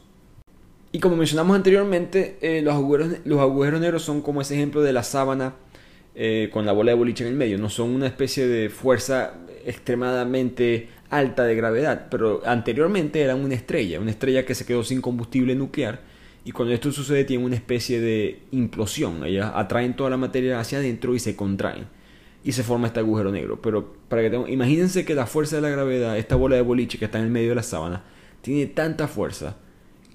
Y 0.90 1.00
como 1.00 1.16
mencionamos 1.16 1.54
anteriormente, 1.54 2.38
eh, 2.40 2.62
los, 2.62 2.74
agujeros, 2.74 3.18
los 3.26 3.40
agujeros 3.40 3.80
negros 3.80 4.02
son 4.02 4.22
como 4.22 4.40
ese 4.40 4.54
ejemplo 4.54 4.80
de 4.80 4.94
la 4.94 5.02
sábana 5.02 5.54
eh, 6.14 6.48
con 6.50 6.64
la 6.64 6.72
bola 6.72 6.92
de 6.92 6.96
boliche 6.96 7.24
en 7.24 7.30
el 7.30 7.36
medio, 7.36 7.58
no 7.58 7.68
son 7.68 7.90
una 7.90 8.06
especie 8.06 8.46
de 8.46 8.70
fuerza 8.70 9.34
extremadamente 9.66 10.88
alta 11.10 11.44
de 11.44 11.54
gravedad, 11.54 12.08
pero 12.10 12.42
anteriormente 12.44 13.20
eran 13.20 13.40
una 13.40 13.54
estrella, 13.54 14.00
una 14.00 14.10
estrella 14.10 14.44
que 14.44 14.54
se 14.54 14.66
quedó 14.66 14.84
sin 14.84 15.00
combustible 15.00 15.54
nuclear 15.54 16.00
y 16.44 16.52
cuando 16.52 16.72
esto 16.72 16.92
sucede 16.92 17.24
tiene 17.24 17.44
una 17.44 17.56
especie 17.56 18.00
de 18.00 18.40
implosión, 18.52 19.24
ellas 19.24 19.52
atraen 19.54 19.94
toda 19.94 20.10
la 20.10 20.16
materia 20.16 20.58
hacia 20.58 20.78
adentro 20.78 21.14
y 21.14 21.18
se 21.18 21.36
contraen 21.36 21.86
y 22.42 22.52
se 22.52 22.62
forma 22.62 22.86
este 22.86 23.00
agujero 23.00 23.30
negro. 23.30 23.60
Pero 23.60 23.94
para 24.08 24.22
que 24.22 24.50
imagínense 24.50 25.04
que 25.04 25.14
la 25.14 25.26
fuerza 25.26 25.56
de 25.56 25.62
la 25.62 25.68
gravedad, 25.68 26.16
esta 26.16 26.36
bola 26.36 26.56
de 26.56 26.62
boliche 26.62 26.98
que 26.98 27.04
está 27.04 27.18
en 27.18 27.24
el 27.24 27.30
medio 27.30 27.50
de 27.50 27.56
la 27.56 27.62
sábana, 27.62 28.04
tiene 28.40 28.66
tanta 28.66 29.08
fuerza 29.08 29.56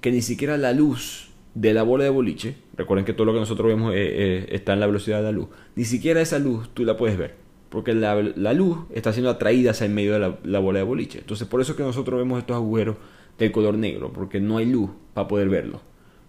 que 0.00 0.10
ni 0.10 0.22
siquiera 0.22 0.56
la 0.56 0.72
luz 0.72 1.30
de 1.54 1.72
la 1.72 1.84
bola 1.84 2.02
de 2.02 2.10
boliche, 2.10 2.56
recuerden 2.76 3.04
que 3.04 3.12
todo 3.12 3.26
lo 3.26 3.32
que 3.32 3.38
nosotros 3.38 3.68
vemos 3.68 3.94
eh, 3.94 3.98
eh, 3.98 4.46
está 4.50 4.72
en 4.72 4.80
la 4.80 4.86
velocidad 4.86 5.18
de 5.18 5.22
la 5.24 5.32
luz, 5.32 5.48
ni 5.76 5.84
siquiera 5.84 6.20
esa 6.20 6.40
luz 6.40 6.68
tú 6.74 6.84
la 6.84 6.96
puedes 6.96 7.16
ver, 7.16 7.36
porque 7.74 7.92
la, 7.92 8.52
luz 8.52 8.78
está 8.94 9.12
siendo 9.12 9.30
atraída 9.30 9.72
hacia 9.72 9.84
el 9.84 9.92
medio 9.92 10.12
de 10.12 10.36
la, 10.44 10.58
bola 10.60 10.78
de 10.78 10.84
boliche. 10.84 11.18
Entonces 11.18 11.48
por 11.48 11.60
eso 11.60 11.74
que 11.74 11.82
nosotros 11.82 12.20
vemos 12.20 12.38
estos 12.38 12.54
agujeros 12.54 12.94
del 13.36 13.50
color 13.50 13.76
negro, 13.76 14.12
porque 14.12 14.40
no 14.40 14.58
hay 14.58 14.66
luz 14.66 14.90
para 15.12 15.26
poder 15.26 15.48
verlo. 15.48 15.80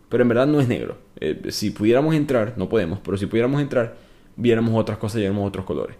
Pero 0.09 0.23
en 0.23 0.29
verdad 0.29 0.47
no 0.47 0.59
es 0.59 0.67
negro. 0.67 0.97
Eh, 1.19 1.43
si 1.49 1.69
pudiéramos 1.69 2.15
entrar, 2.15 2.55
no 2.57 2.67
podemos, 2.67 2.99
pero 2.99 3.15
si 3.15 3.27
pudiéramos 3.27 3.61
entrar, 3.61 3.95
viéramos 4.35 4.73
otras 4.73 4.97
cosas 4.97 5.17
y 5.17 5.19
viéramos 5.19 5.47
otros 5.47 5.65
colores. 5.65 5.95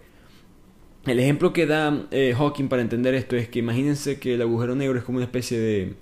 El 1.06 1.20
ejemplo 1.20 1.54
que 1.54 1.68
da 1.68 2.08
eh, 2.10 2.34
Hawking 2.36 2.68
para 2.68 2.82
entender 2.82 3.14
esto 3.14 3.36
es 3.36 3.48
que 3.48 3.60
imagínense 3.60 4.20
que 4.20 4.34
el 4.34 4.42
agujero 4.42 4.74
negro 4.74 4.98
es 4.98 5.04
como 5.04 5.18
una 5.18 5.26
especie 5.26 5.60
de... 5.60 5.94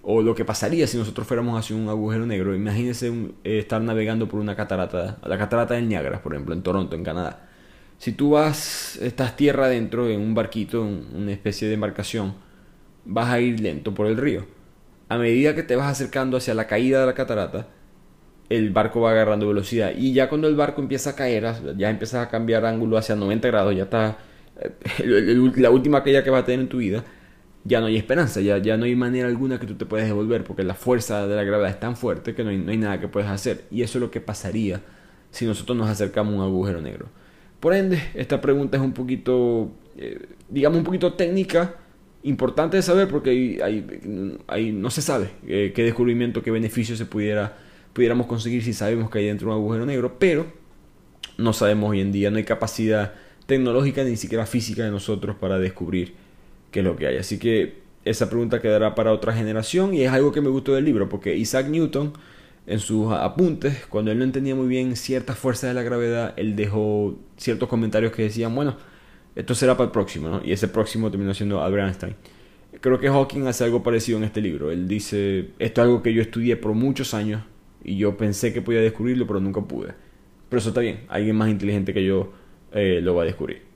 o 0.00 0.22
lo 0.22 0.34
que 0.34 0.46
pasaría 0.46 0.86
si 0.86 0.96
nosotros 0.96 1.26
fuéramos 1.26 1.60
hacia 1.60 1.76
un 1.76 1.90
agujero 1.90 2.24
negro. 2.24 2.54
Imagínense 2.54 3.08
eh, 3.44 3.58
estar 3.58 3.82
navegando 3.82 4.26
por 4.26 4.40
una 4.40 4.56
catarata, 4.56 5.18
la 5.22 5.36
catarata 5.36 5.74
del 5.74 5.86
Niágara, 5.86 6.22
por 6.22 6.32
ejemplo, 6.32 6.54
en 6.54 6.62
Toronto, 6.62 6.96
en 6.96 7.04
Canadá. 7.04 7.49
Si 8.00 8.12
tú 8.12 8.30
vas, 8.30 8.96
estás 9.02 9.36
tierra 9.36 9.66
adentro 9.66 10.08
en 10.08 10.22
un 10.22 10.34
barquito, 10.34 10.88
en 10.88 11.04
una 11.14 11.32
especie 11.32 11.68
de 11.68 11.74
embarcación, 11.74 12.32
vas 13.04 13.28
a 13.28 13.40
ir 13.40 13.60
lento 13.60 13.92
por 13.92 14.06
el 14.06 14.16
río. 14.16 14.46
A 15.10 15.18
medida 15.18 15.54
que 15.54 15.62
te 15.62 15.76
vas 15.76 15.88
acercando 15.88 16.38
hacia 16.38 16.54
la 16.54 16.66
caída 16.66 17.00
de 17.00 17.06
la 17.06 17.12
catarata, 17.12 17.68
el 18.48 18.70
barco 18.70 19.02
va 19.02 19.10
agarrando 19.10 19.46
velocidad. 19.46 19.92
Y 19.94 20.14
ya 20.14 20.30
cuando 20.30 20.48
el 20.48 20.56
barco 20.56 20.80
empieza 20.80 21.10
a 21.10 21.14
caer, 21.14 21.44
ya 21.76 21.90
empiezas 21.90 22.26
a 22.26 22.30
cambiar 22.30 22.64
ángulo 22.64 22.96
hacia 22.96 23.16
90 23.16 23.48
grados, 23.48 23.76
ya 23.76 23.82
está 23.82 24.16
eh, 24.58 25.50
la 25.56 25.70
última 25.70 26.02
caída 26.02 26.24
que 26.24 26.30
vas 26.30 26.44
a 26.44 26.46
tener 26.46 26.60
en 26.60 26.68
tu 26.70 26.78
vida, 26.78 27.04
ya 27.64 27.80
no 27.80 27.86
hay 27.86 27.98
esperanza, 27.98 28.40
ya, 28.40 28.56
ya 28.56 28.78
no 28.78 28.86
hay 28.86 28.96
manera 28.96 29.28
alguna 29.28 29.60
que 29.60 29.66
tú 29.66 29.74
te 29.74 29.84
puedas 29.84 30.06
devolver, 30.08 30.44
porque 30.44 30.64
la 30.64 30.72
fuerza 30.72 31.26
de 31.26 31.36
la 31.36 31.44
gravedad 31.44 31.68
es 31.68 31.80
tan 31.80 31.96
fuerte 31.98 32.34
que 32.34 32.44
no 32.44 32.48
hay, 32.48 32.56
no 32.56 32.70
hay 32.70 32.78
nada 32.78 32.98
que 32.98 33.08
puedas 33.08 33.30
hacer. 33.30 33.66
Y 33.70 33.82
eso 33.82 33.98
es 33.98 34.00
lo 34.00 34.10
que 34.10 34.22
pasaría 34.22 34.80
si 35.30 35.44
nosotros 35.44 35.76
nos 35.76 35.90
acercamos 35.90 36.32
a 36.32 36.36
un 36.38 36.42
agujero 36.42 36.80
negro. 36.80 37.20
Por 37.60 37.74
ende, 37.74 38.02
esta 38.14 38.40
pregunta 38.40 38.76
es 38.76 38.82
un 38.82 38.92
poquito, 38.92 39.70
eh, 39.96 40.26
digamos, 40.48 40.78
un 40.78 40.84
poquito 40.84 41.12
técnica, 41.14 41.76
importante 42.22 42.76
de 42.76 42.82
saber 42.82 43.08
porque 43.08 43.60
hay, 44.48 44.72
no 44.72 44.90
se 44.90 45.02
sabe 45.02 45.30
eh, 45.46 45.72
qué 45.74 45.84
descubrimiento, 45.84 46.42
qué 46.42 46.50
beneficio 46.50 46.96
se 46.96 47.06
pudiera 47.06 47.56
pudiéramos 47.92 48.26
conseguir 48.26 48.62
si 48.62 48.72
sabemos 48.72 49.10
que 49.10 49.18
hay 49.18 49.26
dentro 49.26 49.48
un 49.48 49.54
agujero 49.54 49.86
negro, 49.86 50.16
pero 50.18 50.46
no 51.38 51.52
sabemos 51.52 51.90
hoy 51.90 52.00
en 52.00 52.12
día, 52.12 52.30
no 52.30 52.36
hay 52.36 52.44
capacidad 52.44 53.14
tecnológica 53.46 54.04
ni 54.04 54.16
siquiera 54.16 54.46
física 54.46 54.84
de 54.84 54.90
nosotros 54.90 55.36
para 55.36 55.58
descubrir 55.58 56.14
qué 56.70 56.80
es 56.80 56.84
lo 56.84 56.96
que 56.96 57.06
hay. 57.06 57.16
Así 57.16 57.38
que 57.38 57.80
esa 58.04 58.28
pregunta 58.28 58.60
quedará 58.60 58.94
para 58.94 59.12
otra 59.12 59.32
generación 59.32 59.94
y 59.94 60.02
es 60.02 60.12
algo 60.12 60.32
que 60.32 60.40
me 60.40 60.48
gustó 60.48 60.74
del 60.74 60.84
libro, 60.84 61.08
porque 61.08 61.36
Isaac 61.36 61.66
Newton 61.66 62.12
en 62.66 62.78
sus 62.78 63.12
apuntes, 63.12 63.86
cuando 63.86 64.12
él 64.12 64.18
no 64.18 64.24
entendía 64.24 64.54
muy 64.54 64.68
bien 64.68 64.96
ciertas 64.96 65.38
fuerzas 65.38 65.70
de 65.70 65.74
la 65.74 65.82
gravedad, 65.82 66.34
él 66.36 66.56
dejó 66.56 67.18
ciertos 67.36 67.68
comentarios 67.68 68.12
que 68.12 68.22
decían, 68.22 68.54
bueno, 68.54 68.76
esto 69.34 69.54
será 69.54 69.76
para 69.76 69.86
el 69.86 69.92
próximo, 69.92 70.28
¿no? 70.28 70.40
Y 70.44 70.52
ese 70.52 70.68
próximo 70.68 71.10
terminó 71.10 71.34
siendo 71.34 71.62
Albert 71.62 71.86
Einstein. 71.86 72.16
Creo 72.80 73.00
que 73.00 73.08
Hawking 73.08 73.46
hace 73.46 73.64
algo 73.64 73.82
parecido 73.82 74.18
en 74.18 74.24
este 74.24 74.40
libro. 74.40 74.70
Él 74.70 74.86
dice, 74.86 75.50
esto 75.58 75.80
es 75.80 75.84
algo 75.84 76.02
que 76.02 76.12
yo 76.12 76.22
estudié 76.22 76.56
por 76.56 76.74
muchos 76.74 77.14
años, 77.14 77.42
y 77.82 77.96
yo 77.96 78.16
pensé 78.16 78.52
que 78.52 78.62
podía 78.62 78.80
descubrirlo, 78.80 79.26
pero 79.26 79.40
nunca 79.40 79.62
pude. 79.62 79.94
Pero 80.48 80.58
eso 80.58 80.70
está 80.70 80.80
bien, 80.80 81.00
alguien 81.08 81.36
más 81.36 81.48
inteligente 81.48 81.94
que 81.94 82.04
yo 82.04 82.32
eh, 82.72 83.00
lo 83.02 83.14
va 83.14 83.22
a 83.22 83.26
descubrir. 83.26 83.69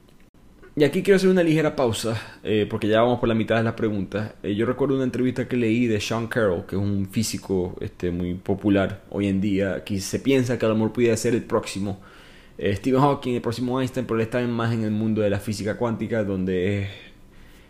Y 0.76 0.82
aquí 0.82 1.04
quiero 1.04 1.16
hacer 1.16 1.30
una 1.30 1.44
ligera 1.44 1.76
pausa, 1.76 2.20
eh, 2.42 2.66
porque 2.68 2.88
ya 2.88 3.00
vamos 3.00 3.20
por 3.20 3.28
la 3.28 3.34
mitad 3.36 3.56
de 3.56 3.62
las 3.62 3.74
preguntas. 3.74 4.34
Eh, 4.42 4.56
yo 4.56 4.66
recuerdo 4.66 4.96
una 4.96 5.04
entrevista 5.04 5.46
que 5.46 5.56
leí 5.56 5.86
de 5.86 6.00
Sean 6.00 6.26
Carroll, 6.26 6.66
que 6.66 6.74
es 6.74 6.82
un 6.82 7.06
físico 7.06 7.76
este, 7.80 8.10
muy 8.10 8.34
popular 8.34 9.04
hoy 9.10 9.28
en 9.28 9.40
día, 9.40 9.84
que 9.84 10.00
se 10.00 10.18
piensa 10.18 10.58
que 10.58 10.66
a 10.66 10.68
lo 10.68 10.74
mejor 10.74 10.92
pudiera 10.92 11.16
ser 11.16 11.34
el 11.34 11.44
próximo 11.44 12.00
Stephen 12.58 13.00
Hawking, 13.00 13.34
el 13.34 13.40
próximo 13.40 13.80
Einstein, 13.80 14.04
pero 14.04 14.18
él 14.18 14.26
está 14.26 14.40
más 14.42 14.72
en 14.72 14.82
el 14.82 14.90
mundo 14.90 15.22
de 15.22 15.30
la 15.30 15.38
física 15.38 15.76
cuántica, 15.76 16.24
donde 16.24 16.88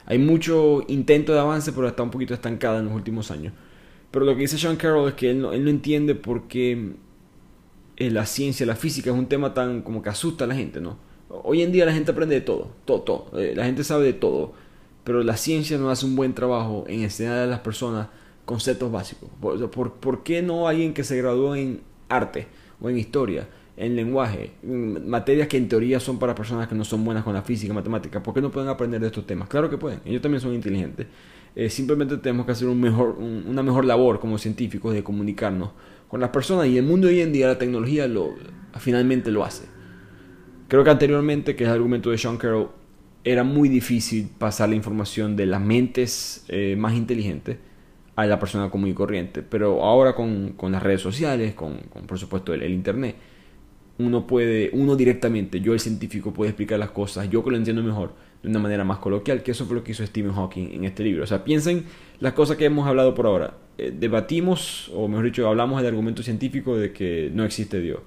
hay 0.07 0.19
mucho 0.19 0.83
intento 0.89 1.35
de 1.35 1.41
avance, 1.41 1.73
pero 1.73 1.89
está 1.89 2.03
un 2.03 2.11
poquito 2.11 2.33
estancada 2.33 2.79
en 2.79 2.87
los 2.87 2.95
últimos 2.95 3.31
años. 3.31 3.53
Pero 4.11 4.25
lo 4.25 4.35
que 4.35 4.43
dice 4.43 4.59
Sean 4.59 4.77
Carroll 4.77 5.09
es 5.09 5.15
que 5.15 5.31
él 5.31 5.41
no, 5.41 5.53
él 5.53 5.65
no 5.65 5.71
entiende 5.71 6.15
por 6.15 6.49
qué 6.49 6.93
eh, 7.97 8.11
la 8.11 8.25
ciencia, 8.25 8.65
la 8.65 8.77
física 8.77 9.11
es 9.11 9.17
un 9.17 9.27
tema 9.27 9.53
tan 9.53 9.83
como 9.83 10.03
que 10.03 10.09
asusta 10.09 10.45
a 10.45 10.47
la 10.47 10.55
gente, 10.55 10.81
¿no? 10.81 10.99
Hoy 11.29 11.63
en 11.63 11.73
día 11.73 11.87
la 11.87 11.93
gente 11.93 12.13
aprende 12.13 12.35
de 12.35 12.41
todo, 12.41 12.69
todo, 12.85 13.01
todo. 13.03 13.41
Eh, 13.41 13.55
la 13.57 13.65
gente 13.65 13.85
sabe 13.85 14.05
de 14.05 14.13
todo. 14.13 14.53
Pero 15.05 15.23
la 15.23 15.37
ciencia 15.37 15.77
no 15.77 15.91
hace 15.91 16.07
un 16.07 16.17
buen 16.17 16.35
trabajo 16.35 16.85
en 16.89 17.03
enseñar 17.03 17.37
a 17.37 17.47
las 17.47 17.61
personas 17.61 18.09
conceptos 18.45 18.91
básicos. 18.91 19.29
¿Por, 19.41 19.93
por, 19.93 20.23
qué 20.23 20.43
no 20.43 20.67
alguien 20.67 20.95
que 20.95 21.05
se 21.05 21.17
graduó 21.17 21.55
en 21.55 21.81
arte 22.09 22.47
o 22.81 22.89
en 22.89 22.99
historia, 22.99 23.49
en 23.77 23.97
lenguaje, 23.97 24.53
en 24.63 25.09
materias 25.09 25.49
que 25.49 25.57
en 25.57 25.69
teoría 25.69 26.01
son 26.01 26.19
para 26.19 26.35
personas 26.35 26.69
que 26.69 26.75
no 26.75 26.85
son 26.85 27.05
buenas 27.05 27.25
con 27.25 27.35
la 27.35 27.43
física, 27.43 27.73
matemática, 27.73 28.23
¿por 28.23 28.35
qué 28.35 28.41
no 28.41 28.51
pueden 28.51 28.69
aprender 28.69 29.01
de 29.01 29.09
estos 29.09 29.27
temas? 29.27 29.49
Claro 29.49 29.69
que 29.69 29.79
pueden, 29.79 30.01
ellos 30.05 30.23
también 30.23 30.41
son 30.41 30.55
inteligentes. 30.55 31.07
Eh, 31.57 31.71
simplemente 31.71 32.17
tenemos 32.19 32.47
que 32.47 32.53
hacer 32.53 32.69
un 32.69 32.81
mejor, 32.81 33.17
una 33.19 33.63
mejor 33.63 33.85
labor 33.85 34.21
como 34.21 34.39
científicos 34.39 34.93
de 34.93 35.05
comunicarnos 35.05 35.71
con 36.09 36.21
las 36.21 36.31
personas 36.31 36.67
y 36.67 36.79
el 36.79 36.85
mundo 36.85 37.09
hoy 37.09 37.21
en 37.21 37.33
día 37.33 37.47
la 37.47 37.59
tecnología 37.59 38.07
lo, 38.07 38.35
finalmente 38.79 39.31
lo 39.31 39.45
hace. 39.45 39.74
Creo 40.75 40.83
que 40.83 40.91
anteriormente, 40.91 41.55
que 41.55 41.63
es 41.63 41.69
el 41.69 41.77
argumento 41.77 42.11
de 42.11 42.19
Sean 42.19 42.37
Carroll, 42.37 42.67
era 43.23 43.45
muy 43.45 43.69
difícil 43.69 44.29
pasar 44.37 44.71
la 44.71 44.75
información 44.75 45.37
de 45.37 45.47
las 45.47 45.61
mentes 45.61 46.45
eh, 46.49 46.75
más 46.77 46.95
inteligentes 46.95 47.59
a 48.17 48.27
la 48.27 48.41
persona 48.41 48.69
común 48.71 48.89
y 48.89 48.93
corriente. 48.93 49.43
Pero 49.43 49.85
ahora 49.85 50.17
con, 50.17 50.55
con 50.57 50.73
las 50.73 50.83
redes 50.83 51.01
sociales, 51.01 51.55
con, 51.55 51.77
por 52.09 52.19
supuesto 52.19 52.53
el, 52.53 52.65
el, 52.65 52.73
Internet, 52.73 53.15
uno 53.99 54.27
puede, 54.27 54.71
uno 54.73 54.97
directamente, 54.97 55.61
yo 55.61 55.75
el 55.75 55.79
científico, 55.79 56.33
puede 56.33 56.51
explicar 56.51 56.81
las 56.81 56.91
cosas, 56.91 57.31
yo 57.31 57.45
que 57.45 57.53
lo 57.53 57.57
entiendo 57.57 57.81
mejor, 57.81 58.13
de 58.43 58.49
una 58.49 58.59
manera 58.59 58.83
más 58.83 58.99
coloquial, 58.99 59.45
que 59.45 59.53
eso 59.53 59.67
fue 59.67 59.77
lo 59.77 59.85
que 59.85 59.93
hizo 59.93 60.05
Stephen 60.05 60.33
Hawking 60.33 60.73
en 60.73 60.83
este 60.83 61.05
libro. 61.05 61.23
O 61.23 61.27
sea, 61.29 61.45
piensen 61.45 61.85
las 62.19 62.33
cosas 62.33 62.57
que 62.57 62.65
hemos 62.65 62.89
hablado 62.89 63.15
por 63.15 63.27
ahora. 63.27 63.55
Eh, 63.79 63.95
debatimos, 63.97 64.91
o 64.93 65.07
mejor 65.07 65.27
dicho, 65.27 65.47
hablamos 65.47 65.81
del 65.83 65.91
argumento 65.91 66.25
científico 66.25 66.77
de 66.77 66.93
que 66.93 67.31
no 67.33 67.45
existe 67.45 67.81
Dios. 67.81 68.01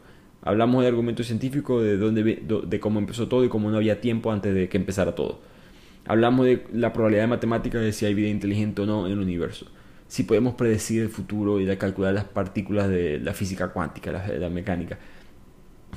Hablamos 0.48 0.84
del 0.84 0.94
argumento 0.94 1.24
científico 1.24 1.82
de, 1.82 1.98
dónde, 1.98 2.24
de 2.24 2.80
cómo 2.80 3.00
empezó 3.00 3.28
todo 3.28 3.44
y 3.44 3.50
cómo 3.50 3.70
no 3.70 3.78
había 3.78 4.00
tiempo 4.02 4.32
antes 4.32 4.54
de 4.54 4.70
que 4.70 4.78
empezara 4.78 5.16
todo. 5.16 5.40
Hablamos 6.06 6.46
de 6.46 6.66
la 6.74 6.94
probabilidad 6.94 7.24
de 7.24 7.28
matemática 7.28 7.80
de 7.80 7.92
si 7.92 8.06
hay 8.06 8.14
vida 8.14 8.30
inteligente 8.30 8.82
o 8.82 8.86
no 8.86 9.06
en 9.06 9.14
el 9.14 9.20
universo. 9.20 9.68
Si 10.08 10.24
podemos 10.24 10.56
predecir 10.56 11.02
el 11.02 11.10
futuro 11.10 11.60
y 11.60 11.66
de 11.66 11.78
calcular 11.78 12.14
las 12.14 12.24
partículas 12.24 12.88
de 12.88 13.20
la 13.20 13.34
física 13.34 13.70
cuántica, 13.70 14.12
la, 14.12 14.26
la 14.26 14.50
mecánica. 14.50 14.98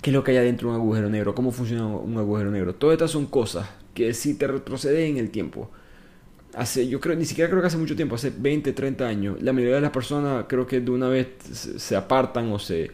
¿Qué 0.03 0.11
es 0.11 0.15
lo 0.15 0.25
que 0.25 0.33
hay 0.33 0.39
adentro 0.39 0.71
de 0.71 0.77
un 0.77 0.81
agujero 0.81 1.09
negro? 1.09 1.35
¿Cómo 1.35 1.53
funciona 1.53 1.87
un 1.87 2.17
agujero 2.19 2.51
negro? 2.51 2.75
Todas 2.75 2.95
estas 2.95 3.11
son 3.13 3.27
cosas 3.27 3.69
que 3.95 4.15
si 4.15 4.35
te 4.35 4.47
retrocede 4.47 5.07
en 5.07 5.17
el 5.17 5.31
tiempo, 5.31 5.71
hace, 6.55 6.89
yo 6.89 7.01
creo, 7.01 7.17
ni 7.17 7.25
siquiera 7.25 7.49
creo 7.51 7.61
que 7.61 7.69
hace 7.69 7.77
mucho 7.77 7.97
tiempo, 7.97 8.15
hace 8.15 8.33
20, 8.37 8.73
30 8.73 9.07
años, 9.07 9.43
la 9.43 9.53
mayoría 9.53 9.77
de 9.77 9.81
las 9.83 9.91
personas 9.91 10.47
creo 10.49 10.67
que 10.67 10.81
de 10.81 10.91
una 10.91 11.09
vez 11.09 11.29
se, 11.43 11.97
apartan 11.97 12.51
o 12.53 12.59
se, 12.59 12.91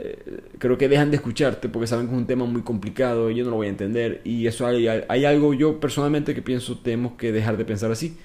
eh, 0.00 0.42
creo 0.58 0.78
que 0.78 0.88
dejan 0.88 1.10
de 1.10 1.16
escucharte 1.16 1.68
porque 1.68 1.88
saben 1.88 2.06
que 2.06 2.12
es 2.12 2.18
un 2.18 2.26
tema 2.26 2.44
muy 2.44 2.62
complicado 2.62 3.30
y 3.30 3.34
yo 3.34 3.42
no 3.42 3.50
lo 3.50 3.56
voy 3.56 3.66
a 3.66 3.70
entender 3.70 4.20
y 4.22 4.46
eso 4.46 4.64
hay, 4.64 4.86
algo 4.86 5.54
yo 5.54 5.80
personalmente 5.80 6.36
que 6.36 6.42
pienso 6.42 6.78
tenemos 6.78 7.14
que 7.14 7.32
dejar 7.32 7.56
de 7.56 7.64
pensar 7.64 7.90
así. 7.90 8.16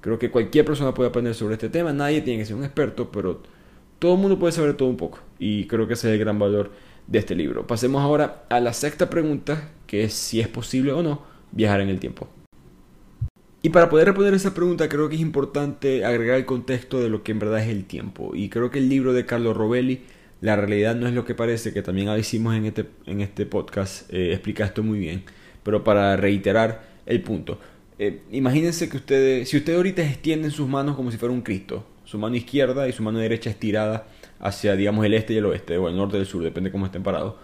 Creo 0.00 0.20
que 0.20 0.30
cualquier 0.30 0.64
persona 0.64 0.94
puede 0.94 1.08
aprender 1.08 1.34
sobre 1.34 1.54
este 1.54 1.68
tema, 1.68 1.92
nadie 1.92 2.20
tiene 2.20 2.38
que 2.38 2.46
ser 2.46 2.54
un 2.54 2.62
experto, 2.62 3.10
pero 3.10 3.42
todo 3.98 4.14
el 4.14 4.20
mundo 4.20 4.38
puede 4.38 4.52
saber 4.52 4.74
todo 4.74 4.88
un 4.88 4.96
poco 4.96 5.18
y 5.40 5.66
creo 5.66 5.88
que 5.88 5.94
ese 5.94 6.06
es 6.06 6.14
el 6.14 6.20
gran 6.20 6.38
valor 6.38 6.70
de 7.08 7.18
este 7.18 7.34
libro. 7.34 7.66
Pasemos 7.66 8.02
ahora 8.02 8.44
a 8.48 8.60
la 8.60 8.72
sexta 8.72 9.10
pregunta, 9.10 9.70
que 9.88 10.04
es 10.04 10.14
si 10.14 10.40
es 10.40 10.46
posible 10.46 10.92
o 10.92 11.02
no 11.02 11.22
viajar 11.50 11.80
en 11.80 11.88
el 11.88 11.98
tiempo. 11.98 12.28
Y 13.62 13.70
para 13.70 13.88
poder 13.88 14.06
responder 14.06 14.34
esa 14.34 14.54
pregunta 14.54 14.88
creo 14.88 15.08
que 15.08 15.16
es 15.16 15.20
importante 15.20 16.04
agregar 16.04 16.36
el 16.36 16.46
contexto 16.46 17.00
de 17.00 17.08
lo 17.08 17.24
que 17.24 17.32
en 17.32 17.40
verdad 17.40 17.64
es 17.64 17.68
el 17.68 17.84
tiempo. 17.84 18.30
Y 18.36 18.48
creo 18.48 18.70
que 18.70 18.78
el 18.78 18.88
libro 18.88 19.12
de 19.12 19.26
Carlos 19.26 19.56
Rovelli, 19.56 20.02
La 20.40 20.56
realidad 20.56 20.94
no 20.94 21.06
es 21.06 21.14
lo 21.14 21.24
que 21.24 21.34
parece, 21.34 21.72
que 21.72 21.82
también 21.82 22.08
hicimos 22.18 22.54
en 22.54 22.66
este, 22.66 22.86
en 23.06 23.20
este 23.20 23.46
podcast, 23.46 24.12
eh, 24.12 24.32
explica 24.32 24.64
esto 24.64 24.82
muy 24.82 24.98
bien. 24.98 25.24
Pero 25.62 25.82
para 25.82 26.16
reiterar 26.16 26.84
el 27.06 27.22
punto. 27.22 27.58
Eh, 27.98 28.20
imagínense 28.30 28.88
que 28.88 28.96
ustedes, 28.98 29.48
si 29.48 29.56
ustedes 29.56 29.76
ahorita 29.76 30.02
extienden 30.02 30.50
sus 30.50 30.68
manos 30.68 30.96
como 30.96 31.10
si 31.10 31.16
fuera 31.16 31.32
un 31.32 31.42
Cristo, 31.42 31.86
su 32.04 32.18
mano 32.18 32.36
izquierda 32.36 32.88
y 32.88 32.92
su 32.92 33.02
mano 33.02 33.18
derecha 33.18 33.50
estirada 33.50 34.06
hacia, 34.38 34.76
digamos, 34.76 35.04
el 35.06 35.14
este 35.14 35.32
y 35.32 35.38
el 35.38 35.46
oeste, 35.46 35.78
o 35.78 35.88
el 35.88 35.96
norte 35.96 36.18
y 36.18 36.20
el 36.20 36.26
sur, 36.26 36.42
depende 36.42 36.68
de 36.68 36.72
cómo 36.72 36.86
estén 36.86 37.02
parados. 37.02 37.36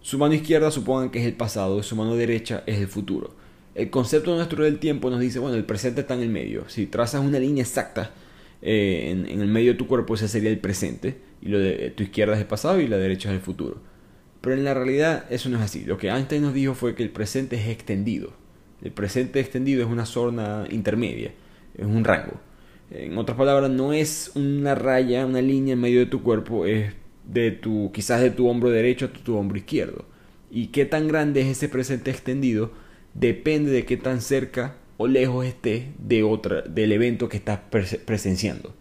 Su 0.00 0.18
mano 0.18 0.34
izquierda 0.34 0.70
supongan 0.70 1.10
que 1.10 1.20
es 1.20 1.26
el 1.26 1.34
pasado 1.34 1.82
su 1.82 1.94
mano 1.94 2.16
derecha 2.16 2.62
es 2.66 2.78
el 2.78 2.88
futuro 2.88 3.34
el 3.74 3.90
concepto 3.90 4.34
nuestro 4.34 4.64
del 4.64 4.78
tiempo 4.78 5.10
nos 5.10 5.20
dice, 5.20 5.38
bueno, 5.38 5.56
el 5.56 5.64
presente 5.64 6.00
está 6.02 6.14
en 6.14 6.20
el 6.20 6.28
medio. 6.28 6.68
Si 6.68 6.86
trazas 6.86 7.24
una 7.24 7.38
línea 7.38 7.62
exacta 7.62 8.12
eh, 8.62 9.08
en, 9.10 9.40
el 9.40 9.48
medio 9.48 9.72
de 9.72 9.78
tu 9.78 9.86
cuerpo, 9.86 10.14
ese 10.14 10.28
sería 10.28 10.50
el 10.50 10.58
presente. 10.58 11.18
Y 11.42 11.48
lo 11.48 11.58
de 11.58 11.90
tu 11.90 12.02
izquierda 12.02 12.34
es 12.34 12.40
el 12.40 12.46
pasado 12.46 12.80
y 12.80 12.88
la 12.88 12.98
derecha 12.98 13.30
es 13.30 13.36
el 13.36 13.40
futuro. 13.40 13.78
Pero 14.40 14.54
en 14.54 14.64
la 14.64 14.74
realidad 14.74 15.24
eso 15.30 15.48
no 15.48 15.58
es 15.58 15.64
así. 15.64 15.84
Lo 15.84 15.98
que 15.98 16.08
Einstein 16.08 16.42
nos 16.42 16.54
dijo 16.54 16.74
fue 16.74 16.94
que 16.94 17.02
el 17.02 17.10
presente 17.10 17.56
es 17.56 17.68
extendido. 17.68 18.32
El 18.82 18.92
presente 18.92 19.40
extendido 19.40 19.82
es 19.82 19.88
una 19.88 20.06
zona 20.06 20.64
intermedia, 20.70 21.32
es 21.76 21.86
un 21.86 22.04
rango. 22.04 22.40
En 22.90 23.16
otras 23.18 23.36
palabras, 23.36 23.70
no 23.70 23.92
es 23.92 24.32
una 24.34 24.74
raya, 24.74 25.26
una 25.26 25.42
línea 25.42 25.74
en 25.74 25.80
medio 25.80 26.00
de 26.00 26.06
tu 26.06 26.22
cuerpo, 26.22 26.66
es 26.66 26.94
de 27.24 27.50
tu, 27.50 27.92
quizás 27.92 28.20
de 28.20 28.30
tu 28.30 28.48
hombro 28.48 28.70
derecho 28.70 29.06
a 29.06 29.12
tu 29.12 29.36
hombro 29.36 29.58
izquierdo. 29.58 30.06
¿Y 30.50 30.68
qué 30.68 30.86
tan 30.86 31.06
grande 31.06 31.42
es 31.42 31.48
ese 31.48 31.68
presente 31.68 32.10
extendido? 32.10 32.72
depende 33.14 33.70
de 33.70 33.84
qué 33.84 33.96
tan 33.96 34.20
cerca 34.20 34.76
o 34.96 35.06
lejos 35.06 35.46
esté 35.46 35.92
de 35.98 36.22
otra, 36.22 36.62
del 36.62 36.92
evento 36.92 37.28
que 37.28 37.38
estás 37.38 37.60
presenciando. 38.04 38.74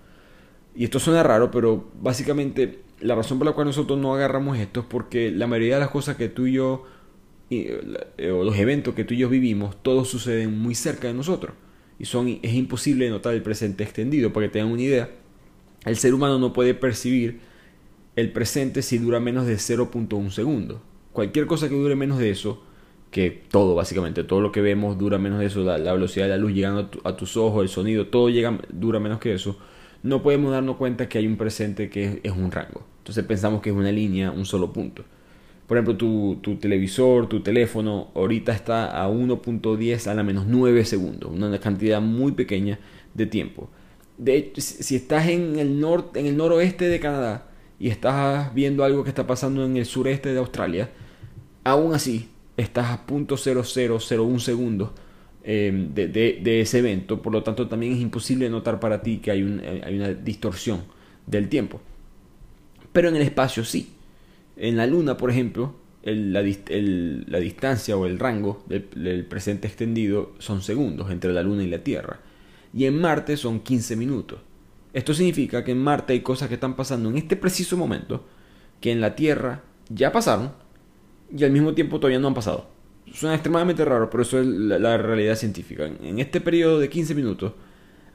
Y 0.79 0.85
esto 0.85 0.97
suena 0.97 1.23
raro, 1.23 1.51
pero 1.51 1.89
básicamente 1.99 2.79
la 3.01 3.13
razón 3.13 3.37
por 3.37 3.45
la 3.45 3.51
cual 3.51 3.67
nosotros 3.67 3.99
no 3.99 4.15
agarramos 4.15 4.57
esto 4.57 4.79
es 4.79 4.85
porque 4.85 5.29
la 5.29 5.45
mayoría 5.45 5.73
de 5.73 5.81
las 5.81 5.89
cosas 5.89 6.15
que 6.15 6.29
tú 6.29 6.47
y 6.47 6.53
yo, 6.53 6.85
eh, 7.49 8.31
o 8.31 8.45
los 8.45 8.57
eventos 8.57 8.95
que 8.95 9.03
tú 9.03 9.13
y 9.13 9.17
yo 9.17 9.27
vivimos, 9.27 9.75
todos 9.83 10.07
suceden 10.07 10.57
muy 10.57 10.75
cerca 10.75 11.09
de 11.09 11.13
nosotros. 11.13 11.53
Y 11.99 12.05
son, 12.05 12.39
es 12.41 12.53
imposible 12.53 13.09
notar 13.09 13.33
el 13.33 13.41
presente 13.41 13.83
extendido. 13.83 14.31
Para 14.31 14.45
que 14.45 14.53
tengan 14.53 14.71
una 14.71 14.81
idea, 14.81 15.09
el 15.83 15.97
ser 15.97 16.13
humano 16.13 16.39
no 16.39 16.53
puede 16.53 16.73
percibir 16.73 17.41
el 18.15 18.31
presente 18.31 18.81
si 18.81 18.99
dura 18.99 19.19
menos 19.19 19.47
de 19.47 19.55
0.1 19.55 20.29
segundo. 20.29 20.81
Cualquier 21.11 21.45
cosa 21.45 21.67
que 21.67 21.75
dure 21.75 21.97
menos 21.97 22.19
de 22.19 22.29
eso 22.29 22.63
que 23.11 23.43
todo, 23.51 23.75
básicamente, 23.75 24.23
todo 24.23 24.39
lo 24.39 24.53
que 24.53 24.61
vemos 24.61 24.97
dura 24.97 25.17
menos 25.17 25.39
de 25.39 25.47
eso, 25.47 25.61
la, 25.61 25.91
velocidad 25.91 26.27
de 26.27 26.29
la 26.29 26.37
luz 26.37 26.53
llegando 26.53 26.89
a, 27.03 27.17
tus 27.17 27.35
ojos, 27.35 27.63
el 27.63 27.67
sonido, 27.67 28.07
todo 28.07 28.29
llega, 28.29 28.57
dura 28.69 29.01
menos 29.01 29.19
que 29.19 29.33
eso, 29.33 29.57
no 30.03 30.23
podemos 30.23 30.51
darnos 30.51 30.77
cuenta 30.77 31.09
que 31.09 31.17
hay 31.17 31.27
un 31.27 31.37
presente 31.37 31.89
que 31.89 32.21
es, 32.23 32.31
un 32.31 32.51
rango. 32.51 32.83
Entonces 32.99 33.23
pensamos 33.25 33.61
que 33.61 33.69
es 33.69 33.75
una 33.75 33.91
línea, 33.91 34.31
un 34.31 34.45
solo 34.45 34.71
punto. 34.71 35.03
Por 35.67 35.77
ejemplo, 35.77 35.97
tu, 35.97 36.39
tu 36.41 36.55
televisor, 36.55 37.27
tu 37.27 37.41
teléfono, 37.41 38.09
ahorita 38.15 38.51
está 38.51 39.03
a 39.03 39.09
1.10 39.09 40.07
a 40.07 40.13
la 40.13 40.23
menos 40.23 40.45
9 40.47 40.83
segundos, 40.85 41.31
una 41.31 41.59
cantidad 41.59 42.01
muy 42.01 42.31
pequeña 42.31 42.79
de 43.13 43.25
tiempo. 43.25 43.69
De 44.17 44.35
hecho, 44.35 44.61
si 44.61 44.95
estás 44.95 45.27
en 45.27 45.59
el, 45.59 45.79
norte, 45.79 46.19
en 46.19 46.25
el 46.25 46.37
noroeste 46.37 46.89
de 46.89 46.99
Canadá 46.99 47.47
y 47.79 47.89
estás 47.89 48.53
viendo 48.53 48.83
algo 48.83 49.03
que 49.03 49.09
está 49.09 49.27
pasando 49.27 49.63
en 49.63 49.77
el 49.77 49.85
sureste 49.85 50.33
de 50.33 50.39
Australia, 50.39 50.89
aún 51.63 51.93
así 51.93 52.29
estás 52.57 52.87
a 52.87 53.05
.0001 53.05 54.39
segundos 54.39 54.89
eh, 55.43 55.71
de, 55.93 56.61
ese 56.61 56.79
evento, 56.79 57.21
por 57.21 57.33
lo 57.33 57.43
tanto 57.43 57.67
también 57.67 57.93
es 57.93 57.99
imposible 57.99 58.49
notar 58.49 58.79
para 58.79 59.01
ti 59.01 59.17
que 59.17 59.31
hay, 59.31 59.41
eh, 59.41 59.81
hay 59.85 59.95
una 59.95 60.09
distorsión 60.09 60.83
del 61.25 61.49
tiempo. 61.49 61.81
Pero 62.91 63.09
en 63.09 63.15
el 63.15 63.21
espacio 63.21 63.63
sí. 63.63 63.93
En 64.57 64.75
la 64.75 64.85
Luna, 64.85 65.15
por 65.15 65.31
ejemplo, 65.31 65.75
la, 66.03 66.41
distancia 66.41 67.97
o 67.97 68.05
el 68.05 68.19
rango 68.19 68.63
del, 68.67 69.25
presente 69.25 69.67
extendido 69.67 70.33
son 70.39 70.61
segundos 70.61 71.11
entre 71.11 71.33
la 71.33 71.43
Luna 71.43 71.63
y 71.63 71.67
la 71.67 71.83
Tierra. 71.83 72.19
Y 72.73 72.85
en 72.85 72.99
Marte 72.99 73.37
son 73.37 73.61
15 73.61 73.95
minutos. 73.95 74.39
Esto 74.93 75.13
significa 75.13 75.63
que 75.63 75.71
en 75.71 75.79
Marte 75.79 76.13
hay 76.13 76.21
cosas 76.21 76.47
que 76.47 76.55
están 76.55 76.75
pasando 76.75 77.09
en 77.09 77.17
este 77.17 77.35
preciso 77.35 77.77
momento 77.77 78.25
que 78.81 78.91
en 78.91 79.01
la 79.01 79.15
Tierra 79.15 79.63
ya 79.89 80.11
pasaron 80.11 80.51
y 81.35 81.43
al 81.43 81.51
mismo 81.51 81.73
tiempo 81.73 81.99
todavía 81.99 82.19
no 82.19 82.27
han 82.27 82.33
pasado. 82.33 82.67
Suena 83.13 83.35
extremadamente 83.35 83.83
raro, 83.85 84.09
pero 84.09 84.23
eso 84.23 84.39
es 84.39 84.45
la, 84.45 84.97
realidad 84.97 85.35
científica. 85.35 85.85
En, 85.85 86.19
este 86.19 86.41
periodo 86.41 86.79
de 86.79 86.89
15 86.89 87.15
minutos 87.15 87.53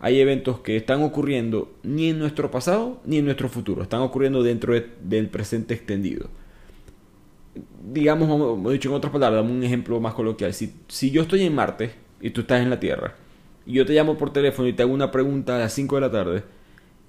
hay 0.00 0.20
eventos 0.20 0.60
que 0.60 0.76
están 0.76 1.02
ocurriendo 1.02 1.72
ni 1.82 2.10
en 2.10 2.18
nuestro 2.18 2.50
pasado 2.50 3.00
ni 3.04 3.18
en 3.18 3.24
nuestro 3.24 3.48
futuro. 3.48 3.82
Están 3.82 4.00
ocurriendo 4.00 4.42
dentro 4.42 4.74
del 5.02 5.28
presente 5.28 5.74
extendido. 5.74 6.28
Digamos, 7.92 8.28
como 8.28 8.70
dicho 8.70 8.88
en 8.88 8.94
otras 8.94 9.12
palabras, 9.12 9.42
dame 9.42 9.56
un 9.56 9.62
ejemplo 9.62 10.00
más 10.00 10.14
coloquial. 10.14 10.52
Si, 10.54 10.74
si 10.88 11.10
yo 11.10 11.22
estoy 11.22 11.42
en 11.42 11.54
Marte 11.54 11.92
y 12.20 12.30
tú 12.30 12.42
estás 12.42 12.60
en 12.60 12.70
la 12.70 12.80
Tierra, 12.80 13.14
y 13.66 13.74
yo 13.74 13.86
te 13.86 13.94
llamo 13.94 14.18
por 14.18 14.32
teléfono 14.32 14.68
y 14.68 14.72
te 14.72 14.82
hago 14.82 14.92
una 14.92 15.10
pregunta 15.10 15.56
a 15.56 15.60
las 15.60 15.72
5 15.72 15.94
de 15.94 16.00
la 16.00 16.10
tarde, 16.10 16.42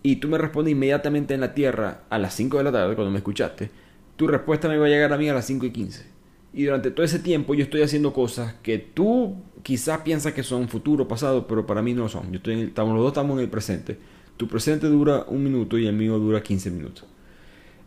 y 0.04 0.18
tú 0.18 0.28
me 0.28 0.38
respondes 0.38 0.72
inmediatamente 0.72 1.34
en 1.34 1.42
la 1.42 1.54
Tierra 1.54 2.04
a 2.10 2.20
las 2.20 2.34
5 2.36 2.60
de 2.60 2.64
la 2.64 2.72
tarde 2.72 2.96
cuando 2.96 3.12
me 3.12 3.18
escuchaste, 3.18 3.72
tu 4.16 4.28
respuesta 4.28 4.70
me 4.70 4.78
va 4.78 4.86
a 4.86 4.90
llegar 4.90 5.12
a 5.12 5.18
mí 5.18 5.28
a 5.28 5.34
las 5.34 5.46
5 5.46 5.66
y 5.66 5.72
15. 5.72 6.15
Y 6.56 6.64
durante 6.64 6.90
todo 6.90 7.06
ese 7.06 7.20
tiempo 7.20 7.54
yo 7.54 7.64
estoy 7.64 7.82
haciendo 7.82 8.14
cosas 8.14 8.54
que 8.64 8.78
tú 8.78 9.36
quizás 9.62 10.00
piensas 10.00 10.32
que 10.32 10.42
son 10.42 10.70
futuro, 10.70 11.06
pasado, 11.06 11.46
pero 11.48 11.66
para 11.66 11.82
mí 11.82 11.94
no 11.94 12.08
son. 12.08 12.32
Yo 12.32 12.38
estoy 12.38 12.62
estamos, 12.62 12.94
los 12.94 13.04
dos 13.04 13.12
estamos 13.12 13.38
en 13.38 13.44
el 13.44 13.50
presente. 13.50 13.98
Tu 14.38 14.48
presente 14.48 14.88
dura 14.88 15.26
un 15.28 15.44
minuto 15.44 15.78
y 15.78 15.86
el 15.86 15.94
mío 15.94 16.18
dura 16.18 16.42
15 16.42 16.72
minutos. 16.72 17.04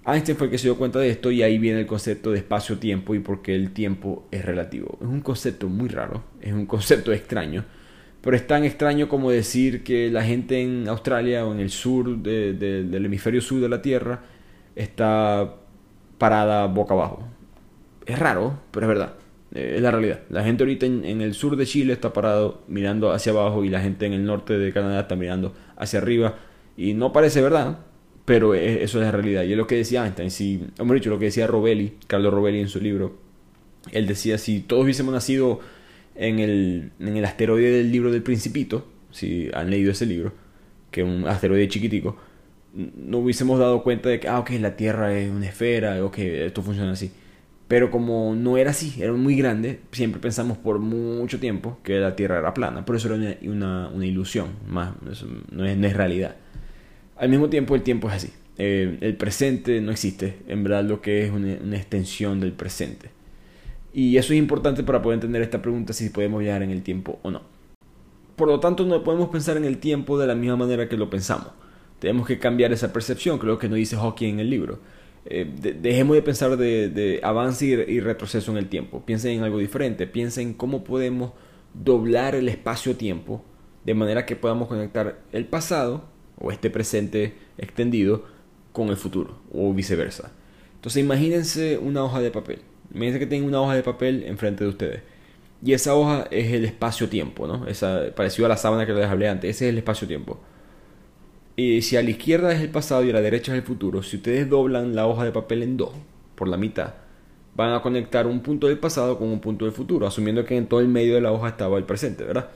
Einstein 0.04 0.36
fue 0.36 0.48
el 0.48 0.50
que 0.50 0.58
se 0.58 0.64
dio 0.64 0.76
cuenta 0.76 0.98
de 0.98 1.08
esto 1.08 1.30
y 1.30 1.42
ahí 1.42 1.58
viene 1.58 1.80
el 1.80 1.86
concepto 1.86 2.30
de 2.30 2.38
espacio-tiempo 2.38 3.14
y 3.14 3.20
por 3.20 3.40
qué 3.40 3.54
el 3.54 3.72
tiempo 3.72 4.28
es 4.30 4.44
relativo. 4.44 4.98
Es 5.00 5.06
un 5.06 5.22
concepto 5.22 5.70
muy 5.70 5.88
raro, 5.88 6.24
es 6.42 6.52
un 6.52 6.66
concepto 6.66 7.10
extraño, 7.10 7.64
pero 8.20 8.36
es 8.36 8.46
tan 8.46 8.64
extraño 8.64 9.08
como 9.08 9.30
decir 9.30 9.82
que 9.82 10.10
la 10.10 10.24
gente 10.24 10.60
en 10.60 10.88
Australia 10.88 11.46
o 11.46 11.54
en 11.54 11.60
el 11.60 11.70
sur 11.70 12.18
del 12.18 13.04
hemisferio 13.06 13.40
sur 13.40 13.62
de 13.62 13.68
la 13.70 13.80
Tierra 13.80 14.24
está 14.76 15.54
parada 16.18 16.66
boca 16.66 16.92
abajo. 16.92 17.37
Es 18.08 18.18
raro, 18.18 18.58
pero 18.70 18.86
es 18.86 18.88
verdad. 18.88 19.14
Eh, 19.54 19.74
es 19.76 19.82
la 19.82 19.90
realidad. 19.90 20.22
La 20.30 20.42
gente 20.42 20.62
ahorita 20.64 20.86
en, 20.86 21.20
el 21.20 21.34
sur 21.34 21.56
de 21.56 21.66
Chile 21.66 21.92
está 21.92 22.12
parado 22.12 22.62
mirando 22.66 23.12
hacia 23.12 23.32
abajo 23.32 23.64
y 23.64 23.68
la 23.68 23.80
gente 23.80 24.06
en 24.06 24.14
el 24.14 24.24
norte 24.24 24.58
de 24.58 24.72
Canadá 24.72 25.00
está 25.00 25.14
mirando 25.14 25.54
hacia 25.76 26.00
arriba. 26.00 26.36
Y 26.76 26.94
no 26.94 27.12
parece 27.12 27.42
verdad, 27.42 27.80
pero 28.24 28.54
eso 28.54 28.98
es 28.98 29.04
la 29.04 29.12
realidad. 29.12 29.44
Y 29.44 29.52
es 29.52 29.58
lo 29.58 29.66
que 29.66 29.76
decía 29.76 30.04
Einstein. 30.04 30.30
Si, 30.30 30.64
hemos 30.78 30.94
dicho 30.94 31.10
lo 31.10 31.18
que 31.18 31.26
decía 31.26 31.46
Robelli, 31.46 31.98
Carlos 32.06 32.32
Robelli 32.32 32.60
en 32.60 32.68
su 32.68 32.80
libro. 32.80 33.18
Él 33.92 34.06
decía, 34.06 34.38
si 34.38 34.60
todos 34.60 34.84
hubiésemos 34.84 35.12
nacido 35.12 35.60
en 36.14 36.38
el, 36.38 36.92
en 36.98 37.16
el 37.16 37.24
asteroide 37.26 37.70
del 37.70 37.92
libro 37.92 38.10
del 38.10 38.22
Principito, 38.22 38.86
si 39.10 39.50
han 39.52 39.70
leído 39.70 39.92
ese 39.92 40.06
libro, 40.06 40.32
que 40.90 41.02
es 41.02 41.06
un 41.06 41.28
asteroide 41.28 41.68
chiquitico, 41.68 42.16
no 42.72 43.18
hubiésemos 43.18 43.58
dado 43.58 43.82
cuenta 43.82 44.08
de 44.08 44.18
que, 44.18 44.28
ah, 44.28 44.38
ok, 44.38 44.50
la 44.60 44.76
Tierra 44.76 45.14
es 45.14 45.30
una 45.30 45.46
esfera, 45.46 46.02
ok, 46.04 46.18
esto 46.18 46.62
funciona 46.62 46.92
así. 46.92 47.12
Pero 47.68 47.90
como 47.90 48.34
no 48.34 48.56
era 48.56 48.70
así, 48.70 48.94
era 49.00 49.12
muy 49.12 49.36
grande, 49.36 49.80
siempre 49.92 50.20
pensamos 50.22 50.56
por 50.56 50.78
mucho 50.78 51.38
tiempo 51.38 51.78
que 51.82 51.98
la 51.98 52.16
Tierra 52.16 52.38
era 52.38 52.54
plana. 52.54 52.86
Por 52.86 52.96
eso 52.96 53.14
era 53.14 53.36
una, 53.42 53.90
ilusión, 54.02 54.48
no, 55.52 55.66
es, 55.66 55.92
realidad. 55.92 56.36
Al 57.16 57.28
mismo 57.28 57.50
tiempo, 57.50 57.74
el 57.74 57.82
tiempo 57.82 58.08
es 58.08 58.14
así. 58.14 58.32
Eh, 58.56 58.96
el 59.02 59.16
presente 59.16 59.82
no 59.82 59.92
existe, 59.92 60.38
en 60.48 60.64
verdad 60.64 60.82
lo 60.82 61.02
que 61.02 61.24
es 61.24 61.30
una, 61.30 61.58
una, 61.62 61.76
extensión 61.76 62.40
del 62.40 62.52
presente. 62.52 63.10
Y 63.92 64.16
eso 64.16 64.32
es 64.32 64.38
importante 64.38 64.82
para 64.82 65.02
poder 65.02 65.18
entender 65.18 65.42
esta 65.42 65.60
pregunta 65.60 65.92
si 65.92 66.08
podemos 66.08 66.40
viajar 66.40 66.62
en 66.62 66.70
el 66.70 66.82
tiempo 66.82 67.18
o 67.22 67.30
no. 67.30 67.42
Por 68.34 68.48
lo 68.48 68.60
tanto, 68.60 68.86
no 68.86 69.04
podemos 69.04 69.28
pensar 69.28 69.58
en 69.58 69.64
el 69.64 69.78
tiempo 69.78 70.18
de 70.18 70.26
la 70.26 70.34
misma 70.34 70.56
manera 70.56 70.88
que 70.88 70.96
lo 70.96 71.10
pensamos. 71.10 71.48
Tenemos 71.98 72.26
que 72.26 72.38
cambiar 72.38 72.72
esa 72.72 72.92
percepción, 72.92 73.38
creo 73.38 73.58
que 73.58 73.68
nos 73.68 73.76
dice 73.76 73.96
Hawking 73.96 74.34
en 74.34 74.40
el 74.40 74.50
libro. 74.50 74.78
Eh, 75.30 75.46
dejemos 75.80 76.16
de 76.16 76.22
pensar 76.22 76.56
de, 76.56 77.20
avance 77.22 77.66
y, 77.66 78.00
retroceso 78.00 78.50
en 78.50 78.56
el 78.56 78.68
tiempo. 78.68 79.04
Piensen 79.04 79.32
en 79.32 79.42
algo 79.44 79.58
diferente. 79.58 80.06
Piensen 80.06 80.48
en 80.48 80.54
cómo 80.54 80.84
podemos 80.84 81.32
doblar 81.74 82.34
el 82.34 82.48
espacio-tiempo 82.48 83.44
de 83.84 83.94
manera 83.94 84.24
que 84.24 84.36
podamos 84.36 84.68
conectar 84.68 85.20
el 85.32 85.44
pasado 85.44 86.04
o 86.38 86.50
este 86.50 86.70
presente 86.70 87.34
extendido 87.58 88.24
con 88.72 88.88
el 88.88 88.96
futuro 88.96 89.38
o 89.52 89.72
viceversa. 89.74 90.32
Entonces 90.76 91.02
imagínense 91.02 91.76
una 91.76 92.04
hoja 92.04 92.20
de 92.20 92.30
papel. 92.30 92.62
Imagínense 92.90 93.18
que 93.18 93.26
tienen 93.26 93.46
una 93.46 93.60
hoja 93.60 93.74
de 93.74 93.82
papel 93.82 94.24
enfrente 94.24 94.64
de 94.64 94.70
ustedes. 94.70 95.02
Y 95.62 95.74
esa 95.74 95.94
hoja 95.94 96.26
es 96.30 96.52
el 96.52 96.64
espacio-tiempo, 96.64 97.46
¿no? 97.46 97.66
Esa, 97.66 98.14
parecido 98.14 98.46
a 98.46 98.48
la 98.48 98.56
sábana 98.56 98.86
que 98.86 98.94
les 98.94 99.06
hablé 99.06 99.28
antes. 99.28 99.56
Ese 99.56 99.66
es 99.66 99.72
el 99.72 99.78
espacio-tiempo. 99.78 100.40
Y 101.58 101.82
si 101.82 101.96
a 101.96 102.04
la 102.04 102.10
izquierda 102.10 102.52
es 102.52 102.60
el 102.60 102.68
pasado 102.68 103.02
y 103.02 103.10
a 103.10 103.12
la 103.12 103.20
derecha 103.20 103.50
es 103.50 103.58
el 103.58 103.64
futuro, 103.64 104.04
si 104.04 104.18
ustedes 104.18 104.48
doblan 104.48 104.94
la 104.94 105.08
hoja 105.08 105.24
de 105.24 105.32
papel 105.32 105.64
en 105.64 105.76
dos, 105.76 105.90
por 106.36 106.46
la 106.46 106.56
mitad, 106.56 106.94
van 107.56 107.72
a 107.72 107.82
conectar 107.82 108.28
un 108.28 108.42
punto 108.44 108.68
del 108.68 108.78
pasado 108.78 109.18
con 109.18 109.26
un 109.26 109.40
punto 109.40 109.64
del 109.64 109.74
futuro, 109.74 110.06
asumiendo 110.06 110.44
que 110.44 110.56
en 110.56 110.68
todo 110.68 110.78
el 110.78 110.86
medio 110.86 111.16
de 111.16 111.20
la 111.20 111.32
hoja 111.32 111.48
estaba 111.48 111.76
el 111.76 111.82
presente, 111.82 112.22
¿verdad? 112.22 112.50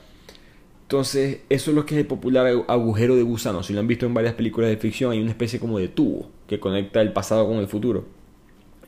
Entonces, 0.82 1.40
eso 1.48 1.72
es 1.72 1.74
lo 1.74 1.84
que 1.84 1.96
es 1.96 2.00
el 2.02 2.06
popular 2.06 2.46
agujero 2.68 3.16
de 3.16 3.22
gusano. 3.22 3.64
Si 3.64 3.72
lo 3.72 3.80
han 3.80 3.88
visto 3.88 4.06
en 4.06 4.14
varias 4.14 4.34
películas 4.34 4.70
de 4.70 4.76
ficción, 4.76 5.10
hay 5.10 5.20
una 5.20 5.30
especie 5.30 5.58
como 5.58 5.80
de 5.80 5.88
tubo 5.88 6.30
que 6.46 6.60
conecta 6.60 7.00
el 7.00 7.12
pasado 7.12 7.48
con 7.48 7.56
el 7.56 7.66
futuro. 7.66 8.04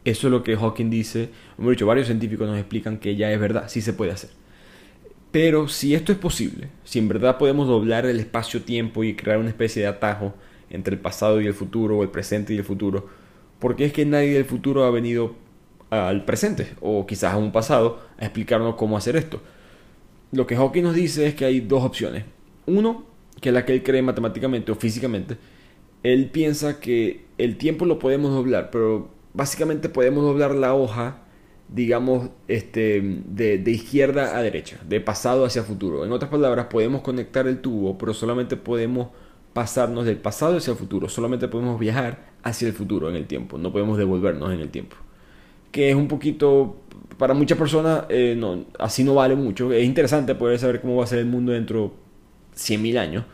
Eso 0.04 0.28
es 0.28 0.30
lo 0.30 0.44
que 0.44 0.54
Hawking 0.54 0.90
dice. 0.90 1.30
Hemos 1.58 1.72
dicho, 1.72 1.86
varios 1.86 2.06
científicos 2.06 2.46
nos 2.46 2.56
explican 2.56 2.98
que 2.98 3.16
ya 3.16 3.32
es 3.32 3.40
verdad, 3.40 3.64
sí 3.66 3.80
se 3.80 3.92
puede 3.92 4.12
hacer. 4.12 4.30
Pero 5.34 5.66
si 5.66 5.96
esto 5.96 6.12
es 6.12 6.18
posible, 6.18 6.68
si 6.84 7.00
en 7.00 7.08
verdad 7.08 7.38
podemos 7.38 7.66
doblar 7.66 8.06
el 8.06 8.20
espacio-tiempo 8.20 9.02
y 9.02 9.16
crear 9.16 9.38
una 9.38 9.48
especie 9.48 9.82
de 9.82 9.88
atajo 9.88 10.32
entre 10.70 10.94
el 10.94 11.00
pasado 11.00 11.40
y 11.40 11.46
el 11.48 11.54
futuro, 11.54 11.98
o 11.98 12.02
el 12.04 12.10
presente 12.10 12.54
y 12.54 12.58
el 12.58 12.62
futuro, 12.62 13.08
¿por 13.58 13.74
qué 13.74 13.86
es 13.86 13.92
que 13.92 14.06
nadie 14.06 14.34
del 14.34 14.44
futuro 14.44 14.84
ha 14.84 14.92
venido 14.92 15.34
al 15.90 16.24
presente, 16.24 16.74
o 16.80 17.04
quizás 17.04 17.34
a 17.34 17.36
un 17.36 17.50
pasado, 17.50 18.00
a 18.16 18.26
explicarnos 18.26 18.76
cómo 18.76 18.96
hacer 18.96 19.16
esto? 19.16 19.42
Lo 20.30 20.46
que 20.46 20.54
Hawking 20.54 20.84
nos 20.84 20.94
dice 20.94 21.26
es 21.26 21.34
que 21.34 21.44
hay 21.44 21.58
dos 21.58 21.82
opciones. 21.82 22.22
Uno, 22.66 23.04
que 23.40 23.48
es 23.48 23.52
la 23.52 23.64
que 23.64 23.72
él 23.72 23.82
cree 23.82 24.02
matemáticamente 24.02 24.70
o 24.70 24.76
físicamente, 24.76 25.36
él 26.04 26.30
piensa 26.30 26.78
que 26.78 27.24
el 27.38 27.56
tiempo 27.56 27.86
lo 27.86 27.98
podemos 27.98 28.30
doblar, 28.30 28.70
pero 28.70 29.10
básicamente 29.32 29.88
podemos 29.88 30.22
doblar 30.22 30.54
la 30.54 30.74
hoja, 30.74 31.23
digamos, 31.68 32.30
este, 32.48 33.00
de, 33.26 33.58
de, 33.58 33.70
izquierda 33.70 34.36
a 34.36 34.42
derecha, 34.42 34.78
de 34.86 35.00
pasado 35.00 35.44
hacia 35.44 35.62
futuro. 35.62 36.04
En 36.04 36.12
otras 36.12 36.30
palabras, 36.30 36.66
podemos 36.66 37.02
conectar 37.02 37.46
el 37.46 37.60
tubo, 37.60 37.98
pero 37.98 38.14
solamente 38.14 38.56
podemos 38.56 39.08
pasarnos 39.52 40.04
del 40.04 40.18
pasado 40.18 40.56
hacia 40.58 40.72
el 40.72 40.76
futuro, 40.76 41.08
solamente 41.08 41.48
podemos 41.48 41.78
viajar 41.78 42.32
hacia 42.42 42.68
el 42.68 42.74
futuro 42.74 43.08
en 43.08 43.16
el 43.16 43.26
tiempo, 43.26 43.56
no 43.56 43.72
podemos 43.72 43.96
devolvernos 43.96 44.52
en 44.52 44.60
el 44.60 44.68
tiempo. 44.68 44.96
Que 45.70 45.90
es 45.90 45.96
un 45.96 46.08
poquito, 46.08 46.76
para 47.18 47.34
muchas 47.34 47.58
personas, 47.58 48.04
eh, 48.08 48.34
no, 48.36 48.64
así 48.78 49.02
no 49.02 49.14
vale 49.14 49.34
mucho. 49.34 49.72
Es 49.72 49.84
interesante 49.84 50.34
poder 50.34 50.58
saber 50.58 50.80
cómo 50.80 50.96
va 50.96 51.04
a 51.04 51.06
ser 51.06 51.20
el 51.20 51.26
mundo 51.26 51.52
dentro 51.52 51.92
de 52.52 52.56
100.000 52.56 52.98
años, 52.98 53.24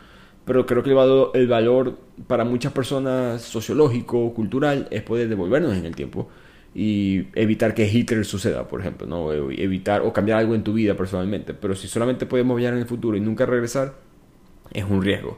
pero 0.45 0.65
creo 0.65 0.81
que 0.81 0.89
el 0.89 0.95
valor, 0.95 1.31
el 1.33 1.47
valor 1.47 1.97
para 2.27 2.45
muchas 2.45 2.71
personas 2.71 3.41
sociológico, 3.41 4.33
cultural, 4.33 4.87
es 4.91 5.03
poder 5.03 5.27
devolvernos 5.29 5.75
en 5.75 5.85
el 5.85 5.95
tiempo 5.95 6.29
y 6.73 7.27
evitar 7.35 7.73
que 7.73 7.85
Hitler 7.85 8.25
suceda, 8.25 8.67
por 8.67 8.79
ejemplo, 8.79 9.05
¿no? 9.05 9.31
evitar 9.33 10.01
o 10.01 10.13
cambiar 10.13 10.39
algo 10.39 10.55
en 10.55 10.63
tu 10.63 10.73
vida 10.73 10.95
personalmente. 10.95 11.53
Pero 11.53 11.75
si 11.75 11.87
solamente 11.87 12.25
podemos 12.25 12.57
viajar 12.57 12.75
en 12.75 12.81
el 12.81 12.87
futuro 12.87 13.17
y 13.17 13.19
nunca 13.19 13.45
regresar, 13.45 13.95
es 14.73 14.85
un 14.85 15.01
riesgo. 15.01 15.37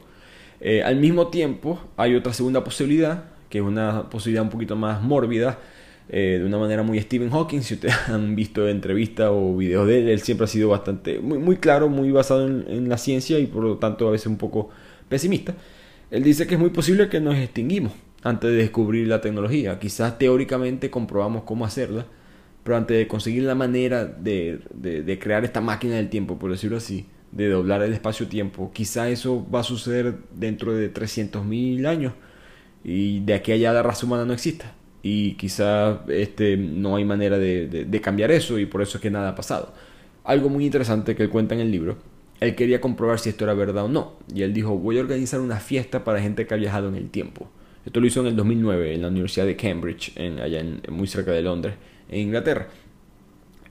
Eh, 0.60 0.82
al 0.82 0.96
mismo 0.96 1.28
tiempo, 1.28 1.80
hay 1.96 2.14
otra 2.14 2.32
segunda 2.32 2.62
posibilidad, 2.62 3.24
que 3.50 3.58
es 3.58 3.64
una 3.64 4.08
posibilidad 4.10 4.44
un 4.44 4.50
poquito 4.50 4.76
más 4.76 5.02
mórbida, 5.02 5.58
eh, 6.08 6.38
de 6.38 6.44
una 6.44 6.58
manera 6.58 6.84
muy 6.84 7.00
Stephen 7.00 7.30
Hawking. 7.30 7.62
Si 7.62 7.74
ustedes 7.74 7.96
han 8.08 8.36
visto 8.36 8.68
entrevistas 8.68 9.30
o 9.32 9.56
videos 9.56 9.88
de 9.88 9.98
él, 9.98 10.08
él 10.10 10.20
siempre 10.20 10.44
ha 10.44 10.48
sido 10.48 10.68
bastante, 10.68 11.18
muy, 11.18 11.38
muy 11.38 11.56
claro, 11.56 11.88
muy 11.88 12.12
basado 12.12 12.46
en 12.46 12.88
la 12.88 12.96
ciencia 12.96 13.40
y 13.40 13.46
por 13.46 13.64
lo 13.64 13.78
tanto 13.78 14.06
a 14.06 14.12
veces 14.12 14.28
un 14.28 14.38
poco 14.38 14.70
pesimista, 15.08 15.54
él 16.12 16.22
dice 16.22 16.46
que 16.46 16.54
es 16.54 16.60
muy 16.60 16.70
posible 16.70 17.08
que 17.08 17.20
nos 17.20 17.36
extinguimos 17.36 17.92
antes 18.24 18.50
de 18.50 18.56
descubrir 18.56 19.06
la 19.06 19.20
tecnología. 19.20 19.78
Quizás 19.78 20.18
teóricamente 20.18 20.90
comprobamos 20.90 21.44
cómo 21.44 21.64
hacerla, 21.64 22.06
pero 22.64 22.76
antes 22.76 22.96
de 22.96 23.06
conseguir 23.06 23.44
la 23.44 23.54
manera 23.54 24.04
de, 24.06 24.60
de, 24.74 25.18
crear 25.18 25.44
esta 25.44 25.60
máquina 25.60 25.96
del 25.96 26.08
tiempo, 26.08 26.38
por 26.38 26.50
decirlo 26.50 26.78
así, 26.78 27.06
de 27.30 27.48
doblar 27.48 27.82
el 27.82 27.92
espacio-tiempo, 27.92 28.72
quizás 28.72 29.08
eso 29.08 29.46
va 29.54 29.60
a 29.60 29.62
suceder 29.62 30.16
dentro 30.34 30.72
de 30.74 30.92
300.000 30.92 31.86
años 31.86 32.14
y 32.82 33.20
de 33.20 33.34
aquí 33.34 33.52
allá 33.52 33.72
la 33.72 33.82
raza 33.82 34.06
humana 34.06 34.24
no 34.24 34.32
exista. 34.32 34.74
Y 35.02 35.34
quizás 35.34 35.98
este, 36.08 36.56
no 36.56 36.96
hay 36.96 37.04
manera 37.04 37.38
de, 37.38 37.68
de 37.68 38.00
cambiar 38.00 38.30
eso 38.30 38.58
y 38.58 38.64
por 38.64 38.80
eso 38.80 38.96
es 38.96 39.02
que 39.02 39.10
nada 39.10 39.30
ha 39.30 39.34
pasado. 39.34 39.74
Algo 40.24 40.48
muy 40.48 40.64
interesante 40.64 41.14
que 41.14 41.24
él 41.24 41.28
cuenta 41.30 41.54
en 41.54 41.60
el 41.60 41.70
libro 41.70 41.98
él 42.40 42.54
quería 42.54 42.80
comprobar 42.80 43.18
si 43.18 43.30
esto 43.30 43.44
era 43.44 43.54
verdad 43.54 43.84
o 43.84 43.88
no. 43.88 44.14
Y 44.32 44.42
él 44.42 44.52
dijo, 44.52 44.76
voy 44.76 44.98
a 44.98 45.00
organizar 45.00 45.40
una 45.40 45.56
fiesta 45.60 46.04
para 46.04 46.20
gente 46.20 46.46
que 46.46 46.54
ha 46.54 46.56
viajado 46.56 46.88
en 46.88 46.96
el 46.96 47.10
tiempo. 47.10 47.48
Esto 47.84 48.00
lo 48.00 48.06
hizo 48.06 48.20
en 48.20 48.28
el 48.28 48.36
2009 48.36 48.94
en 48.94 49.02
la 49.02 49.08
Universidad 49.08 49.46
de 49.46 49.56
Cambridge, 49.56 50.12
en, 50.16 50.40
allá 50.40 50.60
en, 50.60 50.80
muy 50.90 51.06
cerca 51.06 51.32
de 51.32 51.42
Londres, 51.42 51.74
en 52.08 52.20
Inglaterra. 52.20 52.68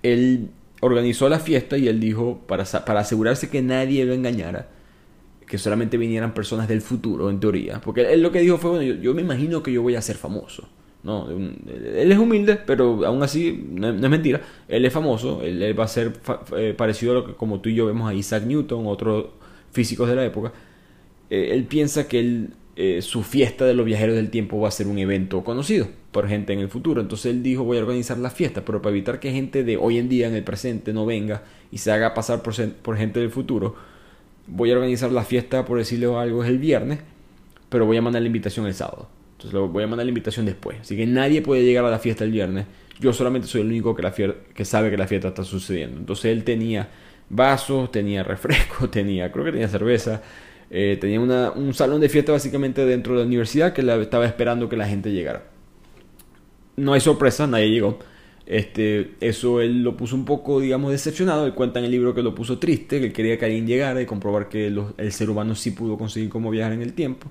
Él 0.04 0.50
organizó 0.82 1.30
la 1.30 1.40
fiesta 1.40 1.78
y 1.78 1.88
él 1.88 2.00
dijo, 2.00 2.42
para, 2.48 2.64
para 2.64 3.00
asegurarse 3.00 3.50
que 3.50 3.62
nadie 3.62 4.06
lo 4.06 4.14
engañara, 4.14 4.70
que 5.48 5.58
solamente 5.58 5.98
vinieran 5.98 6.34
personas 6.34 6.68
del 6.68 6.82
futuro, 6.82 7.30
en 7.30 7.40
teoría. 7.40 7.82
Porque 7.82 8.14
él, 8.14 8.22
lo 8.22 8.32
que 8.32 8.40
dijo 8.40 8.58
fue, 8.58 8.72
bueno, 8.72 9.02
yo 9.02 9.14
me 9.14 9.22
imagino 9.22 9.64
que 9.64 9.72
yo 9.72 9.82
voy 9.82 9.96
a 9.96 10.02
ser 10.02 10.16
famoso. 10.16 10.68
No, 11.04 11.30
él 11.30 12.12
es 12.12 12.18
humilde, 12.18 12.58
pero 12.66 13.06
aún 13.06 13.22
así 13.24 13.66
no, 13.72 13.90
es 13.90 14.10
mentira. 14.10 14.42
Él 14.70 14.86
es 14.86 14.94
famoso, 14.94 15.42
él, 15.44 15.78
va 15.78 15.84
a 15.84 15.88
ser 15.90 16.14
eh, 16.56 16.74
parecido 16.78 17.12
a 17.12 17.16
lo 17.16 17.26
que 17.26 17.34
como 17.34 17.60
tú 17.60 17.68
y 17.68 17.76
yo 17.76 17.86
vemos 17.86 18.10
a 18.10 18.14
Isaac 18.14 18.46
Newton, 18.46 18.88
otros 18.88 19.26
físicos 19.72 20.08
de 20.08 20.16
la 20.16 20.24
época. 20.24 20.54
Eh, 21.30 21.50
él 21.52 21.66
piensa 21.66 22.08
que 22.08 22.20
él, 22.20 22.54
eh, 22.76 23.02
su 23.02 23.24
fiesta 23.24 23.66
de 23.66 23.74
los 23.74 23.86
viajeros 23.86 24.16
del 24.16 24.30
tiempo 24.30 24.60
va 24.60 24.68
a 24.68 24.72
ser 24.72 24.88
un 24.88 24.98
evento 24.98 25.44
conocido 25.44 25.88
por 26.12 26.28
gente 26.28 26.54
en 26.54 26.60
el 26.60 26.70
futuro. 26.70 27.02
Entonces 27.02 27.32
él 27.32 27.44
dijo 27.44 27.64
voy 27.64 27.78
a 27.78 27.82
organizar 27.82 28.18
la 28.18 28.30
fiesta, 28.30 28.66
pero 28.66 28.82
para 28.82 28.96
evitar 28.96 29.20
que 29.20 29.32
gente 29.32 29.64
de 29.64 29.78
hoy 29.78 29.98
en 29.98 30.10
día 30.10 30.28
en 30.28 30.36
el 30.36 30.44
presente 30.44 30.94
no 30.94 31.06
venga 31.06 31.44
y 31.72 31.78
se 31.78 31.92
haga 31.92 32.14
pasar 32.14 32.42
por, 32.42 32.54
por 32.82 32.98
gente 32.98 33.20
del 33.20 33.30
futuro, 33.30 33.76
voy 34.48 34.72
a 34.72 34.76
organizar 34.76 35.12
la 35.12 35.24
fiesta, 35.24 35.66
por 35.66 35.78
decirle 35.78 36.08
algo, 36.16 36.44
es 36.44 36.50
el 36.50 36.58
viernes, 36.58 37.00
pero 37.70 37.86
voy 37.86 37.98
a 37.98 38.02
mandar 38.02 38.22
la 38.22 38.28
invitación 38.28 38.66
el 38.66 38.74
sábado. 38.74 39.08
Entonces 39.38 39.72
voy 39.72 39.84
a 39.84 39.88
mandar 39.88 40.06
la 40.06 40.10
invitación 40.10 40.46
después. 40.46 40.80
Así 40.82 40.96
que 40.96 41.06
nadie 41.06 41.42
puede 41.42 41.64
llegar 41.64 41.84
a 41.86 41.90
la 41.90 42.00
fiesta 42.00 42.24
el 42.24 42.32
viernes. 42.32 42.66
Yo 43.00 43.12
solamente 43.12 43.48
soy 43.48 43.62
el 43.62 43.68
único 43.68 43.96
que, 43.96 44.04
la 44.04 44.14
que 44.14 44.66
sabe 44.66 44.90
que 44.90 44.98
la 44.98 45.08
fiesta 45.08 45.30
está 45.30 45.44
sucediendo. 45.44 46.00
Entonces 46.00 46.26
él 46.26 46.44
tenía 46.44 46.90
vasos, 47.30 47.92
tenía 47.92 48.24
refresco, 48.24 48.90
tenía, 48.92 49.32
creo 49.32 49.46
que 49.46 49.52
tenía 49.52 49.68
cerveza. 49.68 50.22
Eh, 50.76 50.98
tenía 51.00 51.22
un 51.22 51.74
salón 51.74 52.02
de 52.02 52.10
fiesta 52.10 52.32
básicamente 52.32 52.84
dentro 52.86 53.14
de 53.14 53.20
la 53.20 53.28
universidad 53.28 53.74
que 53.74 53.82
estaba 53.82 54.26
esperando 54.26 54.68
que 54.68 54.76
la 54.76 54.88
gente 54.88 55.12
llegara. 55.12 55.44
No 56.76 56.94
hay 56.94 57.00
sorpresa, 57.00 57.46
nadie 57.46 57.70
llegó. 57.70 58.00
Este, 58.46 59.12
eso 59.22 59.62
él 59.62 59.84
lo 59.84 59.96
puso 59.96 60.16
un 60.16 60.26
poco, 60.26 60.60
digamos, 60.60 60.92
decepcionado. 60.92 61.46
Él 61.46 61.54
cuenta 61.54 61.80
en 61.80 61.86
el 61.86 61.92
libro 61.92 62.14
que 62.14 62.24
lo 62.24 62.34
puso 62.36 62.58
triste, 62.58 63.00
que 63.00 63.14
quería 63.14 63.38
que 63.38 63.46
alguien 63.46 63.68
llegara 63.68 64.02
y 64.02 64.06
comprobar 64.06 64.50
que 64.50 64.68
el 64.98 65.12
ser 65.12 65.30
humano 65.30 65.56
sí 65.56 65.72
pudo 65.72 65.98
conseguir 65.98 66.30
cómo 66.30 66.50
viajar 66.50 66.74
en 66.74 66.82
el 66.82 66.94
tiempo 66.94 67.30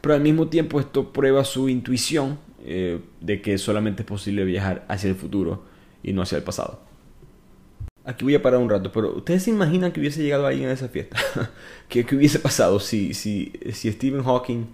pero 0.00 0.14
al 0.14 0.20
mismo 0.20 0.48
tiempo 0.48 0.80
esto 0.80 1.12
prueba 1.12 1.44
su 1.44 1.68
intuición 1.68 2.38
eh, 2.64 3.00
de 3.20 3.42
que 3.42 3.58
solamente 3.58 4.02
es 4.02 4.08
posible 4.08 4.44
viajar 4.44 4.84
hacia 4.88 5.10
el 5.10 5.16
futuro 5.16 5.64
y 6.02 6.12
no 6.12 6.22
hacia 6.22 6.38
el 6.38 6.44
pasado. 6.44 6.80
Aquí 8.04 8.24
voy 8.24 8.34
a 8.34 8.42
parar 8.42 8.60
un 8.60 8.70
rato, 8.70 8.90
pero 8.90 9.14
¿ustedes 9.14 9.42
se 9.42 9.50
imaginan 9.50 9.92
que 9.92 10.00
hubiese 10.00 10.22
llegado 10.22 10.46
alguien 10.46 10.70
a 10.70 10.72
esa 10.72 10.88
fiesta? 10.88 11.18
¿Qué, 11.88 12.06
hubiese 12.12 12.38
pasado 12.38 12.80
si, 12.80 13.12
si, 13.12 13.52
si 13.72 13.92
Stephen 13.92 14.22
Hawking 14.22 14.66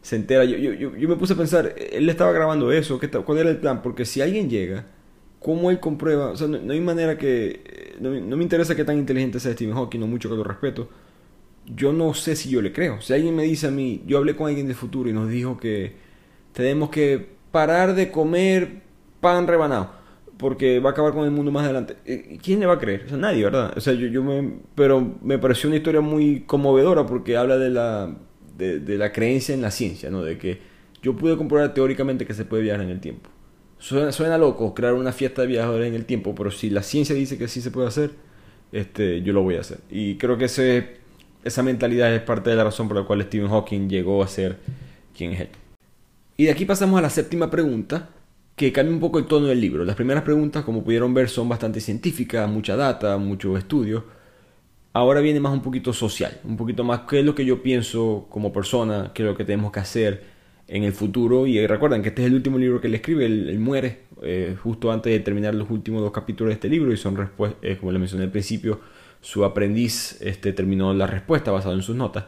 se 0.00 0.16
entera? 0.16 0.44
Yo, 0.46 0.56
yo, 0.56 0.96
yo, 0.96 1.08
me 1.08 1.16
puse 1.16 1.34
a 1.34 1.36
pensar, 1.36 1.74
él 1.76 2.08
estaba 2.08 2.32
grabando 2.32 2.72
eso, 2.72 2.98
¿qué 2.98 3.10
¿cuál 3.10 3.38
era 3.38 3.50
el 3.50 3.58
plan? 3.58 3.82
Porque 3.82 4.06
si 4.06 4.22
alguien 4.22 4.48
llega, 4.48 4.86
¿cómo 5.40 5.70
él 5.70 5.78
comprueba? 5.78 6.30
O 6.30 6.36
sea, 6.36 6.48
no, 6.48 6.72
hay 6.72 6.80
manera 6.80 7.18
que... 7.18 7.96
No, 8.00 8.18
no, 8.18 8.36
me 8.36 8.42
interesa 8.42 8.74
qué 8.74 8.84
tan 8.84 8.96
inteligente 8.96 9.40
sea 9.40 9.52
Stephen 9.52 9.74
Hawking, 9.74 10.00
no 10.00 10.06
mucho 10.06 10.30
que 10.30 10.36
lo 10.36 10.44
respeto, 10.44 10.88
yo 11.66 11.92
no 11.92 12.14
sé 12.14 12.34
si 12.34 12.48
yo 12.48 12.62
le 12.62 12.72
creo. 12.72 13.02
Si 13.02 13.12
alguien 13.12 13.36
me 13.36 13.42
dice 13.42 13.66
a 13.66 13.70
mí, 13.70 14.02
yo 14.06 14.16
hablé 14.16 14.34
con 14.34 14.48
alguien 14.48 14.66
del 14.66 14.76
futuro 14.76 15.10
y 15.10 15.12
nos 15.12 15.28
dijo 15.28 15.58
que 15.58 15.96
tenemos 16.54 16.88
que 16.88 17.28
parar 17.52 17.94
de 17.94 18.10
comer 18.10 18.80
pan 19.20 19.46
rebanado 19.46 19.99
porque 20.40 20.80
va 20.80 20.90
a 20.90 20.92
acabar 20.92 21.12
con 21.12 21.24
el 21.24 21.30
mundo 21.30 21.52
más 21.52 21.64
adelante. 21.64 21.96
Eh, 22.04 22.38
¿Quién 22.42 22.60
le 22.60 22.66
va 22.66 22.74
a 22.74 22.78
creer? 22.78 23.04
O 23.06 23.08
sea, 23.10 23.18
nadie, 23.18 23.44
¿verdad? 23.44 23.74
O 23.76 23.80
sea, 23.80 23.92
yo, 23.92 24.06
yo 24.08 24.22
me, 24.22 24.54
pero 24.74 25.14
me 25.22 25.38
pareció 25.38 25.68
una 25.68 25.76
historia 25.76 26.00
muy 26.00 26.40
conmovedora 26.40 27.06
porque 27.06 27.36
habla 27.36 27.58
de 27.58 27.70
la, 27.70 28.16
de, 28.56 28.80
de 28.80 28.98
la 28.98 29.12
creencia 29.12 29.54
en 29.54 29.62
la 29.62 29.70
ciencia, 29.70 30.10
¿no? 30.10 30.22
De 30.22 30.38
que 30.38 30.58
yo 31.02 31.16
pude 31.16 31.36
comprobar 31.36 31.74
teóricamente 31.74 32.26
que 32.26 32.34
se 32.34 32.44
puede 32.44 32.62
viajar 32.62 32.82
en 32.82 32.90
el 32.90 33.00
tiempo. 33.00 33.30
Suena, 33.78 34.12
suena 34.12 34.38
loco 34.38 34.74
crear 34.74 34.94
una 34.94 35.12
fiesta 35.12 35.42
de 35.42 35.48
viajadores 35.48 35.88
en 35.88 35.94
el 35.94 36.06
tiempo, 36.06 36.34
pero 36.34 36.50
si 36.50 36.70
la 36.70 36.82
ciencia 36.82 37.14
dice 37.14 37.38
que 37.38 37.46
sí 37.46 37.60
se 37.60 37.70
puede 37.70 37.88
hacer, 37.88 38.10
este, 38.72 39.22
yo 39.22 39.32
lo 39.32 39.42
voy 39.42 39.56
a 39.56 39.60
hacer. 39.60 39.78
Y 39.90 40.16
creo 40.16 40.36
que 40.38 40.46
ese 40.46 41.00
esa 41.44 41.62
mentalidad 41.62 42.14
es 42.14 42.22
parte 42.22 42.50
de 42.50 42.56
la 42.56 42.64
razón 42.64 42.88
por 42.88 42.96
la 42.96 43.04
cual 43.04 43.22
Stephen 43.22 43.48
Hawking 43.48 43.88
llegó 43.88 44.22
a 44.22 44.28
ser 44.28 44.58
quien 45.16 45.32
es 45.32 45.40
él. 45.40 45.48
Y 46.36 46.44
de 46.44 46.50
aquí 46.50 46.64
pasamos 46.64 46.98
a 46.98 47.02
la 47.02 47.10
séptima 47.10 47.50
pregunta, 47.50 48.10
que 48.56 48.72
cambia 48.72 48.94
un 48.94 49.00
poco 49.00 49.18
el 49.18 49.26
tono 49.26 49.46
del 49.46 49.60
libro. 49.60 49.84
Las 49.84 49.96
primeras 49.96 50.22
preguntas, 50.22 50.64
como 50.64 50.84
pudieron 50.84 51.14
ver, 51.14 51.28
son 51.28 51.48
bastante 51.48 51.80
científicas, 51.80 52.48
mucha 52.48 52.76
data, 52.76 53.16
mucho 53.16 53.56
estudio. 53.56 54.04
Ahora 54.92 55.20
viene 55.20 55.40
más 55.40 55.52
un 55.52 55.62
poquito 55.62 55.92
social, 55.92 56.40
un 56.44 56.56
poquito 56.56 56.82
más 56.84 57.02
qué 57.08 57.20
es 57.20 57.24
lo 57.24 57.34
que 57.34 57.44
yo 57.44 57.62
pienso 57.62 58.26
como 58.28 58.52
persona, 58.52 59.12
qué 59.14 59.22
es 59.22 59.28
lo 59.28 59.36
que 59.36 59.44
tenemos 59.44 59.70
que 59.72 59.80
hacer 59.80 60.24
en 60.66 60.84
el 60.84 60.92
futuro. 60.92 61.46
Y 61.46 61.64
recuerden 61.66 62.02
que 62.02 62.08
este 62.08 62.22
es 62.22 62.28
el 62.28 62.34
último 62.34 62.58
libro 62.58 62.80
que 62.80 62.88
él 62.88 62.94
escribe, 62.94 63.26
él, 63.26 63.58
muere 63.60 64.00
eh, 64.22 64.56
justo 64.60 64.90
antes 64.90 65.12
de 65.12 65.20
terminar 65.20 65.54
los 65.54 65.70
últimos 65.70 66.02
dos 66.02 66.12
capítulos 66.12 66.50
de 66.50 66.54
este 66.54 66.68
libro 66.68 66.92
y 66.92 66.96
son, 66.96 67.30
eh, 67.62 67.76
como 67.78 67.92
le 67.92 67.98
mencioné 67.98 68.24
al 68.24 68.30
principio, 68.30 68.80
su 69.20 69.44
aprendiz 69.44 70.20
este, 70.22 70.52
terminó 70.52 70.92
la 70.94 71.06
respuesta 71.06 71.50
basado 71.50 71.74
en 71.74 71.82
sus 71.82 71.96
notas. 71.96 72.24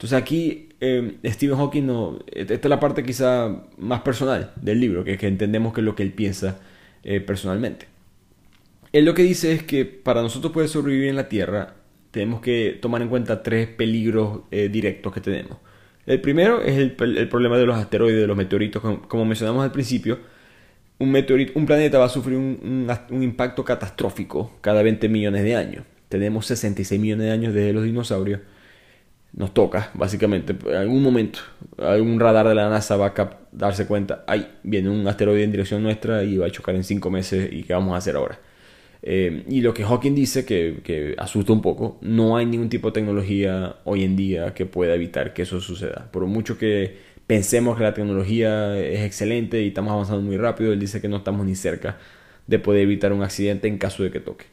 Entonces 0.00 0.16
aquí 0.16 0.70
eh, 0.80 1.18
Stephen 1.26 1.58
Hawking 1.58 1.82
no, 1.84 2.20
esta 2.32 2.54
es 2.54 2.64
la 2.64 2.80
parte 2.80 3.02
quizá 3.02 3.54
más 3.76 4.00
personal 4.00 4.50
del 4.56 4.80
libro, 4.80 5.04
que, 5.04 5.18
que 5.18 5.26
entendemos 5.26 5.74
que 5.74 5.82
es 5.82 5.84
lo 5.84 5.94
que 5.94 6.02
él 6.02 6.14
piensa 6.14 6.58
eh, 7.04 7.20
personalmente. 7.20 7.86
Él 8.92 9.04
lo 9.04 9.12
que 9.12 9.22
dice 9.22 9.52
es 9.52 9.62
que 9.62 9.84
para 9.84 10.22
nosotros 10.22 10.54
poder 10.54 10.70
sobrevivir 10.70 11.10
en 11.10 11.16
la 11.16 11.28
Tierra 11.28 11.74
tenemos 12.12 12.40
que 12.40 12.78
tomar 12.80 13.02
en 13.02 13.10
cuenta 13.10 13.42
tres 13.42 13.68
peligros 13.68 14.40
eh, 14.50 14.70
directos 14.70 15.12
que 15.12 15.20
tenemos. 15.20 15.58
El 16.06 16.22
primero 16.22 16.62
es 16.62 16.78
el, 16.78 16.92
problema 16.92 17.58
de 17.58 17.66
los 17.66 17.76
asteroides, 17.76 18.22
de 18.22 18.26
los 18.26 18.38
meteoritos, 18.38 18.82
como, 19.06 19.26
mencionamos 19.26 19.62
al 19.62 19.70
principio. 19.70 20.18
Un, 20.98 21.12
meteorito, 21.12 21.52
un 21.56 21.66
planeta 21.66 21.98
va 21.98 22.06
a 22.06 22.08
sufrir 22.08 22.38
un, 22.38 22.88
un, 23.10 23.22
impacto 23.22 23.66
catastrófico 23.66 24.56
cada 24.62 24.82
20 24.82 25.10
millones 25.10 25.44
de 25.44 25.56
años. 25.56 25.84
Tenemos 26.08 26.46
66 26.46 26.98
millones 26.98 27.26
de 27.26 27.32
años 27.32 27.52
desde 27.52 27.74
los 27.74 27.84
dinosaurios. 27.84 28.40
Nos 29.32 29.54
toca, 29.54 29.90
básicamente, 29.94 30.56
en 30.66 30.76
algún 30.76 31.02
momento, 31.02 31.38
algún 31.78 32.18
radar 32.18 32.48
de 32.48 32.54
la 32.54 32.68
NASA 32.68 32.96
va 32.96 33.14
a 33.16 33.38
darse 33.52 33.86
cuenta, 33.86 34.24
ay, 34.26 34.48
viene 34.64 34.90
un 34.90 35.06
asteroide 35.06 35.44
en 35.44 35.52
dirección 35.52 35.82
nuestra 35.82 36.24
y 36.24 36.36
va 36.36 36.46
a 36.46 36.50
chocar 36.50 36.74
en 36.74 36.82
5 36.82 37.10
meses 37.10 37.48
y 37.52 37.62
qué 37.62 37.72
vamos 37.72 37.94
a 37.94 37.98
hacer 37.98 38.16
ahora. 38.16 38.40
Eh, 39.02 39.44
y 39.48 39.60
lo 39.62 39.72
que 39.72 39.84
Hawking 39.84 40.14
dice, 40.14 40.44
que, 40.44 41.14
asusta 41.18 41.52
un 41.52 41.62
poco, 41.62 41.98
no 42.02 42.36
hay 42.36 42.46
ningún 42.46 42.68
tipo 42.68 42.88
de 42.88 42.94
tecnología 42.94 43.76
hoy 43.84 44.04
en 44.04 44.16
día 44.16 44.52
que 44.52 44.66
pueda 44.66 44.94
evitar 44.94 45.32
que 45.32 45.42
eso 45.42 45.60
suceda. 45.60 46.08
Por 46.10 46.26
mucho 46.26 46.58
que 46.58 46.96
pensemos 47.26 47.76
que 47.76 47.84
la 47.84 47.94
tecnología 47.94 48.76
es 48.78 49.00
excelente 49.00 49.62
y 49.62 49.68
estamos 49.68 49.92
avanzando 49.92 50.22
muy 50.22 50.36
rápido, 50.36 50.72
él 50.72 50.80
dice 50.80 51.00
que 51.00 51.08
no 51.08 51.18
estamos 51.18 51.46
ni 51.46 51.54
cerca 51.54 51.98
de 52.46 52.58
poder 52.58 52.82
evitar 52.82 53.12
un 53.12 53.22
accidente 53.22 53.68
en 53.68 53.78
caso 53.78 54.02
de 54.02 54.10
que 54.10 54.20
toque. 54.20 54.46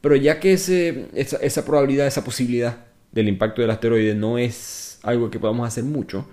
Pero 0.00 0.16
ya 0.16 0.40
que 0.40 0.52
esa, 0.52 1.64
probabilidad, 1.64 2.06
esa 2.06 2.24
posibilidad 2.24 2.78
del 3.12 3.28
impacto 3.28 3.60
del 3.60 3.70
asteroide 3.70 4.14
no 4.14 4.38
es 4.38 4.98
algo 5.02 5.30
que 5.30 5.38
podamos 5.38 5.66
hacer 5.66 5.84
mucho, 5.84 6.26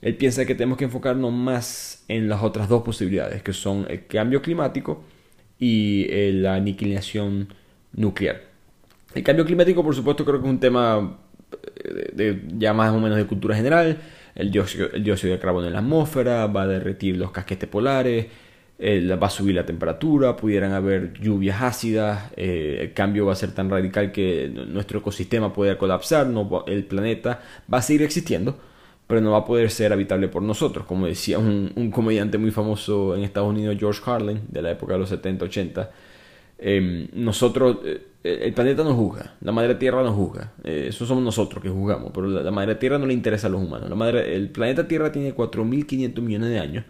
él 0.00 0.16
piensa 0.16 0.44
que 0.44 0.54
tenemos 0.54 0.78
que 0.78 0.84
enfocarnos 0.84 1.32
más 1.32 2.04
en 2.08 2.28
las 2.28 2.42
otras 2.42 2.68
dos 2.68 2.82
posibilidades, 2.82 3.42
que 3.42 3.52
son 3.52 3.86
el 3.88 4.06
cambio 4.06 4.42
climático 4.42 5.04
y 5.58 6.06
eh, 6.10 6.32
la 6.32 6.54
aniquilación 6.54 7.54
nuclear. 7.92 8.42
El 9.14 9.22
cambio 9.22 9.44
climático, 9.44 9.84
por 9.84 9.94
supuesto, 9.94 10.24
creo 10.24 10.40
que 10.40 10.46
es 10.46 10.52
un 10.52 10.58
tema 10.60 11.18
eh, 12.18 12.42
ya 12.56 12.72
más 12.72 12.92
o 12.92 12.98
menos 12.98 13.18
de 13.18 13.26
cultura 13.26 13.54
general. 13.54 13.98
El 14.34 14.46
el 14.46 15.04
dióxido 15.04 15.32
de 15.32 15.38
carbono 15.38 15.66
en 15.66 15.74
la 15.74 15.80
atmósfera 15.80 16.46
va 16.46 16.62
a 16.62 16.66
derretir 16.66 17.16
los 17.16 17.30
casquetes 17.30 17.68
polares, 17.68 18.26
va 18.80 19.26
a 19.26 19.30
subir 19.30 19.54
la 19.54 19.64
temperatura, 19.64 20.36
pudieran 20.36 20.72
haber 20.72 21.12
lluvias 21.14 21.62
ácidas, 21.62 22.32
eh, 22.36 22.78
el 22.80 22.92
cambio 22.92 23.26
va 23.26 23.32
a 23.32 23.36
ser 23.36 23.52
tan 23.52 23.70
radical 23.70 24.10
que 24.12 24.48
nuestro 24.68 24.98
ecosistema 24.98 25.52
puede 25.52 25.76
colapsar, 25.76 26.26
no, 26.26 26.64
el 26.66 26.84
planeta 26.84 27.40
va 27.72 27.78
a 27.78 27.82
seguir 27.82 28.02
existiendo, 28.02 28.58
pero 29.06 29.20
no 29.20 29.32
va 29.32 29.38
a 29.38 29.44
poder 29.44 29.70
ser 29.70 29.92
habitable 29.92 30.28
por 30.28 30.42
nosotros. 30.42 30.86
Como 30.86 31.06
decía 31.06 31.38
un, 31.38 31.90
comediante 31.92 32.38
muy 32.38 32.50
famoso 32.50 33.14
en 33.14 33.22
Estados 33.22 33.50
Unidos, 33.50 33.76
George 33.78 34.00
Carlin, 34.04 34.40
de 34.48 34.62
la 34.62 34.70
época 34.72 34.94
de 34.94 34.98
los 35.00 35.08
70, 35.10 35.44
80, 35.44 35.90
em, 36.58 37.08
nosotros, 37.12 37.78
eh, 37.84 38.00
el 38.24 38.52
planeta 38.52 38.82
nos 38.84 38.94
juzga, 38.94 39.34
la 39.40 39.52
madre 39.52 39.74
tierra 39.76 40.02
nos 40.02 40.14
juzga, 40.14 40.52
eh, 40.64 40.86
eso 40.88 41.06
somos 41.06 41.22
nosotros 41.22 41.62
que 41.62 41.68
juzgamos, 41.68 42.10
pero 42.14 42.26
la, 42.26 42.50
madre 42.50 42.76
tierra 42.76 42.98
no 42.98 43.06
le 43.06 43.14
interesa 43.14 43.48
a 43.48 43.50
los 43.50 43.62
humanos. 43.62 43.88
La 43.88 43.96
madre, 43.96 44.34
el 44.34 44.48
planeta 44.48 44.88
tierra 44.88 45.12
tiene 45.12 45.34
4.500 45.34 46.20
millones 46.20 46.50
de 46.50 46.58
años, 46.58 46.84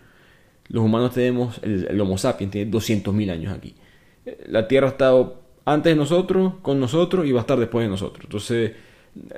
los 0.68 0.84
humanos 0.84 1.12
tenemos, 1.14 1.60
el, 1.62 2.00
Homo 2.00 2.18
sapiens 2.18 2.52
tiene 2.52 2.70
200.000 2.70 3.30
años 3.30 3.54
aquí. 3.54 3.74
La 4.46 4.68
tierra 4.68 4.88
ha 4.88 4.90
estado 4.90 5.42
antes 5.64 5.92
de 5.92 5.96
nosotros, 5.96 6.54
con 6.62 6.80
nosotros 6.80 7.26
y 7.26 7.32
va 7.32 7.40
a 7.40 7.42
estar 7.42 7.58
después 7.58 7.84
de 7.84 7.90
nosotros. 7.90 8.24
Entonces, 8.24 8.72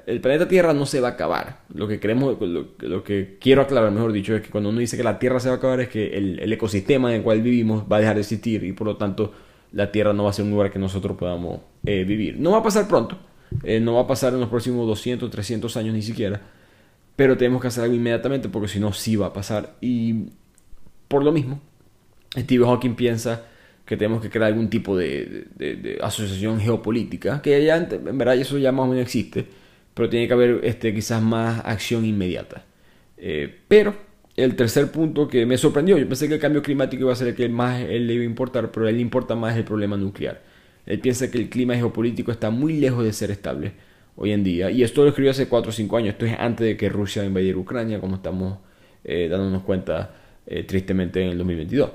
el 0.07 0.21
planeta 0.21 0.47
Tierra 0.47 0.73
no 0.73 0.87
se 0.87 1.01
va 1.01 1.09
a 1.09 1.11
acabar. 1.13 1.63
Lo 1.75 1.89
que 1.89 1.99
queremos, 1.99 2.37
lo, 2.41 3.05
que 3.05 3.39
quiero 3.41 3.63
aclarar, 3.63 3.91
mejor 3.91 4.13
dicho, 4.13 4.35
es 4.35 4.43
que 4.43 4.51
cuando 4.51 4.71
uno 4.71 4.79
dice 4.79 4.97
que 4.97 5.03
la 5.03 5.19
Tierra 5.19 5.41
se 5.41 5.49
va 5.49 5.57
a 5.57 5.59
acabar 5.59 5.81
es 5.81 5.89
que 5.89 6.17
el, 6.17 6.53
ecosistema 6.53 7.11
en 7.11 7.17
el 7.17 7.23
cual 7.23 7.43
vivimos 7.43 7.85
va 7.91 7.97
a 7.97 8.01
dejar 8.01 8.15
de 8.15 8.21
existir 8.23 8.63
y 8.65 8.73
por 8.73 8.87
lo 8.87 8.97
tanto 8.97 9.33
la 9.73 9.91
Tierra 9.91 10.13
no 10.13 10.25
va 10.25 10.31
a 10.31 10.33
ser 10.33 10.45
un 10.45 10.53
lugar 10.53 10.71
que 10.71 10.79
nosotros 10.79 11.17
podamos 11.17 11.61
eh, 11.85 12.05
vivir. 12.05 12.39
No 12.39 12.53
va 12.53 12.59
a 12.59 12.63
pasar 12.63 12.87
pronto, 12.87 13.19
eh, 13.65 13.81
no 13.81 13.95
va 13.95 14.03
a 14.03 14.07
pasar 14.07 14.33
en 14.33 14.41
los 14.41 14.49
próximos 14.49 14.87
200, 14.87 15.31
300 15.31 15.77
años 15.77 15.95
ni 15.95 16.03
siquiera, 16.03 16.41
pero 17.17 17.37
tenemos 17.37 17.61
que 17.61 17.69
hacer 17.69 17.83
algo 17.85 17.97
inmediatamente 17.97 18.49
porque 18.49 18.69
si 18.69 18.79
no, 18.79 18.93
sí 18.93 19.17
va 19.17 19.27
a 19.27 19.33
pasar. 19.33 19.75
Y 19.81 20.27
por 21.09 21.25
lo 21.25 21.33
mismo, 21.33 21.61
Steve 22.37 22.65
Hawking 22.65 22.95
piensa 22.95 23.47
que 23.85 23.97
tenemos 23.97 24.23
que 24.23 24.31
crear 24.31 24.47
algún 24.47 24.71
tipo 24.71 24.97
de, 24.97 25.47
de 25.57 25.99
asociación 26.03 26.61
geopolítica, 26.61 27.43
que 27.43 27.65
ya 27.65 27.77
en 27.77 28.19
verdad 28.19 28.37
eso 28.37 28.59
ya 28.59 28.73
más 28.73 28.87
o 28.87 28.89
menos 28.89 29.03
existe 29.03 29.47
pero 29.95 30.09
tiene 30.09 30.27
que 30.27 30.35
haber 30.35 30.61
este, 30.65 30.93
quizás 30.93 31.23
más 31.23 31.63
acción 31.65 32.05
inmediata. 32.05 32.65
Eh, 33.17 33.61
pero 33.69 33.95
el 34.37 34.57
tercer 34.57 34.91
punto 34.91 35.29
que 35.29 35.47
me 35.47 35.57
sorprendió, 35.57 35.97
yo 35.97 36.07
pensé 36.09 36.29
que 36.29 36.35
el 36.35 36.41
cambio 36.41 36.63
climático 36.63 37.05
iba 37.05 37.13
a 37.13 37.17
ser 37.17 37.29
el 37.29 37.35
que 37.37 37.49
más 37.49 37.81
él 37.81 38.09
le 38.09 38.15
iba 38.15 38.23
a 38.23 38.27
importar, 38.27 38.71
pero 38.73 38.87
a 38.87 38.91
él 38.91 38.97
le 38.97 39.03
importa 39.03 39.37
más 39.37 39.57
el 39.57 39.65
problema 39.65 39.97
nuclear. 39.97 40.43
Él 40.85 40.99
piensa 41.01 41.31
que 41.31 41.39
el 41.39 41.49
clima 41.49 41.77
geopolítico 41.77 42.33
está 42.33 42.51
muy 42.51 42.75
lejos 42.75 43.05
de 43.05 43.13
ser 43.13 43.31
estable 43.31 43.73
hoy 44.17 44.33
en 44.33 44.45
día. 44.45 44.71
Y 44.71 44.83
esto 44.83 45.03
lo 45.03 45.09
escribió 45.09 45.31
hace 45.31 45.49
4 45.49 45.71
o 45.71 45.73
5 45.73 45.97
años. 45.97 46.09
Esto 46.11 46.27
es 46.27 46.37
antes 46.39 46.67
de 46.67 46.77
que 46.77 46.89
Rusia 46.89 47.25
invadiera 47.25 47.57
Ucrania, 47.57 48.01
como 48.01 48.17
estamos 48.17 48.59
eh, 49.05 49.29
dándonos 49.31 49.63
cuenta 49.63 50.15
eh, 50.47 50.65
tristemente 50.65 51.23
en 51.23 51.31
el 51.31 51.39
2022. 51.39 51.91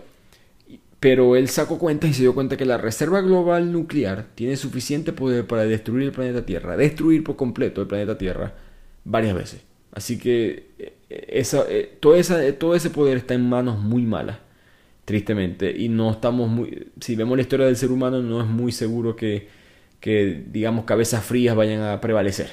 Pero 1.00 1.36
él 1.36 1.48
sacó 1.48 1.80
cuenta 1.80 2.08
y 2.08 2.14
se 2.14 2.24
dio 2.24 2.34
cuenta 2.34 2.58
que 2.58 2.66
la 2.66 2.78
reserva 2.78 3.22
global 3.22 3.72
nuclear 3.72 4.28
tiene 4.36 4.58
suficiente 4.58 5.14
poder 5.14 5.48
para 5.48 5.66
destruir 5.66 6.04
el 6.04 6.12
planeta 6.12 6.46
Tierra, 6.46 6.76
destruir 6.76 7.24
por 7.24 7.38
completo 7.38 7.82
el 7.82 7.88
planeta 7.88 8.18
Tierra 8.18 8.54
varias 9.06 9.36
veces. 9.36 9.62
Así 9.94 10.20
que 10.20 10.72
eh, 10.78 10.94
esa, 11.30 11.66
eh, 11.70 11.98
todo, 12.00 12.16
esa, 12.16 12.40
todo 12.54 12.76
ese 12.76 12.90
poder 12.90 13.18
está 13.18 13.34
en 13.34 13.48
manos 13.48 13.80
muy 13.80 14.04
malas, 14.04 14.40
tristemente. 15.06 15.72
Y 15.72 15.90
no 15.90 16.12
estamos 16.12 16.50
muy... 16.50 16.88
Si 17.00 17.16
vemos 17.16 17.38
la 17.38 17.44
historia 17.44 17.66
del 17.66 17.78
ser 17.78 17.92
humano, 17.92 18.22
no 18.22 18.42
es 18.42 18.48
muy 18.48 18.72
seguro 18.72 19.16
que, 19.16 19.48
que 20.00 20.44
digamos, 20.52 20.86
cabezas 20.86 21.24
frías 21.24 21.56
vayan 21.56 21.82
a 21.82 22.02
prevalecer. 22.02 22.50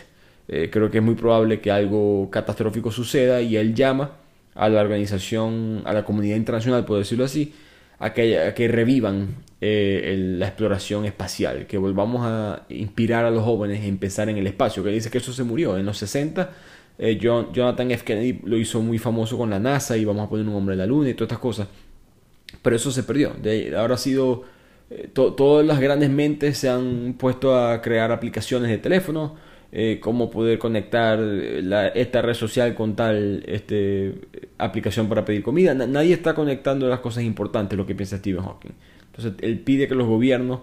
Eh, 0.49 0.71
creo 0.71 0.91
que 0.91 0.99
es 0.99 1.05
muy 1.05 1.17
probable 1.17 1.61
que 1.61 1.71
algo 1.73 2.31
catastrófico 2.31 2.93
suceda 2.93 3.43
y 3.43 3.57
él 3.57 3.75
llama 3.75 4.13
a 4.57 4.69
la 4.69 4.81
organización, 4.81 5.83
a 5.85 5.93
la 5.93 6.05
comunidad 6.05 6.37
internacional, 6.37 6.85
por 6.85 6.99
decirlo 6.99 7.25
así, 7.25 7.53
a 7.99 8.13
que, 8.13 8.69
revivan 8.69 9.37
eh, 9.61 10.35
la 10.39 10.49
exploración 10.49 11.05
espacial, 11.05 11.67
que 11.67 11.79
volvamos 11.79 12.23
a 12.25 12.67
inspirar 12.69 13.25
a 13.25 13.31
los 13.31 13.45
jóvenes 13.45 13.83
a 13.83 13.87
empezar 13.87 14.29
en 14.29 14.37
el 14.37 14.47
espacio, 14.47 14.83
que 14.85 14.91
dice 14.91 15.11
que 15.11 15.19
eso 15.19 15.33
se 15.33 15.45
murió 15.45 15.79
en 15.79 15.87
los 15.87 15.99
60. 15.99 16.51
Eh, 16.99 17.19
Jonathan 17.19 17.91
F. 17.91 18.05
Kennedy 18.05 18.41
lo 18.45 18.57
hizo 18.57 18.81
muy 18.81 18.99
famoso 18.99 19.37
con 19.37 19.51
la 19.51 19.59
NASA 19.59 19.97
y 19.97 20.05
vamos 20.05 20.27
a 20.27 20.31
poner 20.31 20.47
un 20.47 20.55
hombre 20.55 20.75
en 20.75 20.79
la 20.79 20.87
luna 20.87 21.11
y 21.11 21.15
todas 21.15 21.29
estas 21.29 21.39
cosas. 21.39 21.69
Pero 22.63 22.77
eso 22.77 22.91
se 22.91 23.03
perdió. 23.03 23.35
De, 23.41 23.75
ahora 23.77 23.95
ha 23.95 23.99
sido... 23.99 24.45
Eh, 24.89 25.11
todas 25.13 25.67
las 25.67 25.81
grandes 25.81 26.11
mentes 26.11 26.59
se 26.59 26.69
han 26.69 27.15
puesto 27.19 27.59
a 27.59 27.83
crear 27.83 28.13
aplicaciones 28.13 28.71
de 28.71 28.79
teléfono, 28.79 29.35
eh, 29.73 29.99
cómo 30.01 30.31
poder 30.31 30.59
conectar 30.59 31.19
eh, 31.21 31.93
esta 31.95 32.23
red 32.23 32.35
social 32.35 32.75
con 32.75 32.97
tal 32.97 33.43
este, 33.47 34.15
aplicación 34.59 35.09
para 35.09 35.25
pedir 35.25 35.43
comida. 35.43 35.75
nadie 35.75 36.15
está 36.15 36.35
conectando 36.35 36.89
las 36.89 37.01
cosas 37.01 37.25
importantes, 37.25 37.77
lo 37.77 37.87
que 37.87 37.95
piensa 37.95 38.19
Stephen 38.19 38.43
Hawking. 38.43 38.73
Entonces, 39.07 39.35
él 39.41 39.61
pide 39.61 39.89
que 39.89 39.95
los 39.95 40.07
gobiernos 40.07 40.61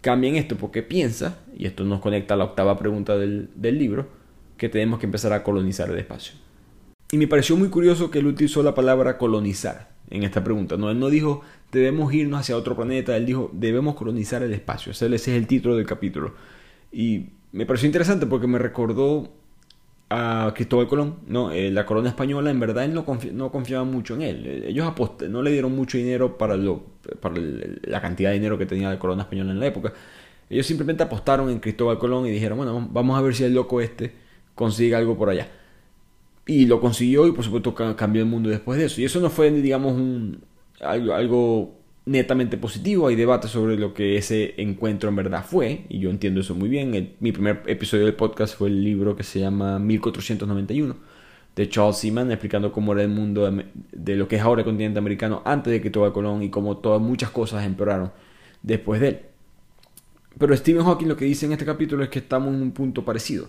cambien 0.00 0.36
esto 0.36 0.56
porque 0.56 0.82
piensa, 0.82 1.40
y 1.56 1.66
esto 1.66 1.84
nos 1.84 2.00
conecta 2.00 2.34
a 2.34 2.36
la 2.36 2.44
octava 2.44 2.78
pregunta 2.78 3.16
del, 3.16 3.48
del 3.54 3.78
libro, 3.78 4.08
que 4.56 4.68
tenemos 4.68 4.98
que 4.98 5.06
empezar 5.06 5.32
a 5.32 5.42
colonizar 5.42 5.90
el 5.90 5.98
espacio. 5.98 6.34
Y 7.12 7.18
me 7.18 7.28
pareció 7.28 7.56
muy 7.56 7.68
curioso 7.68 8.10
que 8.10 8.18
él 8.18 8.26
utilizó 8.26 8.62
la 8.62 8.74
palabra 8.74 9.16
colonizar 9.18 9.90
en 10.10 10.22
esta 10.22 10.42
pregunta. 10.42 10.76
No, 10.76 10.90
él 10.90 10.98
no 10.98 11.08
dijo 11.08 11.42
debemos 11.72 12.12
irnos 12.14 12.40
hacia 12.40 12.56
otro 12.56 12.74
planeta, 12.76 13.16
él 13.16 13.26
dijo 13.26 13.50
debemos 13.52 13.94
colonizar 13.94 14.42
el 14.42 14.52
espacio. 14.52 14.92
Ese 14.92 15.14
es 15.14 15.28
el 15.28 15.46
título 15.46 15.76
del 15.76 15.86
capítulo. 15.86 16.34
Y 16.92 17.30
me 17.56 17.64
pareció 17.64 17.86
interesante 17.86 18.26
porque 18.26 18.46
me 18.46 18.58
recordó 18.58 19.30
a 20.10 20.52
Cristóbal 20.54 20.86
Colón, 20.86 21.16
¿no? 21.26 21.50
Eh, 21.52 21.70
la 21.70 21.86
corona 21.86 22.10
española, 22.10 22.50
en 22.50 22.60
verdad, 22.60 22.84
él 22.84 22.92
no, 22.92 23.06
no 23.32 23.50
confiaba 23.50 23.84
mucho 23.84 24.14
en 24.14 24.22
él. 24.22 24.46
Eh, 24.46 24.64
ellos 24.68 24.92
no 25.28 25.42
le 25.42 25.50
dieron 25.50 25.74
mucho 25.74 25.96
dinero 25.96 26.36
para, 26.36 26.56
lo, 26.56 26.84
para 27.20 27.36
la 27.38 28.00
cantidad 28.02 28.28
de 28.30 28.34
dinero 28.34 28.58
que 28.58 28.66
tenía 28.66 28.90
la 28.90 28.98
corona 28.98 29.22
española 29.22 29.52
en 29.52 29.60
la 29.60 29.66
época. 29.66 29.94
Ellos 30.50 30.66
simplemente 30.66 31.02
apostaron 31.02 31.48
en 31.48 31.58
Cristóbal 31.58 31.98
Colón 31.98 32.26
y 32.26 32.30
dijeron, 32.30 32.58
bueno, 32.58 32.88
vamos 32.92 33.18
a 33.18 33.22
ver 33.22 33.34
si 33.34 33.44
el 33.44 33.54
loco 33.54 33.80
este 33.80 34.12
consigue 34.54 34.94
algo 34.94 35.16
por 35.16 35.30
allá. 35.30 35.48
Y 36.46 36.66
lo 36.66 36.78
consiguió 36.80 37.26
y 37.26 37.32
por 37.32 37.44
supuesto 37.44 37.74
cambió 37.74 38.22
el 38.22 38.28
mundo 38.28 38.50
después 38.50 38.78
de 38.78 38.84
eso. 38.86 39.00
Y 39.00 39.06
eso 39.06 39.18
no 39.20 39.30
fue, 39.30 39.50
digamos, 39.50 39.94
un, 39.94 40.44
algo, 40.80 41.14
algo 41.14 41.75
netamente 42.06 42.56
positivo, 42.56 43.08
hay 43.08 43.16
debate 43.16 43.48
sobre 43.48 43.76
lo 43.76 43.92
que 43.92 44.16
ese 44.16 44.54
encuentro 44.58 45.08
en 45.08 45.16
verdad 45.16 45.44
fue, 45.44 45.84
y 45.88 45.98
yo 45.98 46.10
entiendo 46.10 46.40
eso 46.40 46.54
muy 46.54 46.68
bien. 46.68 47.16
mi 47.20 47.32
primer 47.32 47.62
episodio 47.66 48.04
del 48.06 48.14
podcast 48.14 48.56
fue 48.56 48.68
el 48.68 48.82
libro 48.82 49.16
que 49.16 49.24
se 49.24 49.40
llama 49.40 49.78
1491 49.78 50.96
de 51.56 51.68
Charles 51.68 51.96
Seaman, 51.96 52.30
explicando 52.30 52.70
cómo 52.70 52.92
era 52.92 53.02
el 53.02 53.08
mundo 53.08 53.50
de 53.92 54.16
lo 54.16 54.28
que 54.28 54.36
es 54.36 54.42
ahora 54.42 54.60
el 54.60 54.64
continente 54.64 54.98
americano 54.98 55.42
antes 55.44 55.72
de 55.72 55.78
que 55.78 55.82
Cristóbal 55.82 56.12
Colón 56.12 56.42
y 56.42 56.50
cómo 56.50 56.76
todas 56.76 57.00
muchas 57.00 57.30
cosas 57.30 57.64
empeoraron 57.64 58.12
después 58.62 59.00
de 59.00 59.08
él. 59.08 59.20
Pero 60.38 60.56
Stephen 60.56 60.84
Hawking 60.84 61.08
lo 61.08 61.16
que 61.16 61.24
dice 61.24 61.46
en 61.46 61.52
este 61.52 61.64
capítulo 61.64 62.04
es 62.04 62.10
que 62.10 62.18
estamos 62.20 62.54
en 62.54 62.60
un 62.60 62.72
punto 62.72 63.04
parecido. 63.04 63.48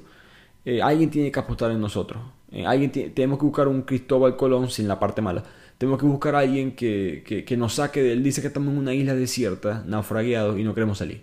Eh, 0.65 0.81
alguien 0.81 1.09
tiene 1.09 1.31
que 1.31 1.39
apostar 1.39 1.69
en 1.71 1.81
nosotros. 1.81 2.21
Eh, 2.51 2.65
alguien 2.65 2.91
tenemos 2.91 3.37
que 3.39 3.45
buscar 3.45 3.67
un 3.67 3.81
Cristóbal 3.81 4.37
Colón 4.37 4.69
sin 4.69 4.87
la 4.87 4.99
parte 4.99 5.21
mala 5.21 5.43
Tenemos 5.77 5.99
que 5.99 6.05
buscar 6.05 6.35
a 6.35 6.39
alguien 6.39 6.71
que, 6.71 7.43
que, 7.45 7.57
nos 7.57 7.75
saque 7.75 8.01
de 8.01 8.13
él. 8.13 8.23
Dice 8.23 8.41
que 8.41 8.47
estamos 8.47 8.73
en 8.73 8.79
una 8.79 8.93
isla 8.93 9.13
desierta, 9.13 9.83
naufragiados, 9.85 10.59
y 10.59 10.63
no 10.63 10.73
queremos 10.73 10.97
salir. 10.97 11.21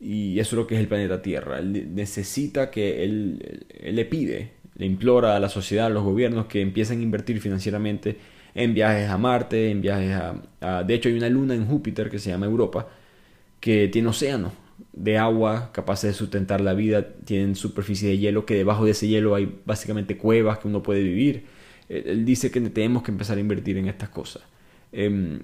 Y 0.00 0.40
eso 0.40 0.56
es 0.56 0.58
lo 0.58 0.66
que 0.66 0.74
es 0.74 0.80
el 0.80 0.88
planeta 0.88 1.22
Tierra. 1.22 1.60
Él 1.60 1.94
necesita 1.94 2.70
que 2.70 3.04
él, 3.04 3.64
le 3.82 4.04
pide, 4.04 4.52
le 4.76 4.86
implora 4.86 5.36
a 5.36 5.40
la 5.40 5.48
sociedad, 5.48 5.86
a 5.86 5.90
los 5.90 6.02
gobiernos 6.02 6.46
que 6.46 6.60
empiecen 6.60 6.98
a 6.98 7.02
invertir 7.02 7.40
financieramente 7.40 8.16
en 8.54 8.74
viajes 8.74 9.08
a 9.08 9.18
Marte, 9.18 9.70
en 9.70 9.80
viajes 9.80 10.16
a, 10.60 10.82
De 10.82 10.94
hecho, 10.94 11.08
hay 11.08 11.16
una 11.16 11.28
luna 11.28 11.54
en 11.54 11.66
Júpiter 11.66 12.10
que 12.10 12.18
se 12.18 12.30
llama 12.30 12.46
Europa, 12.46 12.88
que 13.60 13.88
tiene 13.88 14.08
océano 14.08 14.52
de 14.92 15.18
agua 15.18 15.70
capaces 15.72 16.10
de 16.10 16.14
sustentar 16.14 16.60
la 16.60 16.74
vida, 16.74 17.06
tienen 17.24 17.54
superficie 17.54 18.08
de 18.08 18.18
hielo, 18.18 18.44
que 18.46 18.54
debajo 18.54 18.84
de 18.84 18.90
ese 18.92 19.08
hielo 19.08 19.34
hay 19.34 19.60
básicamente 19.64 20.16
cuevas 20.16 20.58
que 20.58 20.68
uno 20.68 20.82
puede 20.82 21.02
vivir. 21.02 21.44
Él 21.88 22.24
dice 22.24 22.50
que 22.50 22.60
tenemos 22.60 23.02
que 23.02 23.10
empezar 23.10 23.36
a 23.36 23.40
invertir 23.40 23.76
en 23.76 23.88
estas 23.88 24.08
cosas. 24.08 24.42
Em, 24.92 25.40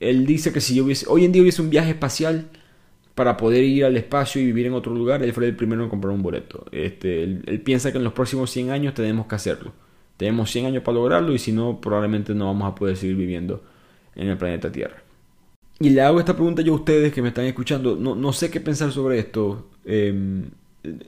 él 0.00 0.26
dice 0.26 0.52
que 0.52 0.60
si 0.60 0.74
yo 0.74 0.86
hoy 1.08 1.24
en 1.24 1.32
día 1.32 1.42
hubiese 1.42 1.62
un 1.62 1.70
viaje 1.70 1.90
espacial 1.90 2.48
para 3.14 3.36
poder 3.36 3.62
ir 3.64 3.84
al 3.84 3.96
espacio 3.96 4.40
y 4.40 4.46
vivir 4.46 4.66
en 4.66 4.72
otro 4.72 4.94
lugar, 4.94 5.22
él 5.22 5.32
fue 5.32 5.46
el 5.46 5.54
primero 5.54 5.84
en 5.84 5.90
comprar 5.90 6.14
un 6.14 6.22
boleto. 6.22 6.64
Este, 6.72 7.22
él, 7.22 7.60
piensa 7.64 7.92
que 7.92 7.98
en 7.98 8.04
los 8.04 8.14
próximos 8.14 8.50
100 8.50 8.70
años 8.70 8.94
tenemos 8.94 9.26
que 9.26 9.34
hacerlo. 9.34 9.72
Tenemos 10.16 10.50
100 10.50 10.66
años 10.66 10.82
para 10.82 10.96
lograrlo 10.96 11.34
y 11.34 11.38
si 11.38 11.52
no, 11.52 11.80
probablemente 11.80 12.34
no 12.34 12.46
vamos 12.46 12.70
a 12.70 12.74
poder 12.74 12.96
seguir 12.96 13.16
viviendo 13.16 13.62
en 14.16 14.28
el 14.28 14.38
planeta 14.38 14.72
Tierra. 14.72 15.02
Y 15.78 15.90
le 15.90 16.00
hago 16.02 16.18
esta 16.18 16.34
pregunta 16.34 16.62
yo 16.62 16.72
a 16.72 16.76
ustedes 16.76 17.12
que 17.12 17.22
me 17.22 17.28
están 17.28 17.44
escuchando. 17.44 17.96
No, 17.96 18.14
no 18.14 18.32
sé 18.32 18.50
qué 18.50 18.60
pensar 18.60 18.92
sobre 18.92 19.18
esto. 19.18 19.68
Em, 19.84 20.50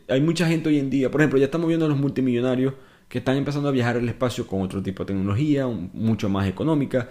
hay 0.08 0.20
mucha 0.20 0.46
gente 0.46 0.68
hoy 0.68 0.78
en 0.78 0.90
día, 0.90 1.10
por 1.10 1.20
ejemplo, 1.20 1.38
ya 1.38 1.46
estamos 1.46 1.68
viendo 1.68 1.86
a 1.86 1.88
los 1.88 1.98
multimillonarios 1.98 2.74
que 3.12 3.18
están 3.18 3.36
empezando 3.36 3.68
a 3.68 3.72
viajar 3.72 3.98
al 3.98 4.08
espacio 4.08 4.46
con 4.46 4.62
otro 4.62 4.82
tipo 4.82 5.02
de 5.02 5.08
tecnología, 5.08 5.66
mucho 5.66 6.30
más 6.30 6.48
económica. 6.48 7.10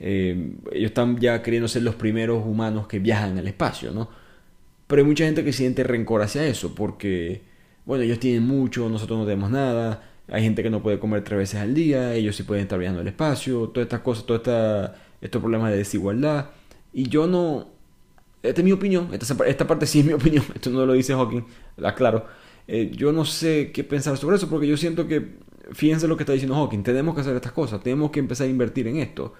Eh, 0.00 0.54
ellos 0.72 0.92
están 0.92 1.18
ya 1.18 1.42
queriendo 1.42 1.68
ser 1.68 1.82
los 1.82 1.94
primeros 1.94 2.42
humanos 2.46 2.86
que 2.86 2.98
viajan 2.98 3.36
al 3.36 3.46
espacio, 3.46 3.92
¿no? 3.92 4.08
Pero 4.86 5.02
hay 5.02 5.06
mucha 5.06 5.26
gente 5.26 5.44
que 5.44 5.52
siente 5.52 5.84
rencor 5.84 6.22
hacia 6.22 6.46
eso, 6.46 6.74
porque, 6.74 7.42
bueno, 7.84 8.02
ellos 8.02 8.18
tienen 8.18 8.44
mucho, 8.44 8.88
nosotros 8.88 9.18
no 9.18 9.26
tenemos 9.26 9.50
nada, 9.50 10.02
hay 10.26 10.42
gente 10.42 10.62
que 10.62 10.70
no 10.70 10.82
puede 10.82 10.98
comer 10.98 11.22
tres 11.22 11.36
veces 11.36 11.60
al 11.60 11.74
día, 11.74 12.14
ellos 12.14 12.34
sí 12.34 12.44
pueden 12.44 12.62
estar 12.62 12.78
viajando 12.78 13.02
al 13.02 13.08
espacio, 13.08 13.68
todas 13.68 13.84
estas 13.84 14.00
cosas, 14.00 14.24
todos 14.24 14.40
esta, 14.40 14.94
estos 15.20 15.42
problemas 15.42 15.70
de 15.70 15.76
desigualdad. 15.76 16.46
Y 16.94 17.10
yo 17.10 17.26
no... 17.26 17.68
Esta 18.42 18.62
es 18.62 18.64
mi 18.64 18.72
opinión, 18.72 19.10
esta, 19.12 19.44
esta 19.44 19.66
parte 19.66 19.84
sí 19.84 20.00
es 20.00 20.06
mi 20.06 20.12
opinión, 20.14 20.46
esto 20.54 20.70
no 20.70 20.86
lo 20.86 20.94
dice 20.94 21.12
Hawking, 21.12 21.44
aclaro. 21.82 22.24
Eh, 22.68 22.90
yo 22.94 23.12
no 23.12 23.24
sé 23.24 23.72
qué 23.72 23.84
pensar 23.84 24.16
sobre 24.16 24.36
eso 24.36 24.48
porque 24.48 24.66
yo 24.66 24.76
siento 24.76 25.06
que, 25.06 25.38
fíjense 25.72 26.06
lo 26.06 26.16
que 26.16 26.22
está 26.22 26.32
diciendo 26.32 26.54
Hawking, 26.56 26.82
tenemos 26.82 27.14
que 27.14 27.22
hacer 27.22 27.34
estas 27.34 27.52
cosas, 27.52 27.82
tenemos 27.82 28.10
que 28.10 28.20
empezar 28.20 28.46
a 28.46 28.50
invertir 28.50 28.86
en 28.86 28.96
esto. 28.96 29.34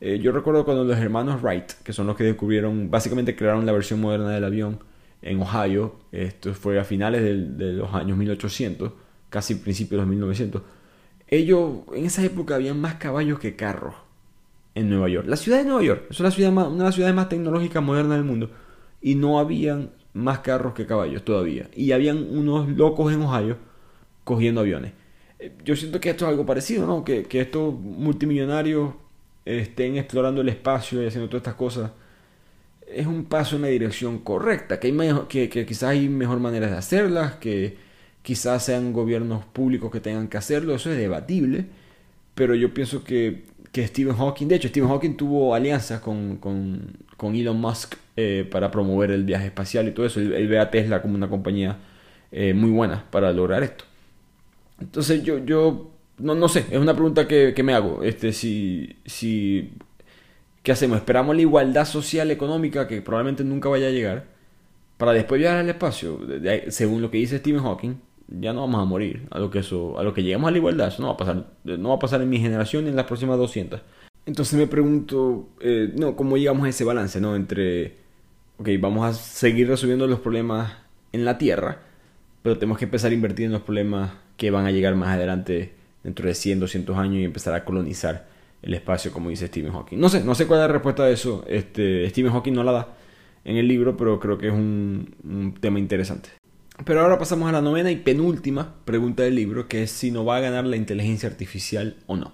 Eh, 0.00 0.18
yo 0.20 0.30
recuerdo 0.32 0.64
cuando 0.64 0.84
los 0.84 0.96
hermanos 0.98 1.42
Wright, 1.42 1.72
que 1.82 1.92
son 1.92 2.06
los 2.06 2.16
que 2.16 2.24
descubrieron, 2.24 2.90
básicamente 2.90 3.34
crearon 3.34 3.66
la 3.66 3.72
versión 3.72 4.00
moderna 4.00 4.30
del 4.30 4.44
avión 4.44 4.78
en 5.22 5.40
Ohio, 5.40 5.96
esto 6.12 6.54
fue 6.54 6.78
a 6.78 6.84
finales 6.84 7.22
de, 7.22 7.72
los 7.72 7.92
años 7.92 8.16
1800, 8.16 8.92
casi 9.30 9.56
principios 9.56 9.98
de 9.98 10.02
los 10.02 10.08
1900, 10.08 10.62
ellos, 11.26 11.80
en 11.92 12.06
esa 12.06 12.24
época 12.24 12.54
habían 12.54 12.80
más 12.80 12.94
caballos 12.94 13.38
que 13.38 13.56
carros 13.56 13.94
en 14.74 14.88
Nueva 14.88 15.08
York. 15.08 15.26
La 15.26 15.36
ciudad 15.36 15.58
de 15.58 15.64
Nueva 15.64 15.82
York 15.82 16.06
es 16.10 16.20
una, 16.20 16.28
una 16.68 16.78
de 16.78 16.84
las 16.84 16.94
ciudades 16.94 17.16
más 17.16 17.28
tecnológicas 17.28 17.82
modernas 17.82 18.16
del 18.16 18.24
mundo 18.24 18.50
y 19.02 19.16
no 19.16 19.38
habían 19.38 19.90
más 20.12 20.40
carros 20.40 20.74
que 20.74 20.86
caballos 20.86 21.24
todavía. 21.24 21.68
Y 21.74 21.92
habían 21.92 22.18
unos 22.36 22.68
locos 22.68 23.12
en 23.12 23.22
Ohio 23.22 23.56
cogiendo 24.24 24.60
aviones. 24.60 24.92
Eh, 25.38 25.52
yo 25.64 25.76
siento 25.76 26.00
que 26.00 26.10
esto 26.10 26.24
es 26.24 26.30
algo 26.30 26.46
parecido, 26.46 26.86
¿no? 26.86 27.04
Que, 27.04 27.26
estos 27.30 27.74
multimillonarios 27.74 28.94
estén 29.44 29.96
explorando 29.96 30.40
el 30.40 30.48
espacio 30.48 31.02
y 31.02 31.06
haciendo 31.06 31.28
todas 31.28 31.40
estas 31.40 31.54
cosas. 31.54 31.90
Es 32.86 33.06
un 33.06 33.26
paso 33.26 33.56
en 33.56 33.62
la 33.62 33.68
dirección 33.68 34.18
correcta, 34.18 34.80
que, 34.80 34.88
hay 34.88 35.12
que, 35.28 35.48
que 35.48 35.66
quizás 35.66 35.90
hay 35.90 36.08
mejor 36.08 36.40
maneras 36.40 36.70
de 36.70 36.76
hacerlas, 36.78 37.34
que 37.34 37.76
quizás 38.22 38.64
sean 38.64 38.92
gobiernos 38.92 39.44
públicos 39.44 39.90
que 39.90 40.00
tengan 40.00 40.28
que 40.28 40.36
hacerlo, 40.36 40.74
eso 40.74 40.90
es 40.90 40.98
debatible, 40.98 41.66
pero 42.34 42.54
yo 42.54 42.74
pienso 42.74 43.04
que, 43.04 43.44
que 43.72 43.86
Stephen 43.86 44.16
Hawking, 44.16 44.48
de 44.48 44.56
hecho 44.56 44.68
Stephen 44.68 44.88
Hawking 44.88 45.16
tuvo 45.16 45.54
alianzas 45.54 46.00
con, 46.00 46.36
con, 46.36 46.98
con 47.16 47.34
Elon 47.34 47.60
Musk 47.60 47.94
eh, 48.20 48.44
para 48.50 48.68
promover 48.72 49.12
el 49.12 49.22
viaje 49.22 49.46
espacial 49.46 49.86
y 49.86 49.92
todo 49.92 50.04
eso. 50.04 50.18
Él, 50.18 50.48
ve 50.48 50.58
a 50.58 50.72
Tesla 50.72 51.00
como 51.00 51.14
una 51.14 51.28
compañía 51.28 51.76
eh, 52.32 52.52
muy 52.52 52.68
buena 52.68 53.04
para 53.12 53.32
lograr 53.32 53.62
esto. 53.62 53.84
Entonces 54.80 55.22
yo, 55.22 55.38
yo 55.44 55.92
no, 56.18 56.34
no 56.34 56.48
sé, 56.48 56.64
es 56.68 56.78
una 56.78 56.94
pregunta 56.94 57.28
que, 57.28 57.54
me 57.62 57.74
hago. 57.74 58.02
Este, 58.02 58.32
si, 58.32 58.96
si, 59.06 59.70
¿Qué 60.64 60.72
hacemos? 60.72 60.98
¿Esperamos 60.98 61.36
la 61.36 61.42
igualdad 61.42 61.84
social 61.84 62.32
económica 62.32 62.88
que 62.88 63.02
probablemente 63.02 63.44
nunca 63.44 63.68
vaya 63.68 63.86
a 63.86 63.90
llegar? 63.90 64.24
Para 64.96 65.12
después 65.12 65.38
viajar 65.38 65.58
al 65.58 65.68
espacio, 65.68 66.18
según 66.70 67.00
lo 67.00 67.12
que 67.12 67.18
dice 67.18 67.38
Stephen 67.38 67.62
Hawking, 67.62 68.00
ya 68.26 68.52
no 68.52 68.62
vamos 68.62 68.82
a 68.82 68.84
morir. 68.84 69.28
A 69.30 69.38
lo 69.38 69.48
que, 69.48 69.60
eso, 69.60 69.96
a 69.96 70.02
lo 70.02 70.12
que 70.12 70.34
a 70.34 70.50
la 70.50 70.56
igualdad, 70.56 70.88
eso 70.88 71.02
no 71.02 71.08
va 71.08 71.14
a 71.14 71.18
pasar. 71.18 71.46
No 71.62 71.90
va 71.90 71.94
a 71.94 71.98
pasar 72.00 72.20
en 72.20 72.28
mi 72.28 72.40
generación 72.40 72.82
ni 72.82 72.90
en 72.90 72.96
las 72.96 73.06
próximas 73.06 73.38
200. 73.38 73.80
Entonces 74.26 74.58
me 74.58 74.66
pregunto, 74.66 75.50
eh, 75.60 75.92
no, 75.96 76.16
¿cómo 76.16 76.36
llegamos 76.36 76.66
a 76.66 76.70
ese 76.70 76.82
balance, 76.82 77.20
no? 77.20 77.36
Entre 77.36 78.07
ok, 78.58 78.68
vamos 78.80 79.06
a 79.06 79.12
seguir 79.14 79.68
resolviendo 79.68 80.06
los 80.06 80.20
problemas 80.20 80.76
en 81.12 81.24
la 81.24 81.38
Tierra, 81.38 81.82
pero 82.42 82.58
tenemos 82.58 82.78
que 82.78 82.84
empezar 82.84 83.10
a 83.10 83.14
invertir 83.14 83.46
en 83.46 83.52
los 83.52 83.62
problemas 83.62 84.12
que 84.36 84.50
van 84.50 84.66
a 84.66 84.70
llegar 84.70 84.94
más 84.94 85.10
adelante 85.10 85.72
dentro 86.02 86.26
de 86.26 86.34
100, 86.34 86.60
200 86.60 86.96
años 86.96 87.16
y 87.16 87.24
empezar 87.24 87.54
a 87.54 87.64
colonizar 87.64 88.28
el 88.62 88.74
espacio, 88.74 89.12
como 89.12 89.30
dice 89.30 89.46
Stephen 89.46 89.72
Hawking. 89.72 89.98
No 89.98 90.08
sé, 90.08 90.24
no 90.24 90.34
sé 90.34 90.46
cuál 90.46 90.60
es 90.60 90.66
la 90.66 90.72
respuesta 90.72 91.04
a 91.04 91.10
eso. 91.10 91.44
Este, 91.48 92.08
Stephen 92.10 92.32
Hawking 92.32 92.52
no 92.52 92.64
la 92.64 92.72
da 92.72 92.88
en 93.44 93.56
el 93.56 93.68
libro, 93.68 93.96
pero 93.96 94.18
creo 94.18 94.38
que 94.38 94.48
es 94.48 94.52
un, 94.52 95.54
tema 95.60 95.78
interesante. 95.78 96.30
Pero 96.84 97.00
ahora 97.00 97.18
pasamos 97.18 97.48
a 97.48 97.52
la 97.52 97.62
novena 97.62 97.90
y 97.90 97.96
penúltima 97.96 98.74
pregunta 98.84 99.22
del 99.22 99.34
libro, 99.34 99.68
que 99.68 99.82
es 99.82 99.90
si 99.90 100.10
no 100.10 100.24
va 100.24 100.36
a 100.36 100.40
ganar 100.40 100.64
la 100.64 100.76
inteligencia 100.76 101.28
artificial 101.28 101.96
o 102.06 102.16
no. 102.16 102.32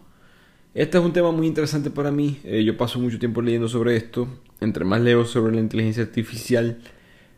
Este 0.74 0.98
es 0.98 1.04
un 1.04 1.12
tema 1.12 1.30
muy 1.30 1.46
interesante 1.46 1.88
para 1.88 2.10
mí. 2.10 2.40
Eh, 2.42 2.64
yo 2.64 2.76
paso 2.76 2.98
mucho 2.98 3.16
tiempo 3.20 3.40
leyendo 3.40 3.68
sobre 3.68 3.94
esto. 3.96 4.26
Entre 4.60 4.84
más 4.84 5.00
leo 5.00 5.24
sobre 5.24 5.54
la 5.54 5.60
inteligencia 5.60 6.02
artificial, 6.02 6.80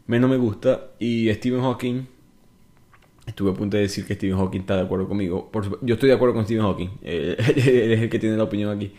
menos 0.07 0.30
me 0.30 0.39
gusta. 0.39 0.93
Y 0.99 1.30
Stephen 1.34 1.61
Hawking, 1.61 2.07
estuve 3.26 3.51
a 3.51 3.55
punto 3.55 3.76
de 3.76 3.82
decir 3.82 4.07
que 4.07 4.14
Stephen 4.14 4.39
Hawking 4.39 4.61
está 4.61 4.76
de 4.76 4.82
acuerdo 4.84 5.07
conmigo. 5.07 5.51
Por 5.51 5.84
yo 5.84 5.95
estoy 5.97 6.09
de 6.09 6.14
acuerdo 6.14 6.34
con 6.34 6.45
Stephen 6.47 6.62
Hawking. 6.62 6.89
Eh, 7.03 7.37
él 7.57 7.93
es 7.93 8.01
el 8.01 8.09
que 8.09 8.18
tiene 8.18 8.39
la 8.39 8.45
opinión 8.45 8.74
aquí. 8.74 8.93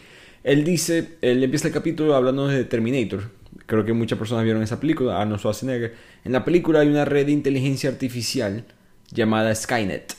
Él 0.44 0.64
dice, 0.64 1.18
él 1.22 1.44
empieza 1.44 1.70
el 1.70 1.74
capítulo 1.74 2.14
hablando 2.14 2.48
de 2.48 2.64
Terminator. 2.64 3.32
Creo 3.66 3.86
que 3.86 3.94
muchas 3.94 4.20
personas 4.20 4.44
vieron 4.44 4.62
esa 4.62 4.80
película, 4.80 5.20
Arnold 5.20 5.40
Schwarzenegger. 5.40 5.96
En 6.24 6.32
la 6.32 6.46
película 6.46 6.82
hay 6.82 6.90
una 6.90 7.06
red 7.06 7.26
de 7.26 7.32
inteligencia 7.32 7.90
artificial 7.90 8.66
llamada 9.12 9.56
Skynet 9.56 10.17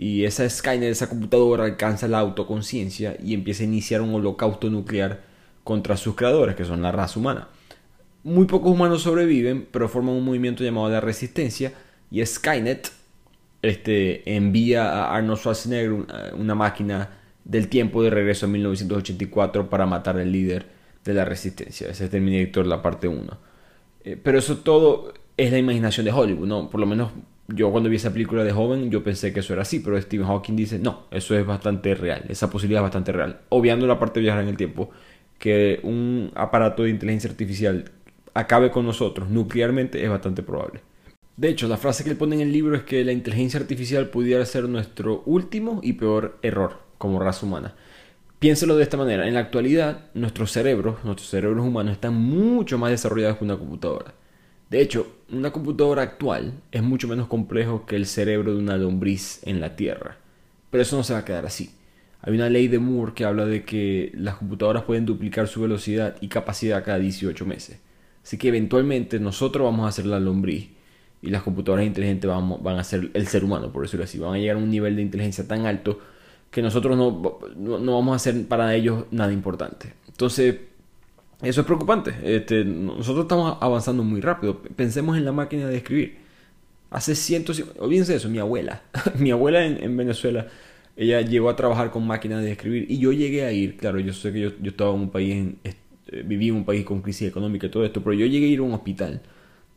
y 0.00 0.24
esa 0.24 0.48
Skynet, 0.48 0.90
esa 0.90 1.08
computadora, 1.08 1.64
alcanza 1.64 2.06
la 2.06 2.20
autoconciencia 2.20 3.16
y 3.20 3.34
empieza 3.34 3.64
a 3.64 3.66
iniciar 3.66 4.00
un 4.00 4.14
holocausto 4.14 4.70
nuclear 4.70 5.22
contra 5.64 5.96
sus 5.96 6.14
creadores, 6.14 6.54
que 6.54 6.64
son 6.64 6.82
la 6.82 6.92
raza 6.92 7.18
humana. 7.18 7.48
Muy 8.22 8.46
pocos 8.46 8.70
humanos 8.70 9.02
sobreviven, 9.02 9.66
pero 9.72 9.88
forman 9.88 10.14
un 10.14 10.24
movimiento 10.24 10.62
llamado 10.62 10.88
la 10.88 11.00
resistencia 11.00 11.72
y 12.12 12.24
Skynet 12.24 12.92
este, 13.60 14.36
envía 14.36 14.88
a 14.88 15.16
Arnold 15.16 15.40
Schwarzenegger 15.40 16.06
una 16.34 16.54
máquina 16.54 17.10
del 17.44 17.66
tiempo 17.66 18.00
de 18.04 18.10
regreso 18.10 18.46
a 18.46 18.48
1984 18.50 19.68
para 19.68 19.84
matar 19.84 20.16
al 20.16 20.30
líder 20.30 20.66
de 21.04 21.12
la 21.12 21.24
resistencia. 21.24 21.88
Ese 21.88 22.04
es 22.04 22.10
Terminator, 22.10 22.66
la 22.66 22.82
parte 22.82 23.08
1. 23.08 23.38
Eh, 24.04 24.16
pero 24.22 24.38
eso 24.38 24.58
todo 24.58 25.12
es 25.36 25.50
la 25.50 25.58
imaginación 25.58 26.06
de 26.06 26.12
Hollywood, 26.12 26.46
¿no? 26.46 26.70
Por 26.70 26.78
lo 26.78 26.86
menos 26.86 27.10
yo 27.48 27.70
cuando 27.70 27.88
vi 27.88 27.96
esa 27.96 28.12
película 28.12 28.44
de 28.44 28.52
joven, 28.52 28.90
yo 28.90 29.02
pensé 29.02 29.32
que 29.32 29.40
eso 29.40 29.54
era 29.54 29.62
así, 29.62 29.80
pero 29.80 30.00
Stephen 30.00 30.26
Hawking 30.26 30.54
dice, 30.54 30.78
no, 30.78 31.06
eso 31.10 31.36
es 31.36 31.46
bastante 31.46 31.94
real, 31.94 32.24
esa 32.28 32.50
posibilidad 32.50 32.82
es 32.82 32.84
bastante 32.84 33.12
real. 33.12 33.40
Obviando 33.48 33.86
la 33.86 33.98
parte 33.98 34.20
de 34.20 34.24
viajar 34.24 34.42
en 34.42 34.50
el 34.50 34.56
tiempo, 34.56 34.90
que 35.38 35.80
un 35.82 36.30
aparato 36.34 36.82
de 36.82 36.90
inteligencia 36.90 37.30
artificial 37.30 37.90
acabe 38.34 38.70
con 38.70 38.84
nosotros 38.84 39.30
nuclearmente 39.30 40.02
es 40.02 40.10
bastante 40.10 40.42
probable. 40.42 40.80
De 41.36 41.48
hecho, 41.48 41.68
la 41.68 41.76
frase 41.76 42.04
que 42.04 42.10
él 42.10 42.16
pone 42.16 42.34
en 42.36 42.42
el 42.42 42.52
libro 42.52 42.76
es 42.76 42.82
que 42.82 43.04
la 43.04 43.12
inteligencia 43.12 43.60
artificial 43.60 44.08
pudiera 44.08 44.44
ser 44.44 44.68
nuestro 44.68 45.22
último 45.24 45.80
y 45.82 45.94
peor 45.94 46.38
error 46.42 46.78
como 46.98 47.20
raza 47.20 47.46
humana. 47.46 47.74
Piénselo 48.40 48.76
de 48.76 48.82
esta 48.82 48.96
manera, 48.96 49.26
en 49.26 49.34
la 49.34 49.40
actualidad 49.40 50.06
nuestros 50.14 50.52
cerebros, 50.52 51.04
nuestros 51.04 51.30
cerebros 51.30 51.64
humanos 51.64 51.92
están 51.92 52.14
mucho 52.14 52.76
más 52.76 52.90
desarrollados 52.90 53.38
que 53.38 53.44
una 53.44 53.56
computadora. 53.56 54.14
De 54.70 54.80
hecho, 54.80 55.06
una 55.30 55.50
computadora 55.50 56.02
actual 56.02 56.52
es 56.72 56.82
mucho 56.82 57.08
menos 57.08 57.28
complejo 57.28 57.86
que 57.86 57.96
el 57.96 58.06
cerebro 58.06 58.52
de 58.54 58.58
una 58.58 58.76
lombriz 58.76 59.40
en 59.44 59.60
la 59.60 59.76
Tierra. 59.76 60.18
Pero 60.70 60.82
eso 60.82 60.96
no 60.96 61.02
se 61.02 61.14
va 61.14 61.20
a 61.20 61.24
quedar 61.24 61.46
así. 61.46 61.70
Hay 62.20 62.34
una 62.34 62.50
ley 62.50 62.68
de 62.68 62.78
Moore 62.78 63.12
que 63.14 63.24
habla 63.24 63.46
de 63.46 63.64
que 63.64 64.12
las 64.14 64.36
computadoras 64.36 64.82
pueden 64.82 65.06
duplicar 65.06 65.48
su 65.48 65.62
velocidad 65.62 66.16
y 66.20 66.28
capacidad 66.28 66.84
cada 66.84 66.98
18 66.98 67.46
meses. 67.46 67.78
Así 68.22 68.36
que 68.36 68.48
eventualmente 68.48 69.20
nosotros 69.20 69.64
vamos 69.64 69.88
a 69.88 69.92
ser 69.92 70.06
la 70.06 70.20
lombriz 70.20 70.68
y 71.22 71.30
las 71.30 71.42
computadoras 71.42 71.86
inteligentes 71.86 72.30
van, 72.30 72.78
a 72.78 72.84
ser 72.84 73.10
el 73.14 73.26
ser 73.26 73.44
humano, 73.44 73.72
por 73.72 73.82
decirlo 73.82 74.04
así. 74.04 74.18
Van 74.18 74.34
a 74.34 74.38
llegar 74.38 74.56
a 74.56 74.60
un 74.60 74.70
nivel 74.70 74.96
de 74.96 75.02
inteligencia 75.02 75.46
tan 75.46 75.66
alto 75.66 75.98
que 76.50 76.62
nosotros 76.62 76.96
no, 76.96 77.38
no, 77.56 77.92
vamos 77.94 78.12
a 78.12 78.16
hacer 78.16 78.46
para 78.46 78.74
ellos 78.74 79.04
nada 79.10 79.32
importante. 79.32 79.94
Entonces, 80.06 80.56
eso 81.42 81.60
es 81.60 81.66
preocupante. 81.66 82.14
Este, 82.22 82.64
nosotros 82.64 83.24
estamos 83.24 83.58
avanzando 83.60 84.02
muy 84.02 84.20
rápido. 84.20 84.60
Pensemos 84.60 85.16
en 85.16 85.24
la 85.24 85.32
máquina 85.32 85.66
de 85.68 85.76
escribir. 85.76 86.16
Hace 86.90 87.14
cientos, 87.14 87.62
olvídense 87.78 88.12
de 88.12 88.18
eso, 88.18 88.30
mi 88.30 88.38
abuela, 88.38 88.82
mi 89.18 89.30
abuela 89.30 89.64
en, 89.64 89.94
Venezuela, 89.96 90.46
ella 90.96 91.20
llegó 91.20 91.50
a 91.50 91.56
trabajar 91.56 91.90
con 91.90 92.06
máquinas 92.06 92.42
de 92.42 92.52
escribir 92.52 92.86
y 92.88 92.98
yo 92.98 93.12
llegué 93.12 93.44
a 93.44 93.52
ir, 93.52 93.76
claro, 93.76 94.00
yo 94.00 94.14
sé 94.14 94.32
que 94.32 94.40
yo, 94.40 94.50
yo 94.62 94.70
estaba 94.70 94.94
en 94.94 95.00
un 95.00 95.10
país, 95.10 95.54
eh, 95.64 96.22
viví 96.24 96.48
en 96.48 96.56
un 96.56 96.64
país 96.64 96.86
con 96.86 97.02
crisis 97.02 97.28
económica 97.28 97.66
y 97.66 97.70
todo 97.70 97.84
esto, 97.84 98.02
pero 98.02 98.14
yo 98.14 98.24
llegué 98.24 98.46
a 98.46 98.48
ir 98.48 98.60
a 98.60 98.62
un 98.62 98.72
hospital 98.72 99.20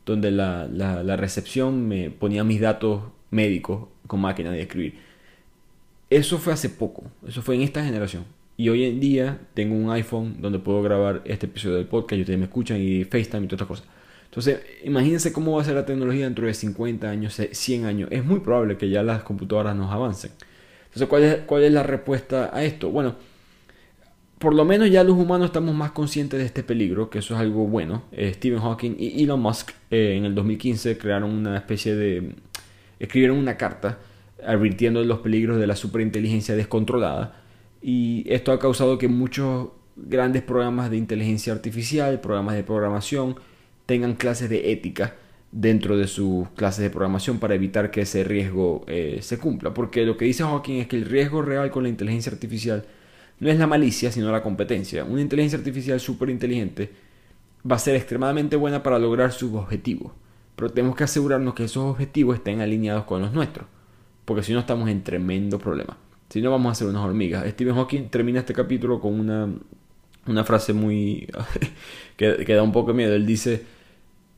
donde 0.06 0.32
la, 0.32 0.70
la, 0.72 1.04
la 1.04 1.18
recepción 1.18 1.86
me 1.86 2.12
ponía 2.12 2.46
mis 2.46 2.62
datos 2.62 3.04
médicos 3.30 3.90
con 4.08 4.22
máquinas 4.22 4.54
de 4.54 4.62
escribir. 4.62 4.96
Eso 6.10 6.38
fue 6.38 6.54
hace 6.54 6.70
poco, 6.70 7.04
eso 7.28 7.42
fue 7.42 7.56
en 7.56 7.62
esta 7.62 7.84
generación. 7.84 8.24
Y 8.58 8.70
hoy 8.70 8.84
en 8.86 9.00
día 9.00 9.40
tengo 9.54 9.76
un 9.76 9.90
iPhone 9.92 10.38
donde 10.40 10.60
puedo 10.60 10.82
grabar 10.82 11.22
este 11.26 11.48
episodio 11.48 11.78
del 11.78 11.88
podcast 11.88 12.18
y 12.18 12.22
ustedes 12.22 12.40
me 12.40 12.46
escuchan 12.46 12.80
y 12.80 13.04
FaceTime 13.04 13.46
y 13.46 13.48
todas 13.48 13.62
estas 13.62 13.68
cosas. 13.68 13.86
Entonces, 14.26 14.62
imagínense 14.84 15.34
cómo 15.34 15.56
va 15.56 15.62
a 15.62 15.66
ser 15.66 15.76
la 15.76 15.86
tecnología 15.86 16.26
dentro 16.26 16.48
de 16.48 16.54
50 16.54 17.10
años, 17.10 17.42
100 17.52 17.86
años. 17.86 18.10
Es 18.12 18.24
muy 18.24 18.40
probable 18.40 18.78
que 18.78 18.90
ya 18.90 19.04
las 19.04 19.24
computadoras 19.24 19.76
nos 19.76 19.92
avancen. 19.92 20.32
Entonces, 20.86 21.08
¿cuál 21.08 21.24
es, 21.24 21.36
cuál 21.46 21.64
es 21.64 21.74
la 21.74 21.84
respuesta 21.84 22.50
a 22.54 22.64
esto? 22.64 22.90
Bueno, 22.90 23.16
por 24.42 24.56
lo 24.56 24.66
menos 24.66 24.90
ya 24.90 25.04
los 25.04 25.18
humanos 25.18 25.48
estamos 25.48 25.76
más 25.76 25.92
conscientes 25.92 26.40
de 26.40 26.46
este 26.46 26.64
peligro, 26.64 27.10
que 27.10 27.20
eso 27.20 27.36
es 27.36 27.40
algo 27.40 27.68
bueno. 27.68 28.04
Eh, 28.12 28.34
Stephen 28.34 28.60
Hawking 28.60 28.96
y 28.98 29.24
Elon 29.24 29.40
Musk 29.40 29.72
eh, 29.92 30.16
en 30.18 30.26
el 30.26 30.34
2015 30.34 30.98
crearon 30.98 31.32
una 31.32 31.58
especie 31.58 31.96
de... 31.96 32.36
escribieron 33.00 33.38
una 33.38 33.56
carta 33.56 34.00
advirtiendo 34.44 35.00
de 35.00 35.06
los 35.06 35.20
peligros 35.20 35.60
de 35.60 35.68
la 35.68 35.76
superinteligencia 35.76 36.56
descontrolada. 36.56 37.41
Y 37.82 38.24
esto 38.28 38.52
ha 38.52 38.60
causado 38.60 38.98
que 38.98 39.08
muchos 39.08 39.70
grandes 39.96 40.44
programas 40.44 40.90
de 40.90 40.98
inteligencia 40.98 41.54
artificial, 41.54 42.20
programas 42.22 42.56
de 42.56 42.64
programación, 42.64 43.36
tengan 43.86 44.16
clases 44.16 44.50
de 44.50 44.72
ética 44.72 45.16
dentro 45.52 45.98
de 45.98 46.08
sus 46.08 46.50
clases 46.52 46.84
de 46.84 46.90
programación 46.90 47.40
para 47.40 47.56
evitar 47.56 47.92
que 47.92 48.02
ese 48.02 48.24
riesgo 48.24 48.84
eh, 48.88 49.20
se 49.22 49.38
cumpla. 49.38 49.74
Porque 49.74 50.06
lo 50.06 50.18
que 50.18 50.26
dice 50.26 50.44
Hawking 50.44 50.80
es 50.80 50.88
que 50.88 50.96
el 50.96 51.06
riesgo 51.06 51.42
real 51.42 51.72
con 51.72 51.84
la 51.84 51.90
inteligencia 51.90 52.32
artificial 52.32 52.86
no 53.40 53.50
es 53.50 53.58
la 53.58 53.68
malicia, 53.68 54.12
sino 54.12 54.32
la 54.32 54.44
competencia. 54.44 55.04
Una 55.04 55.22
inteligencia 55.22 55.58
artificial 55.58 56.00
súper 56.00 56.30
inteligente 56.30 56.92
va 57.70 57.76
a 57.76 57.80
ser 57.80 57.96
extremadamente 57.96 58.56
buena 58.56 58.82
para 58.82 59.00
lograr 59.00 59.32
sus 59.32 59.54
objetivos. 59.54 60.14
Pero 60.56 60.72
tenemos 60.72 60.96
que 60.96 61.04
asegurarnos 61.04 61.54
que 61.54 61.66
esos 61.66 61.84
objetivos 61.84 62.36
estén 62.36 62.62
alineados 62.62 63.04
con 63.06 63.22
los 63.22 63.34
nuestros. 63.34 63.68
Porque 64.26 64.44
si 64.44 64.54
no 64.54 64.60
estamos 64.60 64.90
en 64.90 65.04
tremendo 65.04 65.58
problema. 65.60 65.98
Si 66.32 66.42
no 66.42 66.50
vamos 66.50 66.72
a 66.72 66.76
ser 66.76 66.88
unas 66.88 67.04
hormigas. 67.04 67.48
Stephen 67.52 67.76
Hawking 67.76 68.10
termina 68.10 68.40
este 68.40 68.54
capítulo 68.54 69.00
con 69.00 69.20
una, 69.20 69.54
una 70.26 70.44
frase 70.44 70.74
muy... 70.74 71.28
que, 72.18 72.46
que 72.46 72.56
da 72.56 72.64
un 72.64 72.72
poco 72.72 72.92
de 72.92 72.98
miedo. 72.98 73.14
Él 73.14 73.26
dice 73.26 73.66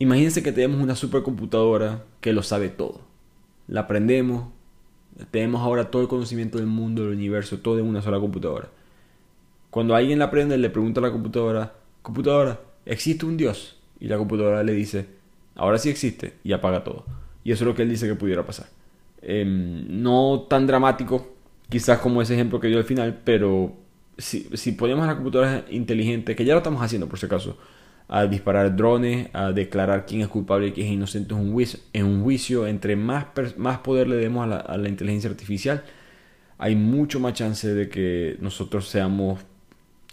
Imagínense 0.04 0.44
que 0.44 0.52
tenemos 0.52 0.82
una 0.82 0.96
supercomputadora 0.96 2.04
que 2.20 2.34
lo 2.34 2.44
sabe 2.44 2.68
todo. 2.68 3.00
La 3.68 3.82
aprendemos, 3.82 4.50
tenemos 5.32 5.62
ahora 5.62 5.91
todo 5.91 6.02
el 6.02 6.08
conocimiento 6.08 6.58
del 6.58 6.68
mundo, 6.68 7.04
del 7.04 7.14
universo, 7.14 7.60
todo 7.60 7.80
en 7.80 7.86
una 7.86 8.02
sola 8.02 8.20
computadora. 8.20 8.70
Cuando 9.70 9.96
alguien 9.96 10.20
la 10.20 10.26
aprende, 10.26 10.58
le 10.58 10.70
pregunta 10.70 11.00
a 11.00 11.04
la 11.04 11.12
computadora, 11.12 11.76
computadora, 12.02 12.60
¿existe 12.86 13.26
un 13.26 13.38
Dios? 13.38 13.80
Y 14.00 14.08
la 14.08 14.18
computadora 14.18 14.62
le 14.64 14.74
dice, 14.74 15.08
ahora 15.56 15.78
sí 15.78 15.89
existe, 15.89 16.34
y 16.44 16.52
apaga 16.52 16.84
todo. 16.84 17.06
Y 17.46 17.54
eso 17.54 17.64
es 17.64 17.68
lo 17.68 17.74
que 17.74 17.84
él 17.84 17.89
dice 17.89 18.06
que 18.06 18.16
pudiera 18.16 18.46
pasar. 18.46 18.68
Em, 19.22 20.02
no 20.02 20.48
tan 20.50 20.68
dramático, 20.68 21.33
quizás 21.74 21.97
como 21.97 22.21
ese 22.21 22.36
ejemplo 22.36 22.59
que 22.59 22.67
dio 22.67 22.78
al 22.78 22.84
final, 22.84 23.21
pero 23.24 23.76
si, 24.15 24.47
si 24.53 24.74
ponemos 24.74 25.07
la 25.07 25.15
computadora 25.15 25.65
inteligente, 25.71 26.36
que 26.36 26.45
ya 26.45 26.53
lo 26.53 26.59
estamos 26.59 26.84
haciendo 26.84 27.09
por 27.09 27.17
si 27.17 27.26
acaso, 27.26 27.57
a 28.07 28.28
disparar 28.28 28.76
drones, 28.76 29.30
a 29.34 29.51
declarar 29.51 30.05
quién 30.05 30.21
es 30.21 30.28
culpable 30.28 30.67
y 30.67 30.71
quién 30.71 30.86
es 30.86 30.93
inocente 30.93 31.34
en 31.34 32.05
un 32.05 32.21
juicio. 32.21 32.67
Entre 32.67 32.95
más, 32.95 33.26
más 33.57 33.80
poder 33.80 34.07
le 34.07 34.17
demos 34.17 34.47
a 34.51 34.78
la, 34.78 34.88
inteligencia 34.88 35.32
artificial, 35.32 35.84
hay 36.59 36.76
mucho 36.76 37.19
más 37.19 37.34
chance 37.34 37.67
de 37.67 37.89
que 37.89 38.38
nosotros 38.39 38.88
seamos 38.88 39.39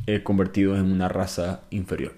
eh, 0.07 0.23
convertidos 0.23 0.79
en 0.79 0.91
una 0.91 1.11
raza 1.11 1.65
inferior. 1.69 2.15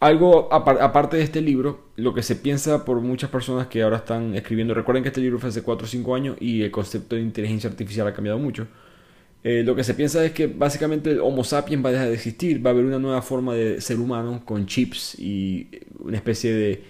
Algo 0.00 0.52
aparte 0.52 1.16
de 1.16 1.24
este 1.24 1.40
libro, 1.40 1.88
lo 1.96 2.14
que 2.14 2.22
se 2.22 2.36
piensa 2.36 2.84
por 2.84 3.00
muchas 3.00 3.30
personas 3.30 3.66
que 3.66 3.82
ahora 3.82 3.96
están 3.96 4.34
escribiendo, 4.36 4.72
recuerden 4.72 5.02
que 5.02 5.08
este 5.08 5.20
libro 5.20 5.40
fue 5.40 5.48
hace 5.48 5.62
4 5.62 5.84
o 5.84 5.88
5 5.88 6.14
años 6.14 6.36
y 6.40 6.62
el 6.62 6.70
concepto 6.70 7.16
de 7.16 7.22
inteligencia 7.22 7.68
artificial 7.68 8.06
ha 8.06 8.14
cambiado 8.14 8.38
mucho 8.38 8.68
eh, 9.44 9.62
lo 9.64 9.76
que 9.76 9.84
se 9.84 9.94
piensa 9.94 10.24
es 10.24 10.32
que 10.32 10.48
básicamente 10.48 11.12
el 11.12 11.20
Homo 11.20 11.44
sapiens 11.44 11.84
va 11.84 11.90
a 11.90 11.92
dejar 11.92 12.08
de 12.08 12.14
existir, 12.14 12.64
va 12.64 12.70
a 12.70 12.72
haber 12.72 12.84
una 12.84 12.98
nueva 12.98 13.22
forma 13.22 13.54
de 13.54 13.80
ser 13.80 14.00
humano 14.00 14.42
con 14.44 14.66
chips 14.66 15.16
y 15.18 15.68
una 16.00 16.16
especie 16.16 16.52
de 16.52 16.84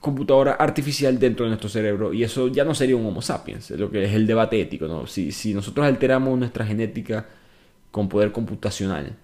computadora 0.00 0.52
artificial 0.52 1.18
dentro 1.18 1.44
de 1.44 1.50
nuestro 1.50 1.68
cerebro 1.68 2.12
y 2.14 2.22
eso 2.22 2.48
ya 2.48 2.64
no 2.64 2.74
sería 2.74 2.96
un 2.96 3.04
Homo 3.06 3.20
sapiens, 3.22 3.70
lo 3.72 3.90
que 3.90 4.04
es 4.04 4.14
el 4.14 4.26
debate 4.26 4.60
ético, 4.60 4.86
¿no? 4.88 5.06
Si, 5.06 5.32
si 5.32 5.52
nosotros 5.52 5.86
alteramos 5.86 6.38
nuestra 6.38 6.64
genética 6.64 7.26
con 7.90 8.08
poder 8.08 8.32
computacional, 8.32 9.16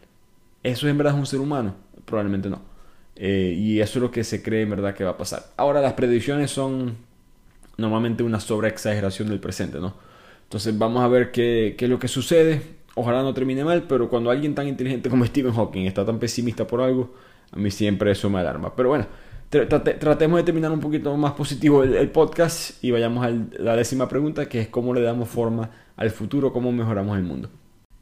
¿eso 0.63 0.89
en 0.89 0.99
verdad 0.99 1.15
es 1.15 1.21
un 1.21 1.27
ser 1.27 1.41
humano? 1.41 1.75
Probablemente 2.05 2.51
no. 2.51 2.72
Eh, 3.17 3.55
y 3.57 3.81
eso 3.81 3.99
es 3.99 4.03
lo 4.03 4.11
que 4.11 4.25
se 4.25 4.43
cree 4.43 4.63
en 4.63 4.71
verdad 4.71 4.95
que 4.95 5.05
va 5.05 5.11
a 5.11 5.17
pasar. 5.17 5.45
Ahora 5.57 5.81
las 5.81 5.93
predicciones 5.95 6.51
son 6.51 6.97
normalmente 7.77 8.23
una 8.23 8.41
sobreexageración 8.41 9.29
del 9.29 9.41
presente, 9.41 9.79
¿no? 9.79 9.95
Entonces 10.45 10.77
vamos 10.77 11.03
a 11.03 11.09
ver 11.09 11.33
qué, 11.33 11.77
es 11.79 11.89
lo 11.89 11.99
que 11.99 12.09
sucede. 12.09 12.63
Ojalá 12.95 13.23
no 13.23 13.33
termine 13.33 13.65
mal, 13.65 13.85
pero 13.85 14.09
cuando 14.09 14.31
alguien 14.31 14.55
tan 14.55 14.69
inteligente 14.69 15.09
como 15.09 15.25
Stephen 15.25 15.53
Hawking 15.53 15.87
está 15.87 16.05
tan 16.05 16.19
pesimista 16.19 16.67
por 16.67 16.83
algo, 16.83 17.15
a 17.51 17.57
mí 17.57 17.71
siempre 17.71 18.11
eso 18.11 18.29
me 18.29 18.39
alarma. 18.39 18.75
Pero 18.77 18.91
bueno, 18.91 19.07
tratemos 19.49 20.39
de 20.39 20.45
terminar 20.45 20.71
un 20.71 20.81
poquito 20.81 21.17
más 21.17 21.33
positivo 21.33 21.83
el, 21.85 22.11
podcast 22.11 22.83
y 22.85 22.91
vayamos 22.91 23.25
a 23.25 23.33
la 23.59 23.77
décima 23.77 24.09
pregunta, 24.09 24.49
que 24.49 24.61
es 24.61 24.69
cómo 24.69 24.93
le 24.93 25.01
damos 25.01 25.29
forma 25.29 25.71
al 25.97 26.11
futuro, 26.11 26.53
cómo 26.53 26.71
mejoramos 26.71 27.17
el 27.17 27.25
mundo. 27.25 27.49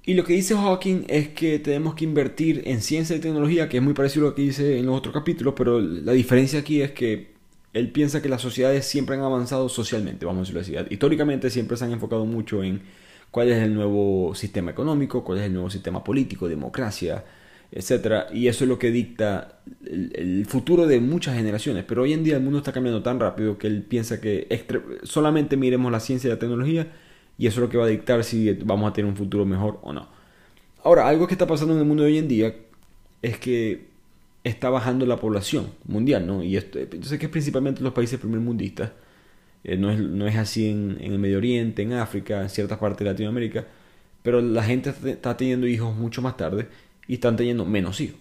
Y 0.05 0.15
lo 0.15 0.25
que 0.25 0.33
dice 0.33 0.55
Hawking 0.55 1.05
es 1.09 1.29
que 1.29 1.59
tenemos 1.59 1.95
que 1.95 2.05
invertir 2.05 2.63
en 2.65 2.81
ciencia 2.81 3.15
y 3.17 3.21
tecnología, 3.21 3.69
que 3.69 3.77
es 3.77 3.83
muy 3.83 3.93
parecido 3.93 4.27
a 4.27 4.31
lo 4.31 4.35
que 4.35 4.43
dice 4.43 4.79
en 4.79 4.87
los 4.87 4.97
otros 4.97 5.13
capítulos, 5.13 5.55
pero 5.57 5.79
la 5.81 6.13
diferencia 6.13 6.61
aquí 6.61 6.81
es 6.81 6.93
que 6.93 7.33
él 7.73 7.91
piensa 7.93 8.23
que 8.23 8.29
las 8.29 8.41
sociedades 8.43 8.87
siempre 8.87 9.17
han 9.17 9.23
avanzado 9.23 9.69
socialmente, 9.69 10.27
vamos 10.27 10.41
a 10.41 10.53
decirlo 10.53 10.83
así. 10.83 10.93
Históricamente 10.93 11.51
siempre 11.51 11.77
se 11.77 11.85
han 11.85 11.93
enfocado 11.93 12.25
mucho 12.25 12.65
en 12.65 12.83
cuál 13.31 13.51
es 13.51 13.63
el 13.63 13.75
nuevo 13.75 14.35
sistema 14.35 14.71
económico, 14.71 15.23
cuál 15.23 15.39
es 15.39 15.45
el 15.45 15.53
nuevo 15.53 15.71
sistema 15.71 16.03
político, 16.03 16.49
democracia, 16.49 17.25
etc. 17.71 18.33
Y 18.33 18.49
eso 18.49 18.65
es 18.65 18.69
lo 18.69 18.79
que 18.79 18.91
dicta 18.91 19.61
el, 19.85 20.47
futuro 20.47 20.87
de 20.87 21.01
muchas 21.01 21.37
generaciones. 21.37 21.85
Pero 21.87 22.03
hoy 22.03 22.13
en 22.13 22.25
día 22.25 22.37
el 22.37 22.43
mundo 22.43 22.59
está 22.59 22.73
cambiando 22.73 23.03
tan 23.03 23.21
rápido 23.21 23.59
que 23.59 23.67
él 23.67 23.83
piensa 23.83 24.21
que 24.21 24.49
solamente 25.05 25.57
miremos 25.57 25.93
la 25.93 26.01
ciencia 26.01 26.29
y 26.29 26.33
la 26.33 26.39
tecnología 26.39 26.89
y 27.41 27.47
eso 27.47 27.61
es 27.61 27.63
lo 27.63 27.71
que 27.71 27.79
va 27.79 27.87
a 27.87 27.89
dictar 27.89 28.23
si 28.23 28.53
vamos 28.53 28.91
a 28.91 28.93
tener 28.93 29.11
un 29.11 29.17
futuro 29.17 29.47
mejor 29.47 29.79
o 29.81 29.95
no. 29.95 30.07
Ahora, 30.85 31.09
algo 31.09 31.27
que 31.27 31.33
está 31.33 31.47
pasando 31.47 31.73
en 31.73 31.81
el 31.81 31.87
mundo 31.87 32.03
de 32.03 32.11
hoy 32.11 32.19
en 32.19 32.29
día 32.29 32.55
es 33.23 33.39
que 33.39 33.87
está 34.45 34.69
bajando 34.69 35.07
la 35.07 35.17
población 35.17 35.69
mundial, 35.87 36.27
¿no? 36.27 36.43
Y 36.43 36.59
esto, 36.59 36.79
sé 37.01 37.19
que 37.19 37.27
es 37.27 37.33
principalmente 37.33 37.83
los 37.83 37.95
países 37.95 38.21
primermundistas, 38.21 38.91
eh, 39.65 39.79
no, 39.79 39.91
es, 39.91 39.99
no 39.99 40.27
es 40.27 40.37
así 40.37 40.69
en, 40.69 40.99
el 41.01 41.19
Medio 41.19 41.39
Oriente, 41.39 41.81
en 41.81 41.95
África, 41.95 42.43
en 42.43 42.51
ciertas 42.51 42.77
partes 42.77 43.07
de 43.07 43.07
Latinoamérica, 43.07 43.67
pero 44.23 44.43
la 44.43 44.63
gente 44.63 44.93
está 45.07 45.35
teniendo 45.35 45.67
hijos 45.67 45.97
mucho 45.97 46.21
más 46.21 46.37
tarde 46.37 46.69
y 47.09 47.15
están 47.15 47.37
teniendo 47.37 47.65
menos 47.65 48.03
hijos. 48.03 48.21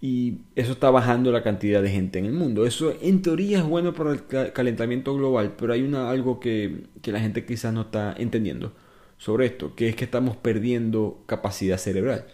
Y 0.00 0.38
eso 0.56 0.72
está 0.72 0.90
bajando 0.90 1.30
la 1.30 1.42
cantidad 1.42 1.82
de 1.82 1.90
gente 1.90 2.18
en 2.18 2.24
el 2.24 2.32
mundo. 2.32 2.64
Eso 2.64 2.94
en 3.02 3.20
teoría 3.20 3.58
es 3.58 3.64
bueno 3.64 3.92
para 3.92 4.12
el 4.12 4.52
calentamiento 4.52 5.14
global, 5.14 5.54
pero 5.58 5.74
hay 5.74 5.82
una, 5.82 6.10
algo 6.10 6.40
que, 6.40 6.84
que 7.02 7.12
la 7.12 7.20
gente 7.20 7.44
quizás 7.44 7.74
no 7.74 7.82
está 7.82 8.14
entendiendo 8.16 8.72
sobre 9.18 9.46
esto, 9.46 9.74
que 9.74 9.90
es 9.90 9.96
que 9.96 10.04
estamos 10.04 10.36
perdiendo 10.36 11.22
capacidad 11.26 11.76
cerebral. 11.76 12.24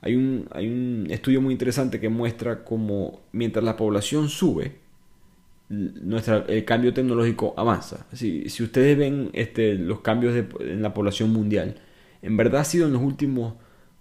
Hay 0.00 0.14
un, 0.14 0.48
hay 0.52 0.68
un 0.68 1.08
estudio 1.10 1.40
muy 1.40 1.52
interesante 1.52 1.98
que 1.98 2.08
muestra 2.08 2.62
cómo 2.64 3.22
mientras 3.32 3.64
la 3.64 3.76
población 3.76 4.28
sube, 4.28 4.76
nuestra, 5.68 6.44
el 6.46 6.64
cambio 6.64 6.94
tecnológico 6.94 7.54
avanza. 7.56 8.06
Si, 8.12 8.48
si 8.48 8.62
ustedes 8.62 8.96
ven 8.96 9.30
este, 9.32 9.74
los 9.74 10.00
cambios 10.00 10.46
en 10.60 10.82
la 10.82 10.94
población 10.94 11.32
mundial, 11.32 11.80
en 12.22 12.36
verdad 12.36 12.60
ha 12.60 12.64
sido 12.64 12.86
en 12.86 12.92
los 12.92 13.02
últimos 13.02 13.54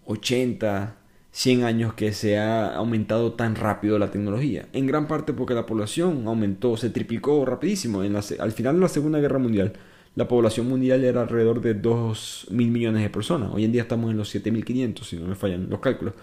80, 0.06 0.96
100 1.36 1.66
años 1.66 1.94
que 1.96 2.14
se 2.14 2.38
ha 2.38 2.74
aumentado 2.76 3.34
tan 3.34 3.56
rápido 3.56 4.00
la 4.00 4.10
tecnología. 4.10 4.70
En 4.72 4.88
gran 4.88 5.06
parte 5.06 5.34
porque 5.34 5.54
la 5.54 5.66
población 5.66 6.24
aumentó, 6.28 6.78
se 6.78 6.90
triplicó 6.90 7.44
rapidísimo. 7.44 8.06
En 8.06 8.16
al 8.16 8.52
final 8.54 8.76
de 8.76 8.82
la 8.82 8.88
Segunda 8.88 9.20
Guerra 9.20 9.38
Mundial, 9.38 9.74
la 10.16 10.30
población 10.30 10.70
mundial 10.70 11.04
era 11.04 11.24
alrededor 11.24 11.60
de 11.60 11.74
2 11.74 12.48
mil 12.52 12.72
millones 12.72 13.04
de 13.04 13.10
personas. 13.10 13.52
Hoy 13.54 13.66
en 13.66 13.74
día 13.74 13.82
estamos 13.82 14.12
en 14.12 14.18
los 14.18 14.34
7.500, 14.34 15.04
si 15.04 15.18
no 15.18 15.28
me 15.28 15.36
fallan 15.36 15.70
los 15.70 15.82
cálculos. 15.82 16.14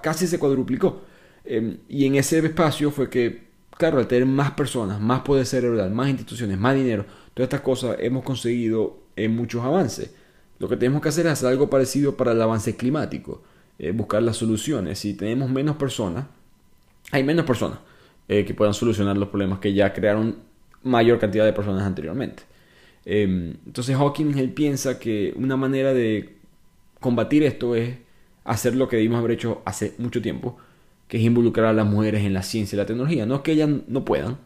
casi 0.00 0.26
se 0.26 0.38
cuadruplicó. 0.38 1.02
Em, 1.44 1.76
y 1.86 2.06
en 2.06 2.14
ese 2.14 2.38
espacio 2.38 2.90
fue 2.90 3.10
que, 3.10 3.42
claro, 3.76 3.98
al 3.98 4.06
tener 4.08 4.24
más 4.24 4.52
personas, 4.52 5.02
más 5.02 5.20
poder 5.20 5.44
cerebral, 5.44 5.90
más 5.90 6.08
instituciones, 6.08 6.58
más 6.58 6.74
dinero, 6.74 7.04
todas 7.34 7.48
estas 7.48 7.60
cosas 7.60 7.98
hemos 8.00 8.24
conseguido 8.24 9.00
muchos 9.28 9.62
avances. 9.62 10.12
lo 10.58 10.68
que 10.68 10.76
tenemos 10.78 11.02
que 11.02 11.10
hacer 11.10 11.26
es 11.26 11.32
hacer 11.32 11.50
algo 11.50 11.68
parecido 11.68 12.16
para 12.16 12.32
el 12.32 12.40
avance 12.40 12.76
climático, 12.76 13.42
eh, 13.78 13.90
buscar 13.90 14.22
las 14.22 14.38
soluciones. 14.38 14.98
Si 14.98 15.14
tenemos 15.14 15.50
menos 15.50 15.76
personas, 15.76 16.24
hay 17.12 17.22
menos 17.22 17.44
personas 17.44 17.78
eh, 18.28 18.44
que 18.44 18.54
puedan 18.54 18.72
solucionar 18.72 19.18
los 19.18 19.28
problemas 19.28 19.58
que 19.58 19.74
ya 19.74 19.92
crearon 19.92 20.36
mayor 20.82 21.18
cantidad 21.18 21.44
de 21.44 21.52
personas 21.52 21.82
anteriormente. 21.82 22.44
Em, 23.04 23.54
entonces 23.66 23.96
Hawking 23.96 24.38
él 24.38 24.52
piensa 24.52 24.98
que 24.98 25.34
una 25.36 25.56
manera 25.56 25.92
de 25.92 26.36
combatir 27.00 27.42
esto 27.42 27.76
es 27.76 27.98
hacer 28.44 28.74
lo 28.76 28.88
que 28.88 28.96
debimos 28.96 29.18
haber 29.18 29.32
hecho 29.32 29.62
hace 29.66 29.94
mucho 29.98 30.22
tiempo, 30.22 30.56
que 31.06 31.18
es 31.18 31.22
involucrar 31.22 31.66
a 31.66 31.72
las 31.72 31.86
mujeres 31.86 32.24
en 32.24 32.32
la 32.32 32.42
ciencia 32.42 32.76
y 32.76 32.78
la 32.78 32.86
tecnología. 32.86 33.26
No 33.26 33.36
es 33.36 33.40
que 33.42 33.52
ellas 33.52 33.68
no 33.88 34.04
puedan, 34.04 34.38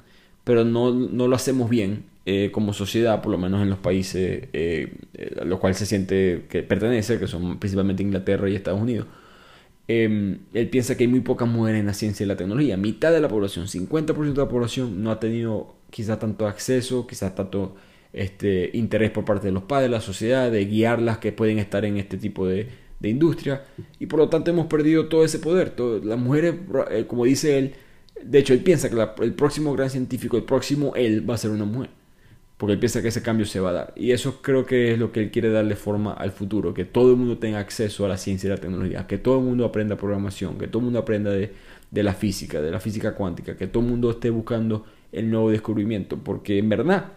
pero 0.44 0.64
no, 0.64 0.92
no 0.92 1.28
lo 1.28 1.36
hacemos 1.36 1.70
bien 1.70 2.04
eh, 2.26 2.50
como 2.52 2.72
sociedad, 2.72 3.22
por 3.22 3.30
lo 3.32 3.38
menos 3.38 3.62
en 3.62 3.70
los 3.70 3.78
países 3.78 4.48
a 5.40 5.44
los 5.44 5.60
cuales 5.60 5.78
se 5.78 5.86
siente 5.86 6.46
que 6.50 6.62
pertenece, 6.62 7.18
que 7.18 7.28
son 7.28 7.58
principalmente 7.58 8.02
Inglaterra 8.02 8.48
y 8.48 8.56
Estados 8.56 8.80
Unidos. 8.80 9.06
Em, 9.92 10.38
él 10.54 10.70
piensa 10.70 10.96
que 10.96 11.02
hay 11.02 11.08
muy 11.08 11.18
pocas 11.18 11.48
mujeres 11.48 11.80
en 11.80 11.86
la 11.86 11.94
ciencia 11.94 12.22
y 12.22 12.28
la 12.28 12.36
tecnología. 12.36 12.76
Mitad 12.76 13.10
de 13.10 13.20
la 13.20 13.26
población, 13.26 13.66
50% 13.66 14.34
de 14.34 14.46
la 14.46 14.48
población 14.48 15.02
no 15.02 15.10
ha 15.10 15.18
tenido 15.18 15.74
quizás 15.90 16.20
tanto 16.20 16.46
acceso, 16.46 17.08
quizás 17.08 17.34
tanto 17.34 17.74
este, 18.12 18.70
interés 18.74 19.10
por 19.10 19.24
parte 19.24 19.48
de 19.48 19.52
los 19.52 19.64
padres, 19.64 19.90
la 19.90 20.00
sociedad, 20.00 20.48
de 20.48 20.64
guiarlas 20.64 21.18
que 21.18 21.32
pueden 21.32 21.58
estar 21.58 21.84
en 21.84 21.96
este 21.96 22.18
tipo 22.18 22.46
de, 22.46 22.68
industria. 23.02 23.64
Y 23.98 24.06
por 24.06 24.20
lo 24.20 24.28
tanto 24.28 24.52
hemos 24.52 24.66
perdido 24.66 25.08
todo 25.08 25.24
ese 25.24 25.40
poder. 25.40 25.74
las 26.04 26.18
mujeres, 26.20 26.54
eh, 26.92 27.06
como 27.08 27.24
dice 27.24 27.58
él, 27.58 27.74
de 28.22 28.38
hecho 28.38 28.52
él 28.52 28.60
piensa 28.60 28.90
que 28.90 29.24
el 29.24 29.34
próximo 29.34 29.72
gran 29.72 29.90
científico, 29.90 30.36
el 30.36 30.44
próximo 30.44 30.94
él 30.94 31.28
va 31.28 31.34
a 31.34 31.38
ser 31.38 31.50
una 31.50 31.64
mujer. 31.64 31.90
Porque 32.60 32.74
él 32.74 32.78
piensa 32.78 33.00
que 33.00 33.08
ese 33.08 33.22
cambio 33.22 33.46
se 33.46 33.58
va 33.58 33.70
a 33.70 33.72
dar. 33.72 33.92
Y 33.96 34.10
eso 34.10 34.42
creo 34.42 34.66
que 34.66 34.92
es 34.92 34.98
lo 34.98 35.12
que 35.12 35.20
él 35.20 35.30
quiere 35.30 35.48
darle 35.48 35.76
forma 35.76 36.12
al 36.12 36.30
futuro. 36.30 36.74
Que 36.74 36.84
todo 36.84 37.12
el 37.12 37.16
mundo 37.16 37.38
tenga 37.38 37.58
acceso 37.58 38.04
a 38.04 38.08
la 38.08 38.18
ciencia 38.18 38.48
y 38.48 38.50
la 38.50 38.58
tecnología. 38.58 39.06
Que 39.06 39.16
todo 39.16 39.38
el 39.38 39.44
mundo 39.46 39.64
aprenda 39.64 39.96
programación. 39.96 40.58
Que 40.58 40.66
todo 40.66 40.80
el 40.80 40.84
mundo 40.84 40.98
aprenda 40.98 41.30
de, 41.30 41.54
de 41.90 42.02
la 42.02 42.12
física, 42.12 42.60
de 42.60 42.70
la 42.70 42.78
física 42.78 43.14
cuántica. 43.14 43.56
Que 43.56 43.66
todo 43.66 43.82
el 43.82 43.88
mundo 43.88 44.10
esté 44.10 44.28
buscando 44.28 44.84
el 45.10 45.30
nuevo 45.30 45.50
descubrimiento. 45.50 46.18
Porque 46.18 46.58
en 46.58 46.68
verdad, 46.68 47.12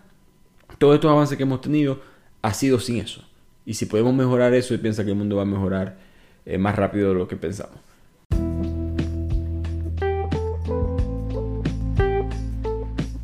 todos 0.78 0.96
estos 0.96 1.12
avances 1.12 1.36
que 1.36 1.44
hemos 1.44 1.60
tenido 1.60 2.00
ha 2.42 2.54
sido 2.54 2.80
sin 2.80 3.00
eso. 3.00 3.28
Y 3.66 3.74
si 3.74 3.86
podemos 3.86 4.14
mejorar 4.14 4.54
eso, 4.54 4.74
él 4.74 4.80
piensa 4.80 5.04
que 5.04 5.10
el 5.10 5.18
mundo 5.18 5.36
va 5.36 5.42
a 5.42 5.46
mejorar 5.46 5.98
eh, 6.46 6.58
más 6.58 6.78
rápido 6.78 7.10
de 7.10 7.16
lo 7.16 7.28
que 7.28 7.36
pensamos. 7.36 7.76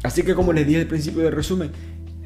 Así 0.04 0.24
que 0.24 0.34
como 0.34 0.54
les 0.54 0.66
dije 0.66 0.82
al 0.82 0.88
principio 0.88 1.22
del 1.22 1.34
resumen, 1.34 1.72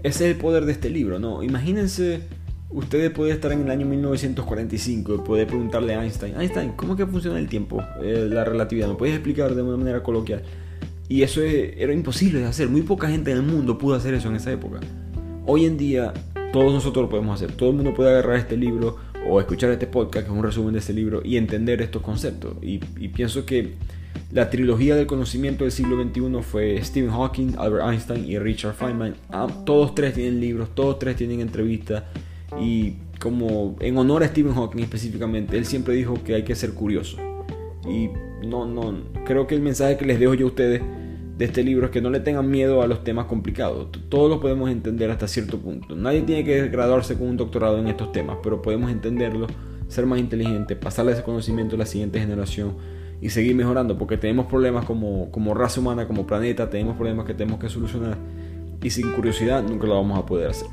ese 0.04 0.30
es 0.30 0.36
el 0.36 0.38
poder 0.38 0.66
de 0.66 0.74
este 0.74 0.90
libro, 0.90 1.20
¿no? 1.20 1.44
Imagínense, 1.44 2.22
ustedes 2.70 3.10
pueden 3.12 3.34
estar 3.34 3.52
en 3.52 3.62
el 3.62 3.72
año 3.72 3.86
1945 3.86 5.16
y 5.16 5.18
poder 5.20 5.48
preguntarle 5.48 5.96
a 5.96 6.04
Einstein, 6.04 6.40
Einstein, 6.40 6.74
¿cómo 6.74 6.96
que 6.96 7.06
funciona 7.08 7.40
el 7.40 7.48
tiempo, 7.48 7.82
eh, 8.02 8.28
la 8.30 8.44
relatividad? 8.44 8.88
¿Me 8.88 8.96
puedes 8.96 9.16
explicar 9.16 9.56
de 9.56 9.62
una 9.62 9.78
manera 9.78 10.04
coloquial? 10.04 10.44
Y 11.10 11.22
eso 11.22 11.42
era 11.42 11.94
imposible 11.94 12.40
de 12.40 12.46
hacer, 12.46 12.70
muy 12.70 12.82
poca 12.82 13.08
gente 13.08 13.32
en 13.32 13.38
el 13.38 13.44
mundo 13.44 13.78
pudo 13.78 13.96
hacer 13.96 14.14
eso 14.14 14.30
en 14.30 14.36
esa 14.36 14.52
época. 14.52 14.80
Hoy 15.46 15.66
en 15.66 15.78
día 15.78 16.14
todos 16.54 16.72
nosotros 16.72 17.04
lo 17.04 17.10
podemos 17.10 17.42
hacer. 17.42 17.56
Todo 17.56 17.72
el 17.72 17.76
mundo 17.76 17.94
puede 17.94 18.12
agarrar 18.12 18.38
este 18.38 18.56
libro 18.56 18.98
o 19.28 19.40
escuchar 19.40 19.72
este 19.72 19.88
podcast, 19.88 20.28
que 20.28 20.32
es 20.32 20.38
un 20.38 20.44
resumen 20.44 20.74
de 20.74 20.80
este 20.80 20.94
libro, 20.94 21.22
y 21.26 21.38
entender 21.38 21.82
estos 21.82 22.02
conceptos. 22.02 22.54
Y, 22.62 22.78
pienso 23.10 23.46
que 23.46 23.74
la 24.32 24.50
trilogía 24.50 24.96
del 24.96 25.06
conocimiento 25.06 25.64
del 25.64 25.72
siglo 25.72 26.02
XXI 26.02 26.42
fue 26.42 26.84
Stephen 26.84 27.12
Hawking, 27.12 27.54
Albert 27.58 27.88
Einstein 27.88 28.26
y 28.26 28.40
Richard 28.40 28.74
Feynman. 28.74 29.16
Todos 29.64 29.94
tres 29.94 30.16
tienen 30.16 30.40
libros, 30.40 30.70
todos 30.74 30.98
tres 30.98 31.16
tienen 31.16 31.40
entrevistas. 31.40 32.04
Y 32.60 32.96
como 33.20 33.76
en 33.80 33.98
honor 33.98 34.24
a 34.24 34.28
Stephen 34.28 34.54
Hawking 34.56 34.82
específicamente, 34.82 35.58
él 35.58 35.66
siempre 35.66 35.94
dijo 35.94 36.16
que 36.24 36.34
hay 36.34 36.44
que 36.44 36.56
ser 36.56 36.74
curioso. 36.74 37.18
Y 37.88 38.10
no, 38.48 38.66
no, 38.66 39.04
creo 39.26 39.46
que 39.46 39.56
el 39.56 39.62
mensaje 39.62 39.98
que 39.98 40.06
les 40.06 40.20
dejo 40.20 40.34
yo 40.34 40.48
a 40.48 40.50
ustedes 40.50 40.82
de 41.38 41.46
este 41.46 41.64
libro 41.64 41.86
es 41.86 41.92
que 41.92 42.02
no 42.02 42.10
le 42.10 42.20
tengan 42.20 42.50
miedo 42.50 42.82
a 42.82 42.88
los 42.88 43.04
temas 43.04 43.26
complicados. 43.26 43.90
Todos 44.10 44.30
los 44.30 44.40
podemos 44.40 44.70
entender 44.70 45.12
hasta 45.12 45.28
cierto 45.28 45.60
punto. 45.60 45.96
Nadie 45.96 46.22
tiene 46.22 46.44
que 46.44 46.70
graduarse 46.70 47.16
con 47.18 47.28
un 47.28 47.38
doctorado 47.38 47.80
en 47.80 47.88
estos 47.88 48.12
temas, 48.12 48.38
pero 48.42 48.62
podemos 48.62 48.92
entenderlo, 48.92 49.48
ser 49.88 50.06
más 50.06 50.20
inteligentes, 50.20 50.78
pasarle 50.78 51.12
ese 51.12 51.24
conocimiento 51.24 51.76
a 51.76 51.80
la 51.80 51.86
siguiente 51.86 52.20
generación 52.20 52.76
y 53.24 53.30
seguir 53.30 53.56
mejorando, 53.56 53.98
porque 53.98 54.18
tenemos 54.18 54.48
problemas 54.48 54.84
como, 54.84 55.32
como 55.32 55.54
raza 55.54 55.80
humana, 55.80 56.06
como 56.08 56.28
planeta, 56.28 56.70
tenemos 56.70 56.98
problemas 56.98 57.26
que 57.26 57.34
tenemos 57.34 57.58
que 57.58 57.70
solucionar 57.70 58.18
y 58.82 58.90
sin 58.90 59.14
curiosidad 59.14 59.64
nunca 59.64 59.88
lo 59.88 59.96
vamos 59.96 60.20
a 60.20 60.26
poder 60.26 60.50
hacer. 60.50 60.68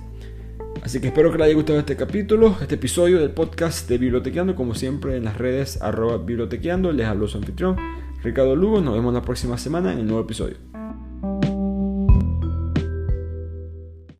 Así 0.82 1.00
que 1.00 1.06
espero 1.06 1.30
que 1.30 1.38
les 1.38 1.46
haya 1.46 1.54
gustado 1.54 1.78
este 1.78 1.94
capítulo, 1.94 2.56
este 2.60 2.74
episodio 2.74 3.20
del 3.20 3.30
podcast 3.30 3.88
de 3.88 3.98
Bibliotequeando, 3.98 4.56
como 4.56 4.74
siempre 4.74 5.16
en 5.16 5.26
las 5.26 5.38
redes 5.38 5.80
arroba 5.80 6.18
bibliotequeando, 6.18 6.90
les 6.90 7.06
hablo 7.06 7.28
su 7.28 7.38
anfitrión 7.38 7.76
Ricardo 8.24 8.56
Lugo. 8.56 8.80
Nos 8.80 8.94
vemos 8.94 9.14
la 9.14 9.22
próxima 9.22 9.56
semana 9.56 9.92
en 9.92 10.00
el 10.00 10.06
nuevo 10.06 10.22
episodio. 10.22 10.56